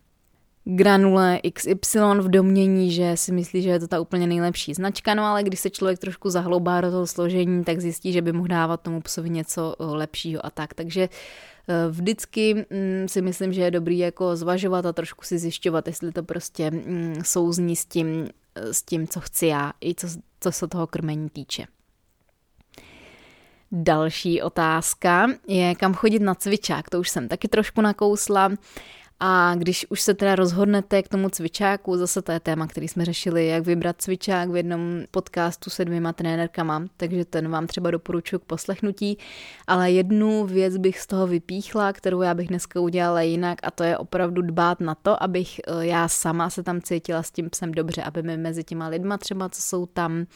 granule 0.65 1.41
XY 1.53 1.99
v 2.19 2.29
domění, 2.29 2.91
že 2.91 3.17
si 3.17 3.33
myslí, 3.33 3.63
že 3.63 3.71
je 3.71 3.81
to 3.81 3.89
ta 3.89 4.01
úplně 4.01 4.27
nejlepší 4.27 4.75
značka, 4.75 5.15
no 5.15 5.25
ale 5.25 5.43
když 5.43 5.61
se 5.61 5.71
člověk 5.71 5.99
trošku 5.99 6.31
zahloubá 6.31 6.81
do 6.81 6.91
toho 6.91 7.07
složení, 7.07 7.65
tak 7.65 7.81
zjistí, 7.81 8.13
že 8.13 8.23
by 8.23 8.33
mohl 8.33 8.49
dávat 8.49 8.81
tomu 8.81 9.01
psovi 9.01 9.31
něco 9.31 9.77
eh, 9.81 9.85
lepšího 9.85 10.47
a 10.47 10.51
tak. 10.51 10.75
Takže 10.75 11.09
eh, 11.69 11.89
vždycky 11.91 12.55
mm, 12.55 13.09
si 13.09 13.23
myslím, 13.23 13.53
že 13.53 13.63
je 13.63 13.71
dobrý 13.71 13.99
jako 13.99 14.37
zvažovat 14.37 14.87
a 14.87 14.93
trošku 14.93 15.25
si 15.25 15.39
zjišťovat, 15.39 15.87
jestli 15.87 16.13
to 16.13 16.23
prostě 16.23 16.71
mm, 16.71 17.15
souzní 17.25 17.77
s 17.77 17.87
tím, 17.87 18.29
eh, 18.55 18.75
s 18.75 18.83
tím, 18.83 19.09
co 19.09 19.21
chci 19.21 19.47
já, 19.47 19.73
i 19.81 19.95
co, 19.95 20.07
co 20.41 20.53
se 20.53 20.69
toho 20.69 20.87
krmení 20.87 21.29
týče. 21.29 21.67
Další 23.77 24.43
otázka 24.43 25.27
je, 25.49 25.75
kam 25.75 25.95
chodit 25.95 26.23
na 26.23 26.35
cvičák. 26.35 26.91
To 26.91 27.01
už 27.01 27.09
jsem 27.11 27.29
taky 27.29 27.49
trošku 27.49 27.81
nakousla. 27.81 28.51
A 29.21 29.55
když 29.55 29.87
už 29.89 30.01
se 30.01 30.15
teda 30.15 30.35
rozhodnete 30.35 31.03
k 31.03 31.09
tomu 31.09 31.29
cvičáku, 31.29 31.97
zase 31.97 32.23
to 32.23 32.33
je 32.33 32.41
téma, 32.41 32.67
který 32.67 32.89
jsme 32.89 33.05
řešili, 33.05 33.47
jak 33.47 33.67
vybrat 33.67 33.97
cvičák 34.03 34.51
v 34.51 34.57
jednom 34.57 34.81
podcastu 35.11 35.71
se 35.71 35.85
dvěma 35.85 36.13
trenérkama, 36.13 36.85
takže 36.97 37.25
ten 37.25 37.49
vám 37.49 37.67
třeba 37.67 37.91
doporučuji 37.91 38.39
k 38.39 38.45
poslechnutí. 38.45 39.19
Ale 39.67 39.91
jednu 39.91 40.47
věc 40.47 40.77
bych 40.77 40.99
z 40.99 41.07
toho 41.07 41.27
vypíchla, 41.27 41.93
kterou 41.93 42.23
já 42.23 42.35
bych 42.35 42.49
dneska 42.49 42.81
udělala 42.81 43.21
jinak 43.21 43.59
a 43.63 43.71
to 43.71 43.85
je 43.85 43.99
opravdu 43.99 44.43
dbát 44.43 44.81
na 44.81 44.95
to, 44.95 45.23
abych 45.23 45.61
eh, 45.61 45.87
já 45.87 46.09
sama 46.09 46.51
se 46.51 46.63
tam 46.63 46.81
cítila 46.81 47.23
s 47.23 47.31
tím 47.31 47.51
psem 47.51 47.73
dobře, 47.73 48.03
aby 48.03 48.23
mi 48.23 48.37
mezi 48.37 48.65
těma 48.65 48.89
lidma 48.89 49.19
třeba, 49.19 49.49
co 49.49 49.63
jsou 49.63 49.87
tam, 49.87 50.27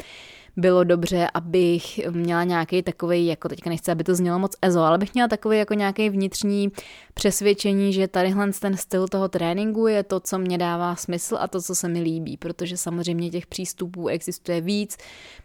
bylo 0.59 0.85
dobře, 0.85 1.29
abych 1.35 2.01
měla 2.11 2.45
nějaký 2.45 2.83
takový, 2.83 3.27
jako 3.27 3.49
teďka 3.49 3.71
nechci, 3.71 3.91
aby 3.91 4.05
to 4.05 4.15
znělo 4.15 4.39
moc 4.39 4.57
ezo, 4.63 4.81
ale 4.81 4.99
bych 4.99 5.15
měla 5.15 5.29
takový 5.29 5.59
jako 5.59 5.75
nějaký 5.75 6.11
vnitřní 6.11 6.73
přesvědčení, 7.15 7.93
že 7.93 8.09
tadyhle 8.09 8.53
ten 8.53 8.77
styl 8.77 9.09
toho 9.09 9.29
tréninku 9.29 9.87
je 9.87 10.03
to, 10.03 10.21
co 10.21 10.39
mě 10.39 10.59
dává 10.59 10.97
smysl 10.97 11.37
a 11.41 11.49
to, 11.49 11.63
co 11.63 11.75
se 11.75 11.89
mi 11.89 12.01
líbí, 12.01 12.37
protože 12.37 12.77
samozřejmě 12.77 13.31
těch 13.31 13.47
přístupů 13.47 14.09
existuje 14.09 14.61
víc. 14.61 14.97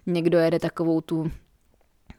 Někdo 0.05 0.39
jede 0.39 0.59
takovou 0.59 1.01
tu 1.01 1.31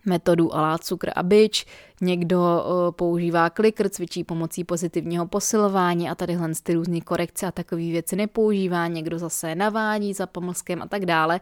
metodu 0.06 0.54
alá 0.54 0.78
cukr 0.78 1.10
a 1.16 1.22
byč, 1.22 1.66
někdo 2.00 2.64
používá 2.90 3.50
klikr, 3.50 3.88
cvičí 3.88 4.24
pomocí 4.24 4.64
pozitivního 4.64 5.26
posilování 5.26 6.10
a 6.10 6.14
tadyhle 6.14 6.52
ty 6.62 6.74
různé 6.74 7.00
korekce 7.00 7.46
a 7.46 7.52
takové 7.52 7.82
věci 7.82 8.16
nepoužívá, 8.16 8.86
někdo 8.86 9.18
zase 9.18 9.54
navádí 9.54 10.12
za 10.12 10.26
pomlskem 10.26 10.82
a 10.82 10.86
tak 10.86 11.06
dále. 11.06 11.40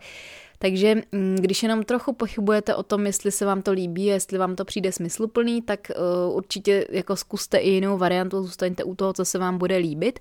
Takže 0.58 0.94
mm, 1.12 1.36
když 1.40 1.62
jenom 1.62 1.82
trochu 1.82 2.12
pochybujete 2.12 2.74
o 2.74 2.82
tom, 2.82 3.06
jestli 3.06 3.30
se 3.30 3.46
vám 3.46 3.62
to 3.62 3.72
líbí, 3.72 4.04
jestli 4.04 4.38
vám 4.38 4.56
to 4.56 4.64
přijde 4.64 4.92
smysluplný, 4.92 5.62
tak 5.62 5.80
uh, 6.28 6.36
určitě 6.36 6.86
jako 6.90 7.16
zkuste 7.16 7.58
i 7.58 7.70
jinou 7.70 7.98
variantu, 7.98 8.42
zůstaňte 8.42 8.84
u 8.84 8.94
toho, 8.94 9.12
co 9.12 9.24
se 9.24 9.38
vám 9.38 9.58
bude 9.58 9.76
líbit. 9.76 10.18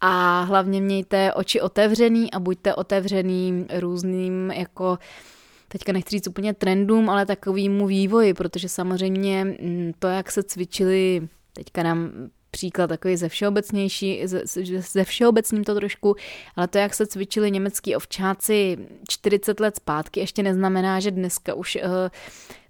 A 0.00 0.42
hlavně 0.42 0.80
mějte 0.80 1.32
oči 1.34 1.60
otevřený 1.60 2.30
a 2.32 2.40
buďte 2.40 2.74
otevřený 2.74 3.66
různým 3.78 4.50
jako 4.50 4.98
teďka 5.74 5.92
nechci 5.92 6.10
říct 6.10 6.26
úplně 6.26 6.54
trendům, 6.54 7.10
ale 7.10 7.26
takovýmu 7.26 7.86
vývoji, 7.86 8.34
protože 8.34 8.68
samozřejmě 8.68 9.44
mm, 9.44 9.92
to, 9.98 10.06
jak 10.06 10.30
se 10.30 10.42
cvičili, 10.42 11.28
teďka 11.52 11.82
nám 11.82 12.10
příklad 12.50 12.86
takový 12.86 13.16
ze 13.16 13.28
všeobecnější, 13.28 14.26
ze, 14.26 14.42
ze 14.80 15.04
všeobecním 15.04 15.64
to 15.64 15.74
trošku, 15.74 16.16
ale 16.56 16.68
to, 16.68 16.78
jak 16.78 16.94
se 16.94 17.06
cvičili 17.06 17.50
německý 17.50 17.96
ovčáci 17.96 18.78
40 19.08 19.60
let 19.60 19.76
zpátky, 19.76 20.20
ještě 20.20 20.42
neznamená, 20.42 21.00
že 21.00 21.10
dneska 21.10 21.54
už 21.54 21.78
uh, 21.84 21.90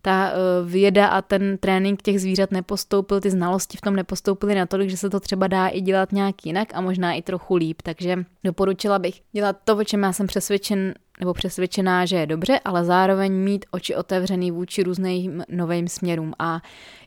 ta 0.02 0.32
uh, 0.32 0.70
věda 0.70 1.06
a 1.06 1.22
ten 1.22 1.58
trénink 1.58 2.02
těch 2.02 2.20
zvířat 2.20 2.50
nepostoupil, 2.50 3.20
ty 3.20 3.30
znalosti 3.30 3.76
v 3.76 3.80
tom 3.80 3.96
nepostoupily 3.96 4.54
natolik, 4.54 4.90
že 4.90 4.96
se 4.96 5.10
to 5.10 5.20
třeba 5.20 5.46
dá 5.46 5.68
i 5.68 5.80
dělat 5.80 6.12
nějak 6.12 6.46
jinak 6.46 6.68
a 6.74 6.80
možná 6.80 7.12
i 7.12 7.22
trochu 7.22 7.56
líp, 7.56 7.82
takže 7.82 8.24
doporučila 8.44 8.98
bych 8.98 9.20
dělat 9.32 9.56
to, 9.64 9.76
o 9.76 9.84
čem 9.84 10.02
já 10.02 10.12
jsem 10.12 10.26
přesvědčen 10.26 10.94
nebo 11.20 11.34
přesvědčená, 11.34 12.06
že 12.06 12.16
je 12.16 12.26
dobře, 12.26 12.60
ale 12.64 12.84
zároveň 12.84 13.32
mít 13.32 13.66
oči 13.70 13.96
otevřený 13.96 14.50
vůči 14.50 14.82
různým 14.82 15.44
novým 15.48 15.88
směrům. 15.88 16.32
A 16.38 16.60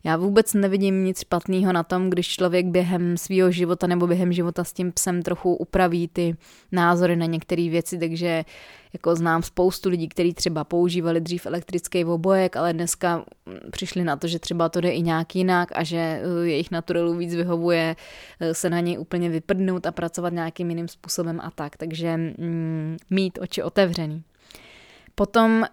já 0.08 0.18
vůbec 0.18 0.54
nevidím 0.54 1.04
nic 1.04 1.22
špatného 1.22 1.74
na 1.74 1.84
tom, 1.84 2.10
když 2.10 2.28
člověk 2.28 2.66
během 2.66 3.18
svého 3.18 3.52
života 3.52 3.88
nebo 3.88 4.08
během 4.08 4.34
života 4.34 4.64
s 4.64 4.74
tím 4.74 4.92
psem 4.92 5.24
trochu 5.24 5.56
upraví 5.56 6.08
ty 6.08 6.36
názory 6.72 7.16
na 7.16 7.26
některé 7.26 7.70
věci, 7.70 8.00
takže 8.00 8.46
jako 8.94 9.16
znám 9.16 9.44
spoustu 9.44 9.90
lidí, 9.90 10.10
kteří 10.10 10.34
třeba 10.34 10.64
používali 10.64 11.22
dřív 11.22 11.46
elektrický 11.46 12.06
obojek, 12.06 12.56
ale 12.56 12.74
dneska 12.74 13.26
přišli 13.72 14.04
na 14.04 14.16
to, 14.16 14.28
že 14.28 14.40
třeba 14.40 14.70
to 14.70 14.82
jde 14.82 14.92
i 14.92 15.02
nějak 15.02 15.36
jinak 15.36 15.70
a 15.76 15.84
že 15.84 15.98
eh, 15.98 16.48
jejich 16.48 16.72
naturelu 16.72 17.18
víc 17.18 17.36
vyhovuje 17.36 17.96
eh, 18.40 18.54
se 18.54 18.70
na 18.70 18.80
něj 18.80 19.00
úplně 19.00 19.30
vyprdnout 19.30 19.86
a 19.86 19.92
pracovat 19.92 20.34
nějakým 20.34 20.70
jiným 20.70 20.88
způsobem 20.88 21.40
a 21.44 21.52
tak. 21.52 21.78
Takže 21.78 22.18
mm, 22.18 22.98
mít 23.10 23.40
oči 23.42 23.64
otevřený. 23.64 24.24
Potom 25.20 25.62
uh, 25.62 25.66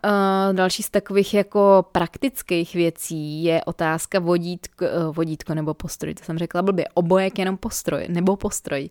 další 0.53 0.82
z 0.82 0.90
takových 0.90 1.34
jako 1.34 1.86
praktických 1.92 2.74
věcí 2.74 3.45
je 3.45 3.64
otázka 3.64 4.18
vodítko, 4.18 4.84
uh, 4.84 5.14
vodítko 5.14 5.55
nebo 5.55 5.74
postroj. 5.74 6.14
To 6.14 6.24
jsem 6.24 6.38
řekla 6.38 6.62
blbě. 6.62 6.88
Obojek 6.95 7.38
jenom 7.38 7.57
postroj 7.57 8.07
nebo 8.09 8.36
postroj. 8.36 8.90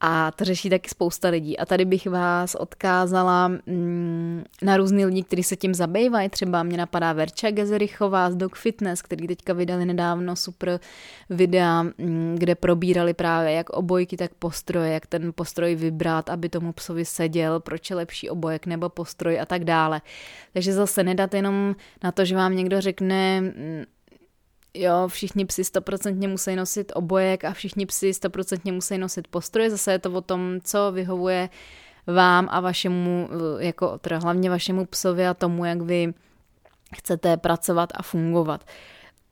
A 0.00 0.30
to 0.30 0.44
řeší 0.44 0.70
taky 0.70 0.88
spousta 0.88 1.28
lidí. 1.28 1.58
A 1.58 1.66
tady 1.66 1.84
bych 1.84 2.06
vás 2.06 2.54
odkázala 2.54 3.48
mm, 3.48 4.44
na 4.62 4.76
různý 4.76 5.04
lidi, 5.04 5.22
kteří 5.22 5.42
se 5.42 5.56
tím 5.56 5.74
zabývají. 5.74 6.28
Třeba 6.28 6.62
mě 6.62 6.78
napadá 6.78 7.12
Verča 7.12 7.50
Gezerichová 7.50 8.30
z 8.30 8.36
Dog 8.36 8.56
Fitness, 8.56 9.02
který 9.02 9.26
teďka 9.26 9.52
vydali 9.52 9.84
nedávno 9.84 10.36
super 10.36 10.80
videa, 11.30 11.82
mm, 11.82 12.36
kde 12.38 12.54
probírali 12.54 13.14
právě 13.14 13.52
jak 13.52 13.70
obojky, 13.70 14.16
tak 14.16 14.34
postroje, 14.34 14.92
jak 14.92 15.06
ten 15.06 15.32
postroj 15.34 15.74
vybrat, 15.74 16.30
aby 16.30 16.48
tomu 16.48 16.72
psovi 16.72 17.04
seděl, 17.04 17.60
proč 17.60 17.90
je 17.90 17.96
lepší 17.96 18.30
obojek 18.30 18.66
nebo 18.66 18.88
postroj 18.88 19.40
a 19.40 19.46
tak 19.46 19.64
dále. 19.64 20.00
Takže 20.52 20.72
zase 20.72 21.02
nedat 21.02 21.34
jenom 21.34 21.74
na 22.04 22.12
to, 22.12 22.24
že 22.24 22.36
vám 22.36 22.56
někdo 22.56 22.80
řekne, 22.80 23.40
mm, 23.40 23.84
jo, 24.76 25.08
všichni 25.08 25.44
psi 25.44 25.64
stoprocentně 25.64 26.28
musí 26.28 26.56
nosit 26.56 26.92
obojek 26.94 27.44
a 27.44 27.52
všichni 27.52 27.86
psi 27.86 28.14
stoprocentně 28.14 28.72
musí 28.72 28.98
nosit 28.98 29.28
postroje. 29.28 29.70
Zase 29.70 29.92
je 29.92 29.98
to 29.98 30.12
o 30.12 30.20
tom, 30.20 30.58
co 30.64 30.92
vyhovuje 30.92 31.48
vám 32.06 32.48
a 32.50 32.60
vašemu, 32.60 33.28
jako 33.58 33.98
teda 33.98 34.18
hlavně 34.18 34.50
vašemu 34.50 34.86
psovi 34.86 35.26
a 35.26 35.34
tomu, 35.34 35.64
jak 35.64 35.80
vy 35.80 36.14
chcete 36.96 37.36
pracovat 37.36 37.92
a 37.94 38.02
fungovat. 38.02 38.64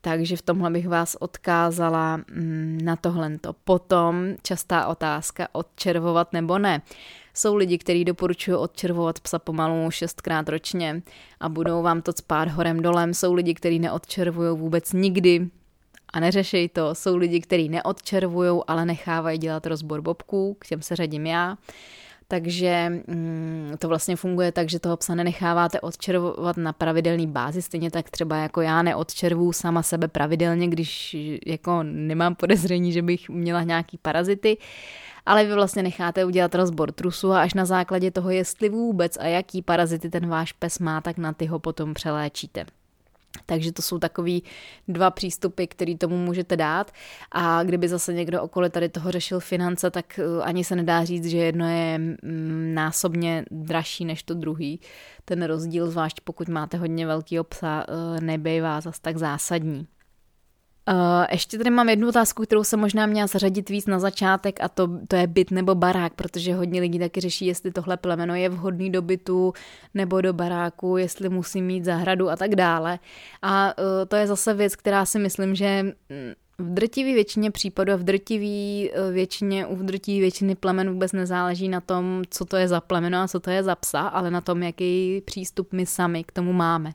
Takže 0.00 0.36
v 0.36 0.42
tomhle 0.42 0.70
bych 0.70 0.88
vás 0.88 1.16
odkázala 1.20 2.16
mm, 2.16 2.78
na 2.82 2.96
tohle. 2.96 3.38
Potom 3.64 4.34
častá 4.42 4.86
otázka, 4.86 5.48
odčervovat 5.52 6.32
nebo 6.32 6.58
ne. 6.58 6.82
Jsou 7.34 7.56
lidi, 7.56 7.78
kteří 7.78 8.04
doporučují 8.04 8.56
odčervovat 8.56 9.20
psa 9.20 9.38
pomalu 9.38 9.90
šestkrát 9.90 10.48
ročně 10.48 11.02
a 11.40 11.48
budou 11.48 11.82
vám 11.82 12.02
to 12.02 12.12
spát 12.12 12.48
horem 12.48 12.82
dolem. 12.82 13.14
Jsou 13.14 13.34
lidi, 13.34 13.54
kteří 13.54 13.78
neodčervují 13.78 14.58
vůbec 14.58 14.92
nikdy 14.92 15.48
a 16.12 16.20
neřešej 16.20 16.68
to. 16.68 16.94
Jsou 16.94 17.16
lidi, 17.16 17.40
kteří 17.40 17.68
neodčervují, 17.68 18.60
ale 18.66 18.84
nechávají 18.84 19.38
dělat 19.38 19.66
rozbor 19.66 20.00
bobků, 20.00 20.56
k 20.58 20.66
těm 20.66 20.82
se 20.82 20.96
řadím 20.96 21.26
já. 21.26 21.56
Takže 22.28 23.02
mm, 23.06 23.72
to 23.78 23.88
vlastně 23.88 24.16
funguje 24.16 24.52
tak, 24.52 24.70
že 24.70 24.78
toho 24.78 24.96
psa 24.96 25.14
nenecháváte 25.14 25.80
odčervovat 25.80 26.56
na 26.56 26.72
pravidelný 26.72 27.26
bázi, 27.26 27.62
stejně 27.62 27.90
tak 27.90 28.10
třeba 28.10 28.36
jako 28.36 28.60
já 28.60 28.82
neodčervu 28.82 29.52
sama 29.52 29.82
sebe 29.82 30.08
pravidelně, 30.08 30.68
když 30.68 31.16
jako 31.46 31.82
nemám 31.82 32.34
podezření, 32.34 32.92
že 32.92 33.02
bych 33.02 33.28
měla 33.28 33.62
nějaký 33.62 33.98
parazity, 33.98 34.56
ale 35.26 35.44
vy 35.44 35.54
vlastně 35.54 35.82
necháte 35.82 36.24
udělat 36.24 36.54
rozbor 36.54 36.92
trusu 36.92 37.32
a 37.32 37.42
až 37.42 37.54
na 37.54 37.64
základě 37.64 38.10
toho, 38.10 38.30
jestli 38.30 38.68
vůbec 38.68 39.16
a 39.16 39.24
jaký 39.24 39.62
parazity 39.62 40.10
ten 40.10 40.28
váš 40.28 40.52
pes 40.52 40.78
má, 40.78 41.00
tak 41.00 41.18
na 41.18 41.32
ty 41.32 41.46
ho 41.46 41.58
potom 41.58 41.94
přeléčíte. 41.94 42.66
Takže 43.46 43.72
to 43.72 43.82
jsou 43.82 43.98
takový 43.98 44.42
dva 44.88 45.10
přístupy, 45.10 45.66
který 45.66 45.96
tomu 45.98 46.16
můžete 46.18 46.56
dát. 46.56 46.92
A 47.32 47.62
kdyby 47.62 47.88
zase 47.88 48.12
někdo 48.12 48.42
okolo 48.42 48.68
tady 48.68 48.88
toho 48.88 49.10
řešil 49.10 49.40
finance, 49.40 49.90
tak 49.90 50.18
eh, 50.18 50.42
ani 50.42 50.64
se 50.64 50.76
nedá 50.76 51.04
říct, 51.04 51.26
že 51.26 51.38
jedno 51.38 51.68
je 51.68 51.98
mm, 51.98 52.70
násobně 52.74 53.44
dražší 53.50 54.04
než 54.04 54.22
to 54.22 54.34
druhý. 54.34 54.80
Ten 55.24 55.42
rozdíl, 55.42 55.90
zvlášť 55.90 56.20
pokud 56.24 56.48
máte 56.48 56.76
hodně 56.76 57.06
velký 57.06 57.38
psa, 57.48 57.86
eh, 57.88 58.20
nebejvá 58.20 58.80
zas 58.80 58.98
tak 58.98 59.16
zásadní. 59.16 59.86
Uh, 60.92 61.24
ještě 61.30 61.58
tady 61.58 61.70
mám 61.70 61.88
jednu 61.88 62.08
otázku, 62.08 62.42
kterou 62.42 62.64
se 62.64 62.76
možná 62.76 63.06
měla 63.06 63.26
zařadit 63.26 63.68
víc 63.68 63.86
na 63.86 63.98
začátek 63.98 64.60
a 64.60 64.68
to, 64.68 64.90
to 65.08 65.16
je 65.16 65.26
byt 65.26 65.50
nebo 65.50 65.74
barák, 65.74 66.14
protože 66.14 66.54
hodně 66.54 66.80
lidí 66.80 66.98
taky 66.98 67.20
řeší, 67.20 67.46
jestli 67.46 67.72
tohle 67.72 67.96
plemeno 67.96 68.34
je 68.34 68.48
vhodný 68.48 68.90
do 68.90 69.02
bytu 69.02 69.52
nebo 69.94 70.20
do 70.20 70.32
baráku, 70.32 70.96
jestli 70.96 71.28
musí 71.28 71.62
mít 71.62 71.84
zahradu 71.84 72.30
a 72.30 72.36
tak 72.36 72.54
dále. 72.54 72.98
A 73.42 73.78
uh, 73.78 73.84
to 74.08 74.16
je 74.16 74.26
zase 74.26 74.54
věc, 74.54 74.76
která 74.76 75.06
si 75.06 75.18
myslím, 75.18 75.54
že 75.54 75.82
mm, 75.82 76.32
v 76.58 76.74
drtivé 76.74 77.12
většině 77.14 77.50
případů 77.50 77.92
a 77.92 77.96
v 77.96 78.02
drtivé 78.02 78.88
většině, 79.12 79.66
u 79.66 79.76
drtivé 79.76 80.20
většiny 80.20 80.54
plemen 80.54 80.90
vůbec 80.90 81.12
nezáleží 81.12 81.68
na 81.68 81.80
tom, 81.80 82.22
co 82.30 82.44
to 82.44 82.56
je 82.56 82.68
za 82.68 82.80
plemeno 82.80 83.18
a 83.18 83.28
co 83.28 83.40
to 83.40 83.50
je 83.50 83.62
za 83.62 83.74
psa, 83.74 84.00
ale 84.00 84.30
na 84.30 84.40
tom, 84.40 84.62
jaký 84.62 85.20
přístup 85.20 85.72
my 85.72 85.86
sami 85.86 86.24
k 86.24 86.32
tomu 86.32 86.52
máme. 86.52 86.92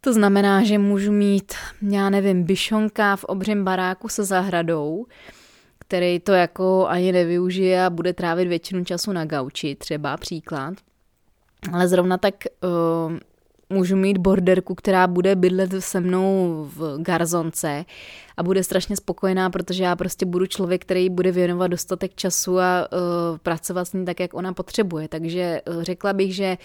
To 0.00 0.12
znamená, 0.12 0.64
že 0.64 0.78
můžu 0.78 1.12
mít, 1.12 1.54
já 1.82 2.10
nevím, 2.10 2.44
byšonka 2.44 3.16
v 3.16 3.24
obřím 3.24 3.64
baráku 3.64 4.08
se 4.08 4.24
zahradou, 4.24 5.06
který 5.78 6.20
to 6.20 6.32
jako 6.32 6.86
ani 6.88 7.12
nevyužije 7.12 7.84
a 7.84 7.90
bude 7.90 8.12
trávit 8.12 8.48
většinu 8.48 8.84
času 8.84 9.12
na 9.12 9.24
gauči, 9.24 9.74
třeba 9.74 10.16
příklad. 10.16 10.74
Ale 11.72 11.88
zrovna 11.88 12.18
tak 12.18 12.34
uh, 12.64 13.12
můžu 13.70 13.96
mít 13.96 14.18
borderku, 14.18 14.74
která 14.74 15.06
bude 15.06 15.36
bydlet 15.36 15.70
se 15.78 16.00
mnou 16.00 16.64
v 16.76 17.02
garzonce 17.02 17.84
a 18.36 18.42
bude 18.42 18.64
strašně 18.64 18.96
spokojená, 18.96 19.50
protože 19.50 19.84
já 19.84 19.96
prostě 19.96 20.26
budu 20.26 20.46
člověk, 20.46 20.82
který 20.82 21.10
bude 21.10 21.32
věnovat 21.32 21.66
dostatek 21.66 22.14
času 22.14 22.58
a 22.58 22.88
uh, 22.92 23.38
pracovat 23.38 23.84
s 23.84 23.92
ní 23.92 24.04
tak, 24.04 24.20
jak 24.20 24.34
ona 24.34 24.52
potřebuje. 24.52 25.08
Takže 25.08 25.60
uh, 25.68 25.82
řekla 25.82 26.12
bych, 26.12 26.34
že 26.34 26.56
uh, 26.58 26.64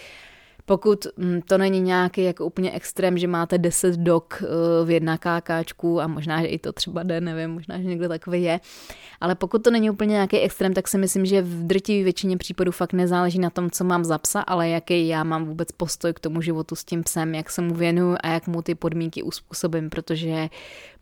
pokud 0.66 1.06
mm, 1.16 1.42
to 1.42 1.58
není 1.58 1.80
nějaký 1.80 2.22
jako 2.22 2.46
úplně 2.46 2.72
extrém, 2.72 3.18
že 3.18 3.26
máte 3.26 3.58
10 3.58 3.96
dok 3.96 4.42
eh, 4.42 4.84
v 4.84 4.90
jedna 4.90 5.18
kákáčku 5.18 6.00
a 6.00 6.06
možná, 6.06 6.40
že 6.40 6.46
i 6.46 6.58
to 6.58 6.72
třeba 6.72 7.02
jde, 7.02 7.20
nevím, 7.20 7.50
možná, 7.50 7.78
že 7.78 7.84
někdo 7.84 8.08
takový 8.08 8.42
je, 8.42 8.60
ale 9.20 9.34
pokud 9.34 9.62
to 9.62 9.70
není 9.70 9.90
úplně 9.90 10.12
nějaký 10.12 10.38
extrém, 10.38 10.74
tak 10.74 10.88
si 10.88 10.98
myslím, 10.98 11.26
že 11.26 11.42
v 11.42 11.66
drtivé 11.66 12.04
většině 12.04 12.36
případů 12.36 12.72
fakt 12.72 12.92
nezáleží 12.92 13.38
na 13.38 13.50
tom, 13.50 13.70
co 13.70 13.84
mám 13.84 14.04
za 14.04 14.18
psa, 14.18 14.40
ale 14.40 14.68
jaký 14.68 15.08
já 15.08 15.24
mám 15.24 15.44
vůbec 15.44 15.72
postoj 15.72 16.12
k 16.12 16.20
tomu 16.20 16.40
životu 16.40 16.74
s 16.74 16.84
tím 16.84 17.02
psem, 17.02 17.34
jak 17.34 17.50
se 17.50 17.62
mu 17.62 17.74
věnuju 17.74 18.16
a 18.20 18.28
jak 18.28 18.46
mu 18.46 18.62
ty 18.62 18.74
podmínky 18.74 19.22
uspůsobím, 19.22 19.90
protože 19.90 20.48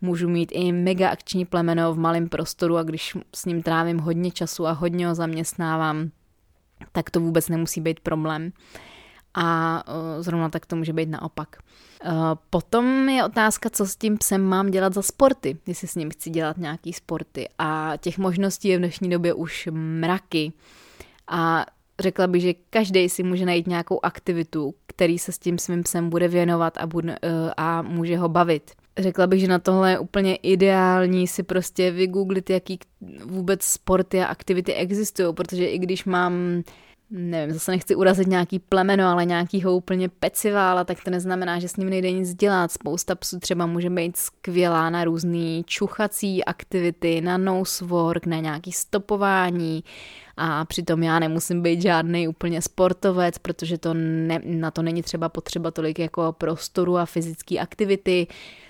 můžu 0.01 0.29
mít 0.29 0.53
i 0.53 0.73
mega 0.73 1.09
akční 1.09 1.45
plemeno 1.45 1.95
v 1.95 1.99
malém 1.99 2.29
prostoru 2.29 2.77
a 2.77 2.83
když 2.83 3.17
s 3.35 3.45
ním 3.45 3.63
trávím 3.63 3.99
hodně 3.99 4.31
času 4.31 4.67
a 4.67 4.73
hodně 4.73 5.09
ho 5.09 5.15
zaměstnávám, 5.15 6.11
tak 6.93 7.11
to 7.11 7.21
vůbec 7.21 7.49
nemusí 7.49 7.81
být 7.81 8.01
problém 8.01 8.53
a 9.35 9.83
zrovna 10.21 10.49
tak 10.49 10.67
to 10.67 10.77
může 10.77 10.93
být 10.93 11.09
naopak. 11.09 11.57
Potom 12.51 13.09
je 13.09 13.25
otázka, 13.25 13.71
co 13.71 13.87
s 13.87 13.97
tím 13.97 14.19
psem 14.19 14.43
mám 14.43 14.71
dělat 14.71 14.95
za 14.95 15.03
sporty, 15.03 15.57
jestli 15.67 15.89
s 15.89 15.95
ním 15.95 16.11
chci 16.11 16.31
dělat 16.31 16.59
nějaký 16.59 16.93
sporty 16.93 17.49
a 17.59 17.93
těch 18.01 18.19
možností 18.19 18.69
je 18.69 18.77
v 18.77 18.81
dnešní 18.81 19.11
době 19.11 19.35
už 19.35 19.69
mraky 19.73 20.53
a 21.29 21.67
řekla 22.01 22.27
bych, 22.27 22.43
že 22.43 22.55
každý 22.71 23.09
si 23.09 23.23
může 23.23 23.47
najít 23.47 23.67
nějakou 23.67 24.01
aktivitu, 24.03 24.75
který 24.87 25.19
se 25.19 25.33
s 25.33 25.39
tím 25.39 25.59
svým 25.59 25.83
psem 25.83 26.11
bude 26.11 26.29
věnovat 26.29 26.77
a, 26.77 26.87
bude, 26.87 27.19
a 27.57 27.83
může 27.83 28.17
ho 28.17 28.29
bavit. 28.29 28.71
Řekla 28.99 29.27
bych, 29.27 29.41
že 29.41 29.49
na 29.49 29.59
tohle 29.59 29.91
je 29.91 29.99
úplně 29.99 30.37
ideální 30.37 31.27
si 31.27 31.43
prostě 31.43 31.91
vygooglit, 31.91 32.51
jaký 32.51 32.79
vůbec 33.25 33.63
sporty 33.63 34.23
a 34.23 34.27
aktivity 34.27 34.75
existují, 34.75 35.35
protože 35.35 35.67
i 35.67 35.79
když 35.79 36.05
mám 36.05 36.63
nevím, 37.11 37.55
zase 37.55 37.71
nechci 37.71 37.95
urazit 37.95 38.29
nějaký 38.29 38.59
plemeno, 38.59 39.07
ale 39.07 39.25
nějakýho 39.25 39.77
úplně 39.77 40.09
pecivála, 40.09 40.85
tak 40.85 41.05
to 41.05 41.11
neznamená, 41.11 41.59
že 41.59 41.69
s 41.69 41.77
ním 41.77 41.91
nejde 41.91 42.11
nic 42.11 42.35
dělat. 42.35 42.73
Spousta 42.73 43.15
psů 43.15 43.41
třeba 43.41 43.67
může 43.67 43.91
být 43.91 44.17
skvělá 44.17 44.91
na 44.91 45.05
různý 45.05 45.65
čuchací 45.67 46.45
aktivity, 46.45 47.21
na 47.21 47.39
nosework, 47.39 48.27
na 48.27 48.41
nějaký 48.41 48.73
stopování 48.73 49.85
a 50.37 50.65
přitom 50.65 51.03
já 51.03 51.19
nemusím 51.19 51.63
být 51.63 51.83
žádný 51.83 52.29
úplně 52.29 52.63
sportovec, 52.63 53.39
protože 53.39 53.79
to 53.79 53.95
ne, 53.95 54.41
na 54.45 54.71
to 54.71 54.83
není 54.83 55.03
třeba 55.03 55.29
potřeba 55.29 55.71
tolik 55.71 55.99
jako 55.99 56.33
prostoru 56.33 56.99
a 56.99 57.07
fyzické 57.07 57.59
aktivity. 57.59 58.27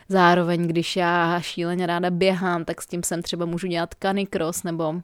Zároveň, 0.09 0.69
když 0.69 0.97
já 0.97 1.41
šíleně 1.41 1.87
ráda 1.87 2.11
běhám, 2.11 2.65
tak 2.65 2.83
s 2.83 2.87
tím 2.87 3.03
jsem 3.03 3.23
třeba 3.23 3.47
můžu 3.47 3.67
dělat 3.67 3.95
canicross 4.03 4.63
nebo 4.63 4.95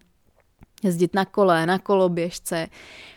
jezdit 0.83 1.14
na 1.14 1.24
kole, 1.24 1.66
na 1.66 1.78
koloběžce 1.78 2.68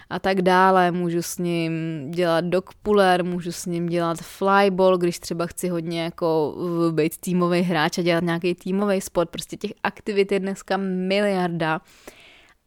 a 0.09 0.19
tak 0.19 0.41
dále. 0.41 0.91
Můžu 0.91 1.21
s 1.21 1.37
ním 1.37 1.71
dělat 2.11 2.45
dogpuller, 2.45 3.23
můžu 3.23 3.51
s 3.51 3.65
ním 3.65 3.85
dělat 3.85 4.17
flyball, 4.21 4.97
když 4.97 5.19
třeba 5.19 5.45
chci 5.45 5.69
hodně 5.69 6.03
jako 6.03 6.55
být 6.91 7.17
týmový 7.17 7.61
hráč 7.61 7.97
a 7.97 8.01
dělat 8.01 8.23
nějaký 8.23 8.55
týmový 8.55 9.01
sport. 9.01 9.29
Prostě 9.29 9.57
těch 9.57 9.73
aktivit 9.83 10.31
je 10.31 10.39
dneska 10.39 10.77
miliarda. 10.77 11.81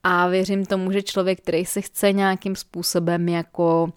A 0.03 0.29
věřím 0.29 0.67
tomu, 0.67 0.93
že 0.93 1.03
člověk, 1.03 1.41
který 1.41 1.65
se 1.65 1.81
chce 1.81 2.13
nějakým 2.13 2.57
způsobem 2.57 3.29
jako 3.29 3.83
uh, 3.85 3.91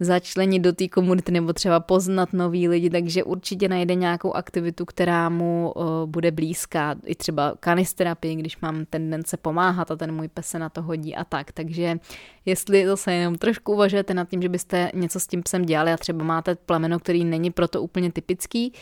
začlenit 0.00 0.62
do 0.62 0.72
té 0.72 0.88
komunity 0.88 1.32
nebo 1.32 1.52
třeba 1.52 1.80
poznat 1.80 2.32
nový 2.32 2.68
lidi, 2.68 2.90
takže 2.90 3.24
určitě 3.24 3.68
najde 3.68 3.94
nějakou 3.94 4.32
aktivitu, 4.32 4.84
která 4.84 5.28
mu 5.28 5.72
uh, 5.76 5.84
bude 6.06 6.30
blízká, 6.30 6.94
i 7.06 7.14
třeba 7.14 7.54
kanisterapii, 7.60 8.36
když 8.36 8.60
mám 8.60 8.84
tendence 8.84 9.36
pomáhat 9.36 9.90
a 9.90 9.96
ten 9.96 10.14
můj 10.14 10.28
pes 10.28 10.46
se 10.46 10.58
na 10.58 10.68
to 10.68 10.82
hodí 10.82 11.16
a 11.16 11.24
tak, 11.24 11.52
takže 11.52 11.98
jestli 12.44 12.86
zase 12.86 13.12
jenom 13.12 13.34
trošku 13.34 13.72
uvažujete 13.72 14.14
nad 14.14 14.28
tím, 14.28 14.42
že 14.42 14.48
byste 14.48 14.90
něco 14.94 15.20
s 15.20 15.26
tím 15.26 15.42
psem 15.42 15.64
dělali 15.64 15.92
a 15.92 15.96
třeba 15.96 16.24
máte 16.24 16.54
plemeno, 16.54 16.98
který 16.98 17.24
není 17.24 17.50
proto 17.50 17.82
úplně 17.82 18.12
typický, 18.12 18.72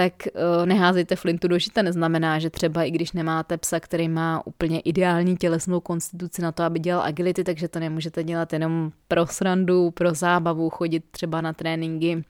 tak 0.00 0.12
uh, 0.32 0.66
neházejte 0.66 1.16
flintu 1.16 1.48
do 1.48 1.58
žita. 1.58 1.82
Neznamená, 1.82 2.38
že 2.38 2.50
třeba 2.50 2.82
i 2.82 2.90
když 2.90 3.12
nemáte 3.12 3.56
psa, 3.56 3.80
který 3.80 4.08
má 4.08 4.46
úplně 4.46 4.80
ideální 4.80 5.36
tělesnou 5.36 5.80
konstituci 5.80 6.42
na 6.42 6.52
to, 6.52 6.62
aby 6.62 6.78
dělal 6.78 7.02
agility, 7.02 7.44
takže 7.44 7.68
to 7.68 7.80
nemůžete 7.80 8.24
dělat 8.24 8.52
jenom 8.52 8.92
pro 9.08 9.26
srandu, 9.26 9.90
pro 9.90 10.14
zábavu, 10.14 10.70
chodit 10.70 11.04
třeba 11.10 11.40
na 11.40 11.52
tréninky 11.52 12.24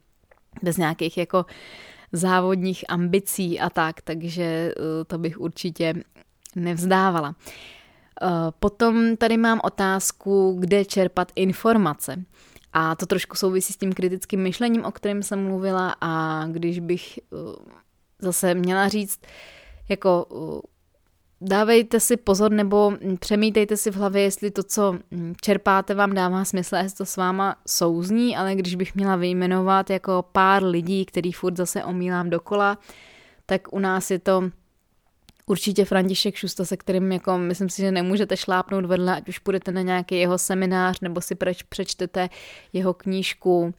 bez 0.63 0.77
nějakých 0.77 1.19
jako 1.19 1.47
závodních 2.13 2.85
ambicí 2.89 3.61
a 3.61 3.71
tak, 3.71 4.01
takže 4.01 4.75
uh, 4.79 4.85
to 5.07 5.19
bych 5.19 5.41
určitě 5.41 5.95
nevzdávala. 6.57 7.29
Uh, 8.23 8.29
potom 8.59 9.17
tady 9.17 9.37
mám 9.37 9.61
otázku, 9.65 10.57
kde 10.61 10.85
čerpat 10.85 11.33
informace. 11.37 12.25
A 12.73 12.95
to 12.95 13.07
trošku 13.07 13.37
souvisí 13.37 13.73
s 13.73 13.77
tím 13.77 13.93
kritickým 13.93 14.43
myšlením, 14.43 14.85
o 14.85 14.93
kterém 14.93 15.23
jsem 15.23 15.45
mluvila. 15.45 15.97
A 16.01 16.45
když 16.47 16.79
bych 16.79 17.19
uh, 17.31 17.55
zase 18.19 18.55
měla 18.55 18.89
říct, 18.89 19.21
jako 19.89 20.25
uh, 20.25 20.61
dávejte 21.41 22.01
si 22.01 22.17
pozor 22.17 22.51
nebo 22.51 22.93
přemítejte 23.19 23.77
si 23.77 23.91
v 23.91 23.97
hlavě, 23.97 24.23
jestli 24.23 24.51
to, 24.51 24.63
co 24.63 24.99
hm, 25.11 25.35
čerpáte, 25.41 25.95
vám 25.95 26.15
dává 26.15 26.45
smysl, 26.45 26.77
jestli 26.77 26.97
to 26.97 27.07
s 27.07 27.17
váma 27.17 27.57
souzní, 27.67 28.37
ale 28.37 28.55
když 28.55 28.75
bych 28.75 28.95
měla 28.95 29.17
vyjmenovat 29.17 29.91
jako 29.91 30.25
pár 30.33 30.65
lidí, 30.65 31.05
který 31.05 31.33
furt 31.33 31.57
zase 31.57 31.85
omílám 31.85 32.31
dokola, 32.31 32.79
tak 33.47 33.73
u 33.73 33.79
nás 33.79 34.11
je 34.11 34.19
to 34.19 34.51
určitě 35.51 35.85
František 35.85 36.35
Šusta, 36.35 36.65
se 36.65 36.77
kterým 36.77 37.13
jako 37.13 37.39
myslím 37.39 37.69
si, 37.69 37.83
že 37.83 37.93
nemůžete 37.93 38.37
šlápnout 38.37 38.85
vedle, 38.85 39.17
ať 39.17 39.29
už 39.29 39.39
půjdete 39.39 39.73
na 39.73 39.83
nějaký 39.83 40.19
jeho 40.19 40.39
seminář 40.39 41.01
nebo 41.01 41.21
si 41.21 41.35
preč, 41.35 41.63
přečtete 41.63 42.29
jeho 42.73 42.95
knížku, 42.95 43.75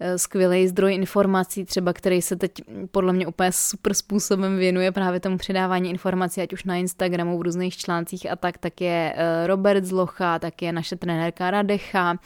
eh, 0.00 0.18
skvělý 0.18 0.68
zdroj 0.68 0.94
informací, 0.94 1.64
třeba 1.64 1.92
který 1.92 2.22
se 2.22 2.36
teď 2.36 2.52
podle 2.90 3.12
mě 3.12 3.26
úplně 3.26 3.52
super 3.52 3.94
způsobem 3.94 4.58
věnuje 4.58 4.92
právě 4.92 5.20
tomu 5.20 5.38
předávání 5.38 5.90
informací, 5.90 6.40
ať 6.40 6.52
už 6.52 6.64
na 6.64 6.76
Instagramu, 6.76 7.38
v 7.38 7.42
různých 7.42 7.76
článcích 7.76 8.30
a 8.30 8.36
tak, 8.36 8.58
tak 8.58 8.80
je 8.80 9.14
eh, 9.16 9.46
Robert 9.46 9.84
Zlocha, 9.84 10.38
tak 10.38 10.62
je 10.62 10.72
naše 10.72 10.96
trenérka 10.96 11.50
Radecha, 11.50 12.18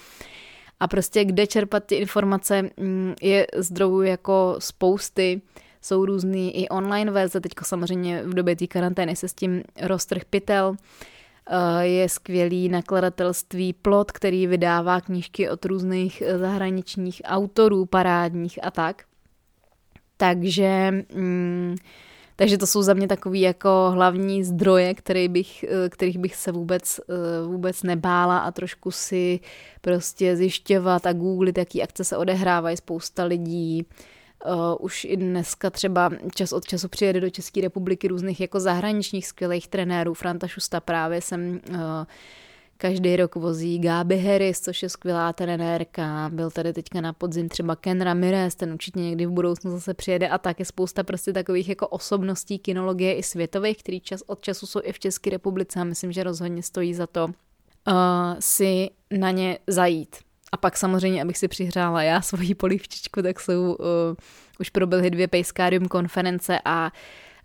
a 0.80 0.88
prostě 0.88 1.24
kde 1.24 1.46
čerpat 1.46 1.84
ty 1.84 1.94
informace 1.94 2.62
mm, 2.62 3.14
je 3.22 3.46
zdrojů 3.56 4.02
jako 4.02 4.56
spousty 4.58 5.40
jsou 5.88 6.04
různý 6.04 6.62
i 6.62 6.68
online 6.68 7.10
verze, 7.10 7.40
teďko 7.40 7.64
samozřejmě 7.64 8.22
v 8.22 8.34
době 8.34 8.56
té 8.56 8.66
karantény 8.66 9.16
se 9.16 9.28
s 9.28 9.34
tím 9.34 9.62
roztrh 9.82 10.24
pytel, 10.24 10.76
Eh, 11.50 11.86
je 11.86 12.08
skvělý 12.08 12.68
nakladatelství 12.68 13.72
Plot, 13.72 14.12
který 14.12 14.46
vydává 14.46 15.00
knížky 15.00 15.50
od 15.50 15.64
různých 15.64 16.22
eh, 16.22 16.38
zahraničních 16.38 17.22
autorů 17.24 17.86
parádních 17.86 18.58
a 18.64 18.70
tak. 18.70 19.02
Takže, 20.16 20.90
mm, 21.14 21.76
takže 22.36 22.58
to 22.58 22.66
jsou 22.66 22.82
za 22.82 22.94
mě 22.94 23.08
takový 23.08 23.40
jako 23.40 23.90
hlavní 23.94 24.44
zdroje, 24.44 24.94
který 24.94 25.28
bych, 25.28 25.64
eh, 25.64 25.88
kterých 25.88 26.18
bych 26.18 26.36
se 26.36 26.52
vůbec, 26.52 27.00
vůbec 27.46 27.82
nebála 27.82 28.38
a 28.38 28.50
trošku 28.50 28.90
si 28.90 29.40
prostě 29.80 30.36
zjišťovat 30.36 31.06
a 31.06 31.12
googlit, 31.12 31.58
jaký 31.58 31.82
akce 31.82 32.04
se 32.04 32.16
odehrávají. 32.16 32.76
Spousta 32.76 33.24
lidí 33.24 33.86
Uh, 34.46 34.76
už 34.80 35.04
i 35.04 35.16
dneska 35.16 35.70
třeba 35.70 36.10
čas 36.34 36.52
od 36.52 36.64
času 36.64 36.88
přijede 36.88 37.20
do 37.20 37.30
České 37.30 37.60
republiky 37.60 38.08
různých 38.08 38.40
jako 38.40 38.60
zahraničních 38.60 39.26
skvělých 39.26 39.68
trenérů. 39.68 40.14
Franta 40.14 40.46
Šusta 40.46 40.80
právě 40.80 41.20
jsem 41.20 41.60
uh, 41.70 41.76
každý 42.76 43.16
rok 43.16 43.34
vozí 43.34 43.78
Gabi 43.78 44.18
Harris, 44.18 44.60
což 44.60 44.82
je 44.82 44.88
skvělá 44.88 45.32
trenérka. 45.32 46.30
Byl 46.32 46.50
tady 46.50 46.72
teďka 46.72 47.00
na 47.00 47.12
podzim 47.12 47.48
třeba 47.48 47.76
Ken 47.76 48.00
Ramirez, 48.00 48.54
ten 48.54 48.72
určitě 48.72 49.00
někdy 49.00 49.26
v 49.26 49.30
budoucnu 49.30 49.70
zase 49.70 49.94
přijede 49.94 50.28
a 50.28 50.38
tak 50.38 50.58
je 50.58 50.64
spousta 50.64 51.02
prostě 51.02 51.32
takových 51.32 51.68
jako 51.68 51.88
osobností 51.88 52.58
kinologie 52.58 53.14
i 53.14 53.22
světových, 53.22 53.78
který 53.78 54.00
čas 54.00 54.22
od 54.26 54.42
času 54.42 54.66
jsou 54.66 54.80
i 54.84 54.92
v 54.92 54.98
České 54.98 55.30
republice 55.30 55.80
a 55.80 55.84
myslím, 55.84 56.12
že 56.12 56.22
rozhodně 56.22 56.62
stojí 56.62 56.94
za 56.94 57.06
to 57.06 57.24
uh, 57.24 57.32
si 58.38 58.90
na 59.10 59.30
ně 59.30 59.58
zajít. 59.66 60.16
A 60.52 60.56
pak 60.56 60.76
samozřejmě, 60.76 61.22
abych 61.22 61.38
si 61.38 61.48
přihrála 61.48 62.02
já 62.02 62.20
svoji 62.20 62.54
polivčičku, 62.54 63.22
tak 63.22 63.40
jsou, 63.40 63.74
uh, 63.74 63.76
už 64.60 64.70
proběhly 64.70 65.10
dvě 65.10 65.28
Pejskárium 65.28 65.88
konference 65.88 66.58
a 66.64 66.92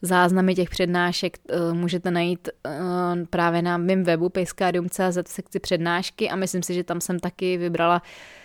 záznamy 0.01 0.55
těch 0.55 0.69
přednášek 0.69 1.37
uh, 1.37 1.77
můžete 1.77 2.11
najít 2.11 2.49
uh, 2.65 2.73
právě 3.29 3.61
na 3.61 3.77
mém 3.77 4.03
webu 4.03 4.29
pejskárium.cz 4.29 5.17
v 5.25 5.29
sekci 5.29 5.59
přednášky 5.59 6.29
a 6.29 6.35
myslím 6.35 6.63
si, 6.63 6.73
že 6.73 6.83
tam 6.83 7.01
jsem 7.01 7.19
taky 7.19 7.57
vybrala 7.57 8.01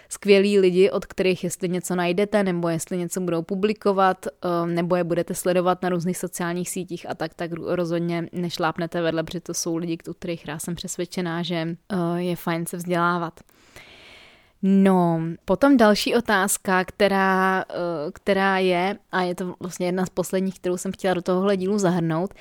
skvělí 0.09 0.59
lidi, 0.59 0.91
od 0.91 1.07
kterých 1.07 1.45
jestli 1.45 1.69
něco 1.69 1.95
najdete, 1.95 2.43
nebo 2.43 2.69
jestli 2.69 2.97
něco 2.97 3.21
budou 3.21 3.43
publikovat, 3.43 4.27
uh, 4.27 4.69
nebo 4.69 4.97
je 4.97 5.05
budete 5.05 5.35
sledovat 5.35 5.83
na 5.83 5.89
různých 5.89 6.19
sociálních 6.19 6.71
sítích 6.71 7.11
a 7.11 7.15
tak, 7.15 7.35
tak 7.35 7.51
rozhodně 7.53 8.29
nešlápnete 8.33 9.03
vedle, 9.03 9.23
protože 9.23 9.41
to 9.41 9.55
jsou 9.55 9.77
lidi, 9.77 9.97
kterých 9.97 10.49
já 10.49 10.59
jsem 10.59 10.75
přesvědčená, 10.75 11.43
že 11.43 11.77
uh, 11.93 12.17
je 12.17 12.37
fajn 12.37 12.67
se 12.67 12.77
vzdělávat. 12.77 13.41
No, 14.63 15.21
potom 15.45 15.77
další 15.77 16.15
otázka, 16.15 16.85
která, 16.85 17.65
eh, 17.71 18.11
která 18.13 18.59
je, 18.59 18.99
a 19.13 19.23
je 19.23 19.35
to 19.35 19.55
vlastně 19.61 19.87
jedna 19.87 20.07
z 20.07 20.11
posledních, 20.11 20.55
kterou 20.55 20.77
jsem 20.77 20.93
chtěla 20.93 21.15
do 21.15 21.23
tohohle 21.23 21.57
dílu 21.57 21.79
zahrnout, 21.79 22.35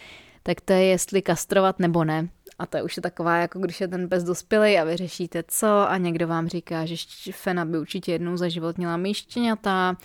tak 0.43 0.61
to 0.61 0.73
je, 0.73 0.83
jestli 0.83 1.21
kastrovat 1.21 1.79
nebo 1.79 2.03
ne. 2.03 2.29
A 2.59 2.65
to 2.65 2.77
je 2.77 2.83
už 2.83 2.97
je 2.97 3.01
taková, 3.01 3.37
jako 3.37 3.59
když 3.59 3.81
je 3.81 3.87
ten 3.87 4.09
pes 4.09 4.23
dospělý 4.23 4.77
a 4.77 4.83
vy 4.83 4.97
řešíte 4.97 5.43
co 5.47 5.67
a 5.89 5.97
někdo 5.97 6.27
vám 6.27 6.47
říká, 6.47 6.85
že 6.85 6.95
Fena 7.31 7.65
by 7.65 7.79
určitě 7.79 8.11
jednou 8.11 8.37
za 8.37 8.49
život 8.49 8.77
měla 8.77 8.97
mít 8.97 9.13
štěňata, 9.13 9.97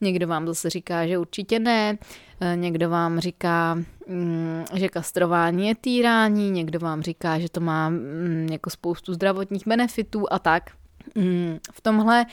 někdo 0.00 0.26
vám 0.26 0.46
zase 0.46 0.70
říká, 0.70 1.06
že 1.06 1.18
určitě 1.18 1.58
ne, 1.58 1.98
eh, 2.40 2.56
někdo 2.56 2.90
vám 2.90 3.20
říká, 3.20 3.74
mm, 4.06 4.64
že 4.74 4.88
kastrování 4.88 5.68
je 5.68 5.74
týrání, 5.74 6.50
někdo 6.50 6.78
vám 6.78 7.02
říká, 7.02 7.38
že 7.38 7.48
to 7.48 7.60
má 7.60 7.88
mm, 7.88 8.48
jako 8.52 8.70
spoustu 8.70 9.14
zdravotních 9.14 9.66
benefitů 9.66 10.32
a 10.32 10.38
tak. 10.38 10.77
Mm, 11.14 11.58
v 11.72 11.80
tomhle 11.80 12.26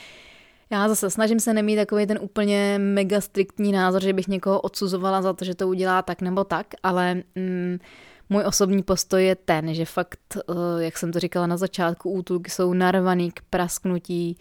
já 0.70 0.88
zase 0.88 1.10
snažím 1.10 1.40
se 1.40 1.54
nemít 1.54 1.76
takový 1.76 2.06
ten 2.06 2.18
úplně 2.20 2.78
mega 2.78 3.20
striktní 3.20 3.72
názor, 3.72 4.02
že 4.02 4.12
bych 4.12 4.28
někoho 4.28 4.60
odsuzovala 4.60 5.22
za 5.22 5.32
to, 5.32 5.44
že 5.44 5.54
to 5.54 5.68
udělá 5.68 6.02
tak 6.02 6.22
nebo 6.22 6.44
tak, 6.44 6.66
ale 6.82 7.14
mm, 7.14 7.78
můj 8.30 8.44
osobní 8.46 8.82
postoj 8.82 9.24
je 9.24 9.34
ten, 9.34 9.74
že 9.74 9.84
fakt, 9.84 10.38
uh, 10.46 10.56
jak 10.78 10.98
jsem 10.98 11.12
to 11.12 11.20
říkala 11.20 11.46
na 11.46 11.56
začátku, 11.56 12.10
útulky 12.10 12.50
jsou 12.50 12.72
narvaný 12.72 13.30
k 13.30 13.40
prasknutí 13.50 14.38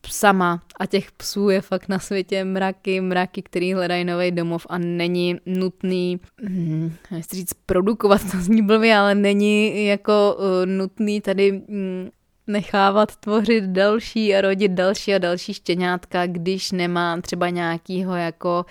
psama 0.00 0.62
a 0.76 0.86
těch 0.86 1.12
psů 1.12 1.48
je 1.48 1.60
fakt 1.60 1.88
na 1.88 1.98
světě 1.98 2.44
mraky, 2.44 3.00
mraky, 3.00 3.42
který 3.42 3.74
hledají 3.74 4.04
nový 4.04 4.30
domov 4.30 4.66
a 4.68 4.78
není 4.78 5.40
nutný, 5.46 6.20
hm, 6.48 6.92
nechci 7.10 7.36
říct 7.36 7.52
produkovat, 7.66 8.20
to 8.30 8.40
zní 8.40 8.62
blbě, 8.62 8.96
ale 8.96 9.14
není 9.14 9.86
jako 9.86 10.36
uh, 10.38 10.66
nutný 10.66 11.20
tady 11.20 11.62
hm, 11.68 12.08
nechávat 12.50 13.16
tvořit 13.16 13.64
další 13.64 14.34
a 14.34 14.40
rodit 14.40 14.72
další 14.72 15.14
a 15.14 15.18
další 15.18 15.54
štěňátka, 15.54 16.26
když 16.26 16.72
nemá 16.72 17.20
třeba 17.20 17.48
nějakýho 17.48 18.16
jako 18.16 18.66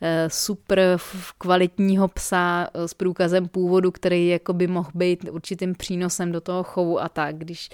eh, 0.00 0.28
super 0.30 0.98
kvalitního 1.38 2.08
psa 2.08 2.68
eh, 2.74 2.88
s 2.88 2.94
průkazem 2.94 3.48
původu, 3.48 3.90
který 3.90 4.28
jako 4.28 4.52
by 4.52 4.66
mohl 4.66 4.90
být 4.94 5.28
určitým 5.30 5.74
přínosem 5.74 6.32
do 6.32 6.40
toho 6.40 6.62
chovu 6.62 7.00
a 7.00 7.08
tak. 7.08 7.36
Když 7.36 7.68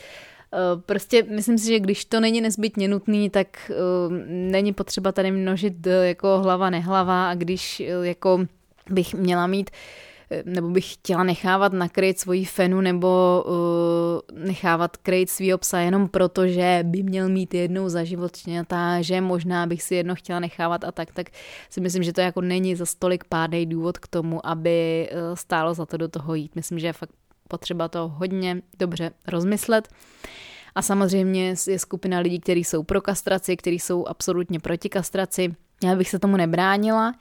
eh, 0.53 0.59
Prostě 0.87 1.23
myslím 1.23 1.59
si, 1.59 1.67
že 1.67 1.81
když 1.81 2.05
to 2.05 2.21
není 2.21 2.41
nezbytně 2.41 2.89
nutný, 2.89 3.31
tak 3.31 3.71
není 4.27 4.73
potřeba 4.73 5.13
tady 5.13 5.31
množit 5.31 5.87
jako 5.87 6.39
hlava 6.39 6.71
nehlava 6.71 7.31
a 7.31 7.35
když 7.35 7.83
jako 8.03 8.47
bych 8.91 9.15
měla 9.15 9.47
mít 9.47 9.71
nebo 10.45 10.69
bych 10.69 10.93
chtěla 10.93 11.25
nechávat 11.25 11.73
nakryt 11.73 12.19
svoji 12.19 12.45
fenu 12.45 12.81
nebo 12.81 13.45
uh, 13.47 14.45
nechávat 14.45 14.97
kryt 14.97 15.31
svýho 15.31 15.59
psa 15.59 15.79
jenom 15.79 16.09
proto, 16.09 16.47
že 16.47 16.81
by 16.83 17.03
měl 17.03 17.29
mít 17.29 17.55
jednou 17.55 17.89
za 17.89 18.05
život 18.05 18.37
štěňata, 18.37 19.03
že 19.03 19.21
možná 19.21 19.67
bych 19.67 19.83
si 19.83 19.95
jedno 19.95 20.15
chtěla 20.15 20.41
nechávat 20.41 20.85
a 20.85 20.93
tak, 20.93 21.13
tak 21.13 21.27
si 21.71 21.81
myslím, 21.81 22.03
že 22.03 22.13
to 22.13 22.21
jako 22.21 22.41
není 22.41 22.77
za 22.77 22.87
stolik 22.87 23.25
pádej 23.25 23.67
důvod 23.67 23.99
k 23.99 24.09
tomu, 24.09 24.47
aby 24.47 25.09
uh, 25.13 25.35
stálo 25.35 25.75
za 25.75 25.87
to 25.87 25.97
do 25.97 26.09
toho 26.09 26.35
jít. 26.35 26.57
Myslím, 26.57 26.79
že 26.79 26.87
je 26.87 26.93
fakt 26.93 27.13
potřeba 27.49 27.89
to 27.89 28.09
hodně 28.09 28.63
dobře 28.79 29.11
rozmyslet. 29.29 29.89
A 30.75 30.83
samozřejmě 30.83 31.55
je 31.67 31.79
skupina 31.79 32.19
lidí, 32.19 32.41
kteří 32.41 32.65
jsou 32.65 32.83
pro 32.83 33.01
kastraci, 33.01 33.57
kteří 33.57 33.79
jsou 33.79 34.07
absolutně 34.07 34.61
proti 34.61 34.89
kastraci. 34.89 35.55
Já 35.85 35.97
bych 35.97 36.09
se 36.09 36.19
tomu 36.19 36.37
nebránila, 36.37 37.15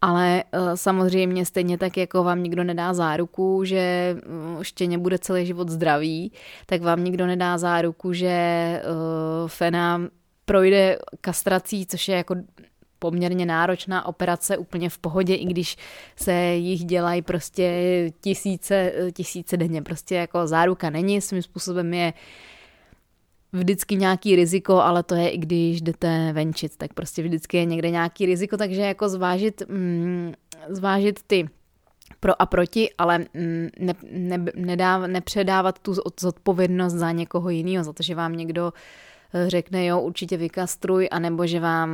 ale 0.00 0.44
uh, 0.54 0.74
samozřejmě 0.74 1.46
stejně 1.46 1.78
tak, 1.78 1.96
jako 1.96 2.24
vám 2.24 2.42
nikdo 2.42 2.64
nedá 2.64 2.94
záruku, 2.94 3.64
že 3.64 4.16
uh, 4.56 4.62
štěně 4.62 4.98
bude 4.98 5.18
celý 5.18 5.46
život 5.46 5.68
zdravý, 5.68 6.32
tak 6.66 6.82
vám 6.82 7.04
nikdo 7.04 7.26
nedá 7.26 7.58
záruku, 7.58 8.12
že 8.12 8.82
uh, 8.84 9.48
Fena 9.48 10.02
projde 10.44 10.98
kastrací, 11.20 11.86
což 11.86 12.08
je 12.08 12.16
jako 12.16 12.34
poměrně 12.98 13.46
náročná 13.46 14.06
operace 14.06 14.58
úplně 14.58 14.88
v 14.90 14.98
pohodě, 14.98 15.34
i 15.34 15.44
když 15.44 15.76
se 16.16 16.34
jich 16.42 16.84
dělají 16.84 17.22
prostě 17.22 17.72
tisíce, 18.20 18.92
tisíce 19.12 19.56
denně. 19.56 19.82
Prostě 19.82 20.14
jako 20.14 20.46
záruka 20.46 20.90
není, 20.90 21.20
svým 21.20 21.42
způsobem 21.42 21.94
je 21.94 22.12
uh, 22.12 22.49
vždycky 23.52 23.96
nějaký 23.96 24.36
riziko, 24.36 24.80
ale 24.80 25.02
to 25.02 25.14
je 25.14 25.28
i 25.28 25.38
když 25.38 25.80
jdete 25.80 26.32
venčit, 26.32 26.76
tak 26.76 26.94
prostě 26.94 27.22
vždycky 27.22 27.56
je 27.56 27.64
někde 27.64 27.90
nějaký 27.90 28.26
riziko, 28.26 28.56
takže 28.56 28.80
jako 28.80 29.08
zvážit, 29.08 29.62
mm, 29.68 30.32
zvážit 30.68 31.20
ty 31.26 31.48
pro 32.20 32.42
a 32.42 32.46
proti, 32.46 32.90
ale 32.98 33.18
mm, 33.18 33.68
ne, 33.78 33.94
ne, 34.10 34.44
nedáv, 34.56 35.06
nepředávat 35.06 35.78
tu 35.78 35.94
zodpovědnost 36.20 36.92
za 36.92 37.12
někoho 37.12 37.50
jiného, 37.50 37.84
za 37.84 37.92
to, 37.92 38.02
že 38.02 38.14
vám 38.14 38.32
někdo 38.32 38.72
eh, 39.34 39.50
řekne, 39.50 39.86
jo, 39.86 40.00
určitě 40.00 40.36
vykastruj, 40.36 41.08
anebo 41.10 41.46
že 41.46 41.60
vám 41.60 41.90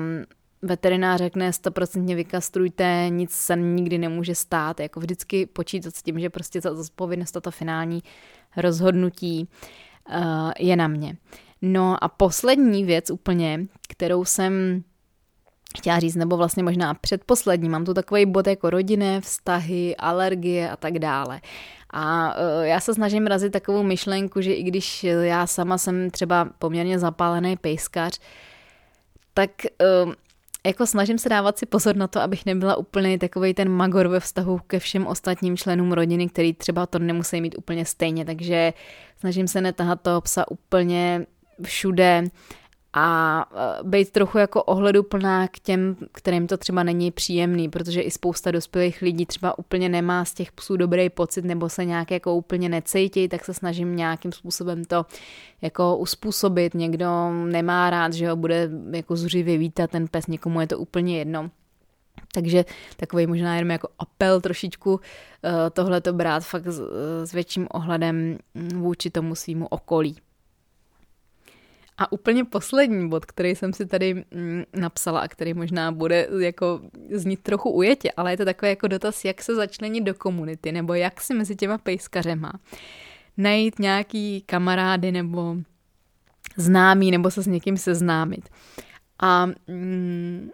veterinář 0.62 1.18
řekne, 1.18 1.52
stoprocentně 1.52 2.14
vykastrujte, 2.14 3.06
nic 3.08 3.32
se 3.32 3.56
nikdy 3.56 3.98
nemůže 3.98 4.34
stát, 4.34 4.80
jako 4.80 5.00
vždycky 5.00 5.46
počítat 5.46 5.94
s 5.94 6.02
tím, 6.02 6.20
že 6.20 6.30
prostě 6.30 6.60
ta 6.60 6.74
zodpovědnost, 6.74 7.32
toto 7.32 7.50
finální 7.50 8.02
rozhodnutí 8.56 9.48
uh, 10.08 10.52
je 10.58 10.76
na 10.76 10.88
mě. 10.88 11.16
No 11.68 12.04
a 12.04 12.08
poslední 12.08 12.84
věc 12.84 13.10
úplně, 13.10 13.60
kterou 13.88 14.24
jsem 14.24 14.82
chtěla 15.78 15.98
říct, 15.98 16.14
nebo 16.14 16.36
vlastně 16.36 16.62
možná 16.62 16.94
předposlední, 16.94 17.68
mám 17.68 17.84
tu 17.84 17.94
takový 17.94 18.26
bod 18.26 18.46
jako 18.46 18.70
rodinné 18.70 19.20
vztahy, 19.20 19.96
alergie 19.96 20.70
a 20.70 20.76
tak 20.76 20.98
dále. 20.98 21.40
A 21.90 22.34
uh, 22.34 22.62
já 22.62 22.80
se 22.80 22.94
snažím 22.94 23.26
razit 23.26 23.50
takovou 23.50 23.82
myšlenku, 23.82 24.40
že 24.40 24.52
i 24.52 24.62
když 24.62 25.04
já 25.04 25.46
sama 25.46 25.78
jsem 25.78 26.10
třeba 26.10 26.48
poměrně 26.58 26.98
zapálený 26.98 27.56
pejskař, 27.56 28.20
tak 29.34 29.50
uh, 30.04 30.12
jako 30.66 30.86
snažím 30.86 31.18
se 31.18 31.28
dávat 31.28 31.58
si 31.58 31.66
pozor 31.66 31.96
na 31.96 32.06
to, 32.06 32.20
abych 32.20 32.46
nebyla 32.46 32.76
úplně 32.76 33.18
takový 33.18 33.54
ten 33.54 33.68
magor 33.68 34.08
ve 34.08 34.20
vztahu 34.20 34.58
ke 34.66 34.78
všem 34.78 35.06
ostatním 35.06 35.56
členům 35.56 35.92
rodiny, 35.92 36.28
který 36.28 36.52
třeba 36.52 36.86
to 36.86 36.98
nemusí 36.98 37.40
mít 37.40 37.54
úplně 37.58 37.84
stejně, 37.84 38.24
takže 38.24 38.72
snažím 39.20 39.48
se 39.48 39.60
netahat 39.60 40.00
toho 40.00 40.20
psa 40.20 40.50
úplně 40.50 41.26
všude 41.62 42.24
a 42.98 43.46
e, 43.80 43.88
být 43.88 44.10
trochu 44.10 44.38
jako 44.38 44.62
ohleduplná 44.62 45.48
k 45.48 45.58
těm, 45.58 45.96
kterým 46.12 46.46
to 46.46 46.56
třeba 46.56 46.82
není 46.82 47.10
příjemný, 47.10 47.68
protože 47.68 48.00
i 48.00 48.10
spousta 48.10 48.50
dospělých 48.50 49.02
lidí 49.02 49.26
třeba 49.26 49.58
úplně 49.58 49.88
nemá 49.88 50.24
z 50.24 50.34
těch 50.34 50.52
psů 50.52 50.76
dobrý 50.76 51.10
pocit 51.10 51.44
nebo 51.44 51.68
se 51.68 51.84
nějak 51.84 52.10
jako 52.10 52.34
úplně 52.34 52.68
necejtí, 52.68 53.28
tak 53.28 53.44
se 53.44 53.54
snažím 53.54 53.96
nějakým 53.96 54.32
způsobem 54.32 54.84
to 54.84 55.06
jako 55.62 55.96
uspůsobit. 55.96 56.74
Někdo 56.74 57.30
nemá 57.30 57.90
rád, 57.90 58.12
že 58.12 58.30
ho 58.30 58.36
bude 58.36 58.70
jako 58.92 59.16
zuřivě 59.16 59.58
vítat 59.58 59.90
ten 59.90 60.08
pes, 60.08 60.26
někomu 60.26 60.60
je 60.60 60.66
to 60.66 60.78
úplně 60.78 61.18
jedno. 61.18 61.50
Takže 62.32 62.64
takový 62.96 63.26
možná 63.26 63.54
jenom 63.54 63.70
jako 63.70 63.88
apel 63.98 64.40
trošičku 64.40 65.00
eh, 65.44 65.70
tohle 65.70 66.00
to 66.00 66.12
brát 66.12 66.44
fakt 66.44 66.66
s, 66.66 66.80
s 67.24 67.32
větším 67.32 67.66
ohledem 67.70 68.38
mm, 68.54 68.68
vůči 68.68 69.10
tomu 69.10 69.34
svýmu 69.34 69.66
okolí. 69.66 70.16
A 71.98 72.12
úplně 72.12 72.44
poslední 72.44 73.08
bod, 73.08 73.24
který 73.24 73.54
jsem 73.54 73.72
si 73.72 73.86
tady 73.86 74.14
mm, 74.14 74.64
napsala 74.74 75.20
a 75.20 75.28
který 75.28 75.54
možná 75.54 75.92
bude 75.92 76.28
jako 76.40 76.80
znít 77.10 77.42
trochu 77.42 77.70
ujetě, 77.70 78.12
ale 78.16 78.32
je 78.32 78.36
to 78.36 78.44
takový 78.44 78.68
jako 78.68 78.88
dotaz, 78.88 79.24
jak 79.24 79.42
se 79.42 79.54
začlenit 79.54 80.04
do 80.04 80.14
komunity, 80.14 80.72
nebo 80.72 80.94
jak 80.94 81.20
si 81.20 81.34
mezi 81.34 81.56
těma 81.56 81.78
pejskařema 81.78 82.52
najít 83.36 83.78
nějaký 83.78 84.40
kamarády 84.46 85.12
nebo 85.12 85.56
známý, 86.56 87.10
nebo 87.10 87.30
se 87.30 87.42
s 87.42 87.46
někým 87.46 87.76
seznámit. 87.76 88.48
A 89.18 89.46
mm, 89.46 90.50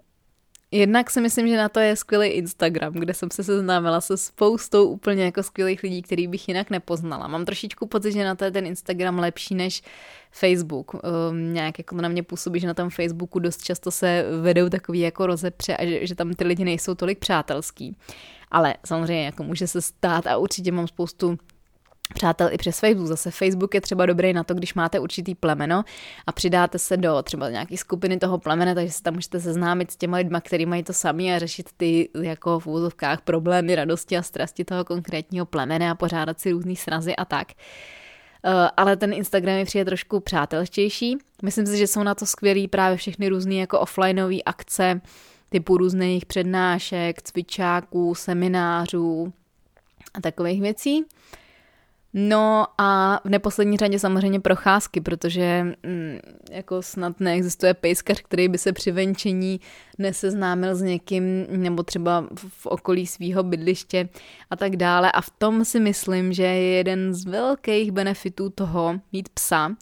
Jednak 0.74 1.10
si 1.10 1.20
myslím, 1.20 1.48
že 1.48 1.56
na 1.56 1.68
to 1.68 1.80
je 1.80 1.96
skvělý 1.96 2.28
Instagram, 2.28 2.92
kde 2.92 3.14
jsem 3.14 3.30
se 3.30 3.44
seznámila 3.44 4.00
se 4.00 4.16
spoustou 4.16 4.88
úplně 4.88 5.24
jako 5.24 5.42
skvělých 5.42 5.82
lidí, 5.82 6.02
který 6.02 6.26
bych 6.26 6.48
jinak 6.48 6.70
nepoznala. 6.70 7.28
Mám 7.28 7.44
trošičku 7.44 7.86
pocit, 7.86 8.12
že 8.12 8.24
na 8.24 8.34
to 8.34 8.44
je 8.44 8.50
ten 8.50 8.66
Instagram 8.66 9.18
lepší 9.18 9.54
než 9.54 9.82
Facebook. 10.30 10.94
Um, 10.94 11.54
nějak 11.54 11.78
jako 11.78 11.96
na 11.96 12.08
mě 12.08 12.22
působí, 12.22 12.60
že 12.60 12.66
na 12.66 12.74
tom 12.74 12.90
Facebooku 12.90 13.38
dost 13.38 13.64
často 13.64 13.90
se 13.90 14.24
vedou 14.42 14.68
takový 14.68 15.00
jako 15.00 15.26
rozepře 15.26 15.76
a 15.76 15.86
že, 15.86 16.06
že 16.06 16.14
tam 16.14 16.34
ty 16.34 16.44
lidi 16.44 16.64
nejsou 16.64 16.94
tolik 16.94 17.18
přátelský. 17.18 17.96
Ale 18.50 18.74
samozřejmě 18.86 19.24
jako 19.24 19.42
může 19.42 19.66
se 19.66 19.82
stát 19.82 20.26
a 20.26 20.36
určitě 20.36 20.72
mám 20.72 20.88
spoustu 20.88 21.38
přátel 22.14 22.48
i 22.52 22.58
přes 22.58 22.80
Facebook. 22.80 23.06
Zase 23.06 23.30
Facebook 23.30 23.74
je 23.74 23.80
třeba 23.80 24.06
dobrý 24.06 24.32
na 24.32 24.44
to, 24.44 24.54
když 24.54 24.74
máte 24.74 24.98
určitý 24.98 25.34
plemeno 25.34 25.84
a 26.26 26.32
přidáte 26.32 26.78
se 26.78 26.96
do 26.96 27.22
třeba 27.22 27.50
nějaké 27.50 27.76
skupiny 27.76 28.18
toho 28.18 28.38
plemene, 28.38 28.74
takže 28.74 28.92
se 28.92 29.02
tam 29.02 29.14
můžete 29.14 29.40
seznámit 29.40 29.90
s 29.90 29.96
těma 29.96 30.16
lidma, 30.16 30.40
kteří 30.40 30.66
mají 30.66 30.82
to 30.82 30.92
sami 30.92 31.34
a 31.34 31.38
řešit 31.38 31.70
ty 31.76 32.08
jako 32.22 32.60
v 32.60 32.66
úzovkách 32.66 33.20
problémy, 33.20 33.74
radosti 33.74 34.18
a 34.18 34.22
strasti 34.22 34.64
toho 34.64 34.84
konkrétního 34.84 35.46
plemene 35.46 35.90
a 35.90 35.94
pořádat 35.94 36.40
si 36.40 36.52
různý 36.52 36.76
srazy 36.76 37.16
a 37.16 37.24
tak. 37.24 37.48
Uh, 38.44 38.52
ale 38.76 38.96
ten 38.96 39.12
Instagram 39.12 39.56
je 39.56 39.64
přijde 39.64 39.84
trošku 39.84 40.20
přátelštější. 40.20 41.18
Myslím 41.42 41.66
si, 41.66 41.76
že 41.76 41.86
jsou 41.86 42.02
na 42.02 42.14
to 42.14 42.26
skvělý 42.26 42.68
právě 42.68 42.96
všechny 42.96 43.28
různé 43.28 43.54
jako 43.54 43.80
offlineové 43.80 44.42
akce, 44.46 45.00
typu 45.48 45.76
různých 45.76 46.26
přednášek, 46.26 47.22
cvičáků, 47.22 48.14
seminářů 48.14 49.32
a 50.14 50.20
takových 50.20 50.60
věcí. 50.60 51.04
No 52.14 52.66
a 52.78 53.20
v 53.24 53.28
neposlední 53.28 53.76
řadě 53.76 53.98
samozřejmě 53.98 54.40
procházky, 54.40 55.00
protože 55.00 55.64
mm, 55.86 56.18
jako 56.50 56.82
snad 56.82 57.20
neexistuje 57.20 57.74
pejskař, 57.74 58.22
který 58.22 58.48
by 58.48 58.58
se 58.58 58.72
při 58.72 58.90
venčení 58.90 59.60
neseznámil 59.98 60.74
s 60.74 60.82
někým 60.82 61.46
nebo 61.48 61.82
třeba 61.82 62.26
v 62.36 62.66
okolí 62.66 63.06
svého 63.06 63.42
bydliště 63.42 64.08
a 64.50 64.56
tak 64.56 64.76
dále. 64.76 65.12
A 65.12 65.20
v 65.20 65.30
tom 65.30 65.64
si 65.64 65.80
myslím, 65.80 66.32
že 66.32 66.42
je 66.42 66.76
jeden 66.76 67.14
z 67.14 67.24
velkých 67.24 67.92
benefitů 67.92 68.50
toho 68.50 69.00
mít 69.12 69.28
psa, 69.28 69.76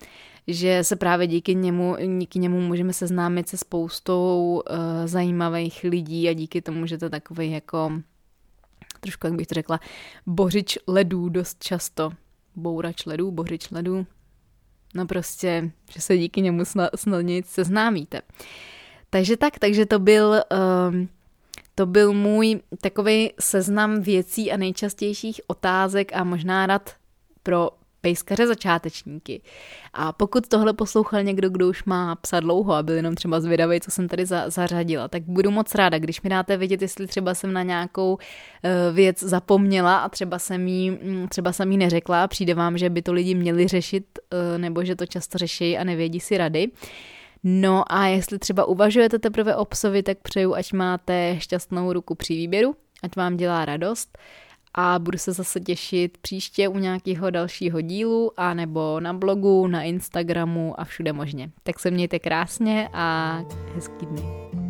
že 0.46 0.84
se 0.84 0.96
právě 0.96 1.26
díky 1.26 1.54
němu, 1.54 1.96
díky 2.18 2.38
němu 2.38 2.60
můžeme 2.60 2.92
seznámit 2.92 3.48
se 3.48 3.56
spoustou 3.56 4.62
uh, 4.70 4.76
zajímavých 5.04 5.84
lidí 5.84 6.28
a 6.28 6.32
díky 6.32 6.62
tomu, 6.62 6.86
že 6.86 6.98
to 6.98 7.04
je 7.04 7.10
takový 7.10 7.50
jako 7.50 7.92
trošku, 9.00 9.26
jak 9.26 9.36
bych 9.36 9.46
to 9.46 9.54
řekla, 9.54 9.80
bořič 10.26 10.78
ledů 10.86 11.28
dost 11.28 11.64
často. 11.64 12.12
Bourač 12.56 13.06
ledů, 13.06 13.30
bořič 13.30 13.70
ledů. 13.70 14.06
No 14.94 15.06
prostě, 15.06 15.70
že 15.90 16.00
se 16.00 16.18
díky 16.18 16.42
němu 16.42 16.62
snadněji 16.94 17.42
seznámíte. 17.46 18.22
Takže 19.10 19.36
tak, 19.36 19.58
takže 19.58 19.86
to 19.86 19.98
byl, 19.98 20.42
um, 20.90 21.08
to 21.74 21.86
byl 21.86 22.12
můj 22.12 22.60
takový 22.80 23.30
seznam 23.40 24.00
věcí 24.00 24.52
a 24.52 24.56
nejčastějších 24.56 25.40
otázek 25.46 26.12
a 26.14 26.24
možná 26.24 26.66
rad 26.66 26.94
pro 27.42 27.70
pejskaře 28.00 28.46
začátečníky. 28.46 29.42
A 29.92 30.12
pokud 30.12 30.48
tohle 30.48 30.72
poslouchal 30.72 31.22
někdo, 31.22 31.50
kdo 31.50 31.68
už 31.68 31.84
má 31.84 32.16
psa 32.16 32.40
dlouho 32.40 32.74
a 32.74 32.82
byl 32.82 32.94
jenom 32.94 33.14
třeba 33.14 33.40
zvědavý, 33.40 33.80
co 33.80 33.90
jsem 33.90 34.08
tady 34.08 34.26
za, 34.26 34.50
zařadila, 34.50 35.08
tak 35.08 35.22
budu 35.22 35.50
moc 35.50 35.74
ráda, 35.74 35.98
když 35.98 36.22
mi 36.22 36.30
dáte 36.30 36.56
vědět, 36.56 36.82
jestli 36.82 37.06
třeba 37.06 37.34
jsem 37.34 37.52
na 37.52 37.62
nějakou 37.62 38.12
uh, 38.12 38.20
věc 38.94 39.22
zapomněla 39.22 39.98
a 39.98 40.08
třeba 40.08 40.38
jsem 40.38 40.68
jí, 40.68 40.90
mm, 40.90 41.28
třeba 41.28 41.52
jsem 41.52 41.72
jí 41.72 41.78
neřekla 41.78 42.24
a 42.24 42.28
přijde 42.28 42.54
vám, 42.54 42.78
že 42.78 42.90
by 42.90 43.02
to 43.02 43.12
lidi 43.12 43.34
měli 43.34 43.68
řešit 43.68 44.04
uh, 44.32 44.58
nebo 44.58 44.84
že 44.84 44.96
to 44.96 45.06
často 45.06 45.38
řeší 45.38 45.78
a 45.78 45.84
nevědí 45.84 46.20
si 46.20 46.38
rady. 46.38 46.68
No 47.44 47.92
a 47.92 48.06
jestli 48.06 48.38
třeba 48.38 48.64
uvažujete 48.64 49.18
teprve 49.18 49.56
o 49.56 49.64
psovi, 49.64 50.02
tak 50.02 50.18
přeju, 50.18 50.54
ať 50.54 50.72
máte 50.72 51.36
šťastnou 51.38 51.92
ruku 51.92 52.14
při 52.14 52.34
výběru, 52.34 52.76
ať 53.02 53.16
vám 53.16 53.36
dělá 53.36 53.64
radost 53.64 54.18
a 54.74 54.98
budu 54.98 55.18
se 55.18 55.32
zase 55.32 55.60
těšit 55.60 56.18
příště 56.18 56.68
u 56.68 56.78
nějakého 56.78 57.30
dalšího 57.30 57.80
dílu 57.80 58.32
a 58.36 58.54
nebo 58.54 59.00
na 59.00 59.12
blogu, 59.12 59.66
na 59.66 59.82
Instagramu 59.82 60.80
a 60.80 60.84
všude 60.84 61.12
možně. 61.12 61.50
Tak 61.62 61.80
se 61.80 61.90
mějte 61.90 62.18
krásně 62.18 62.88
a 62.92 63.38
hezký 63.74 64.06
dny. 64.06 64.69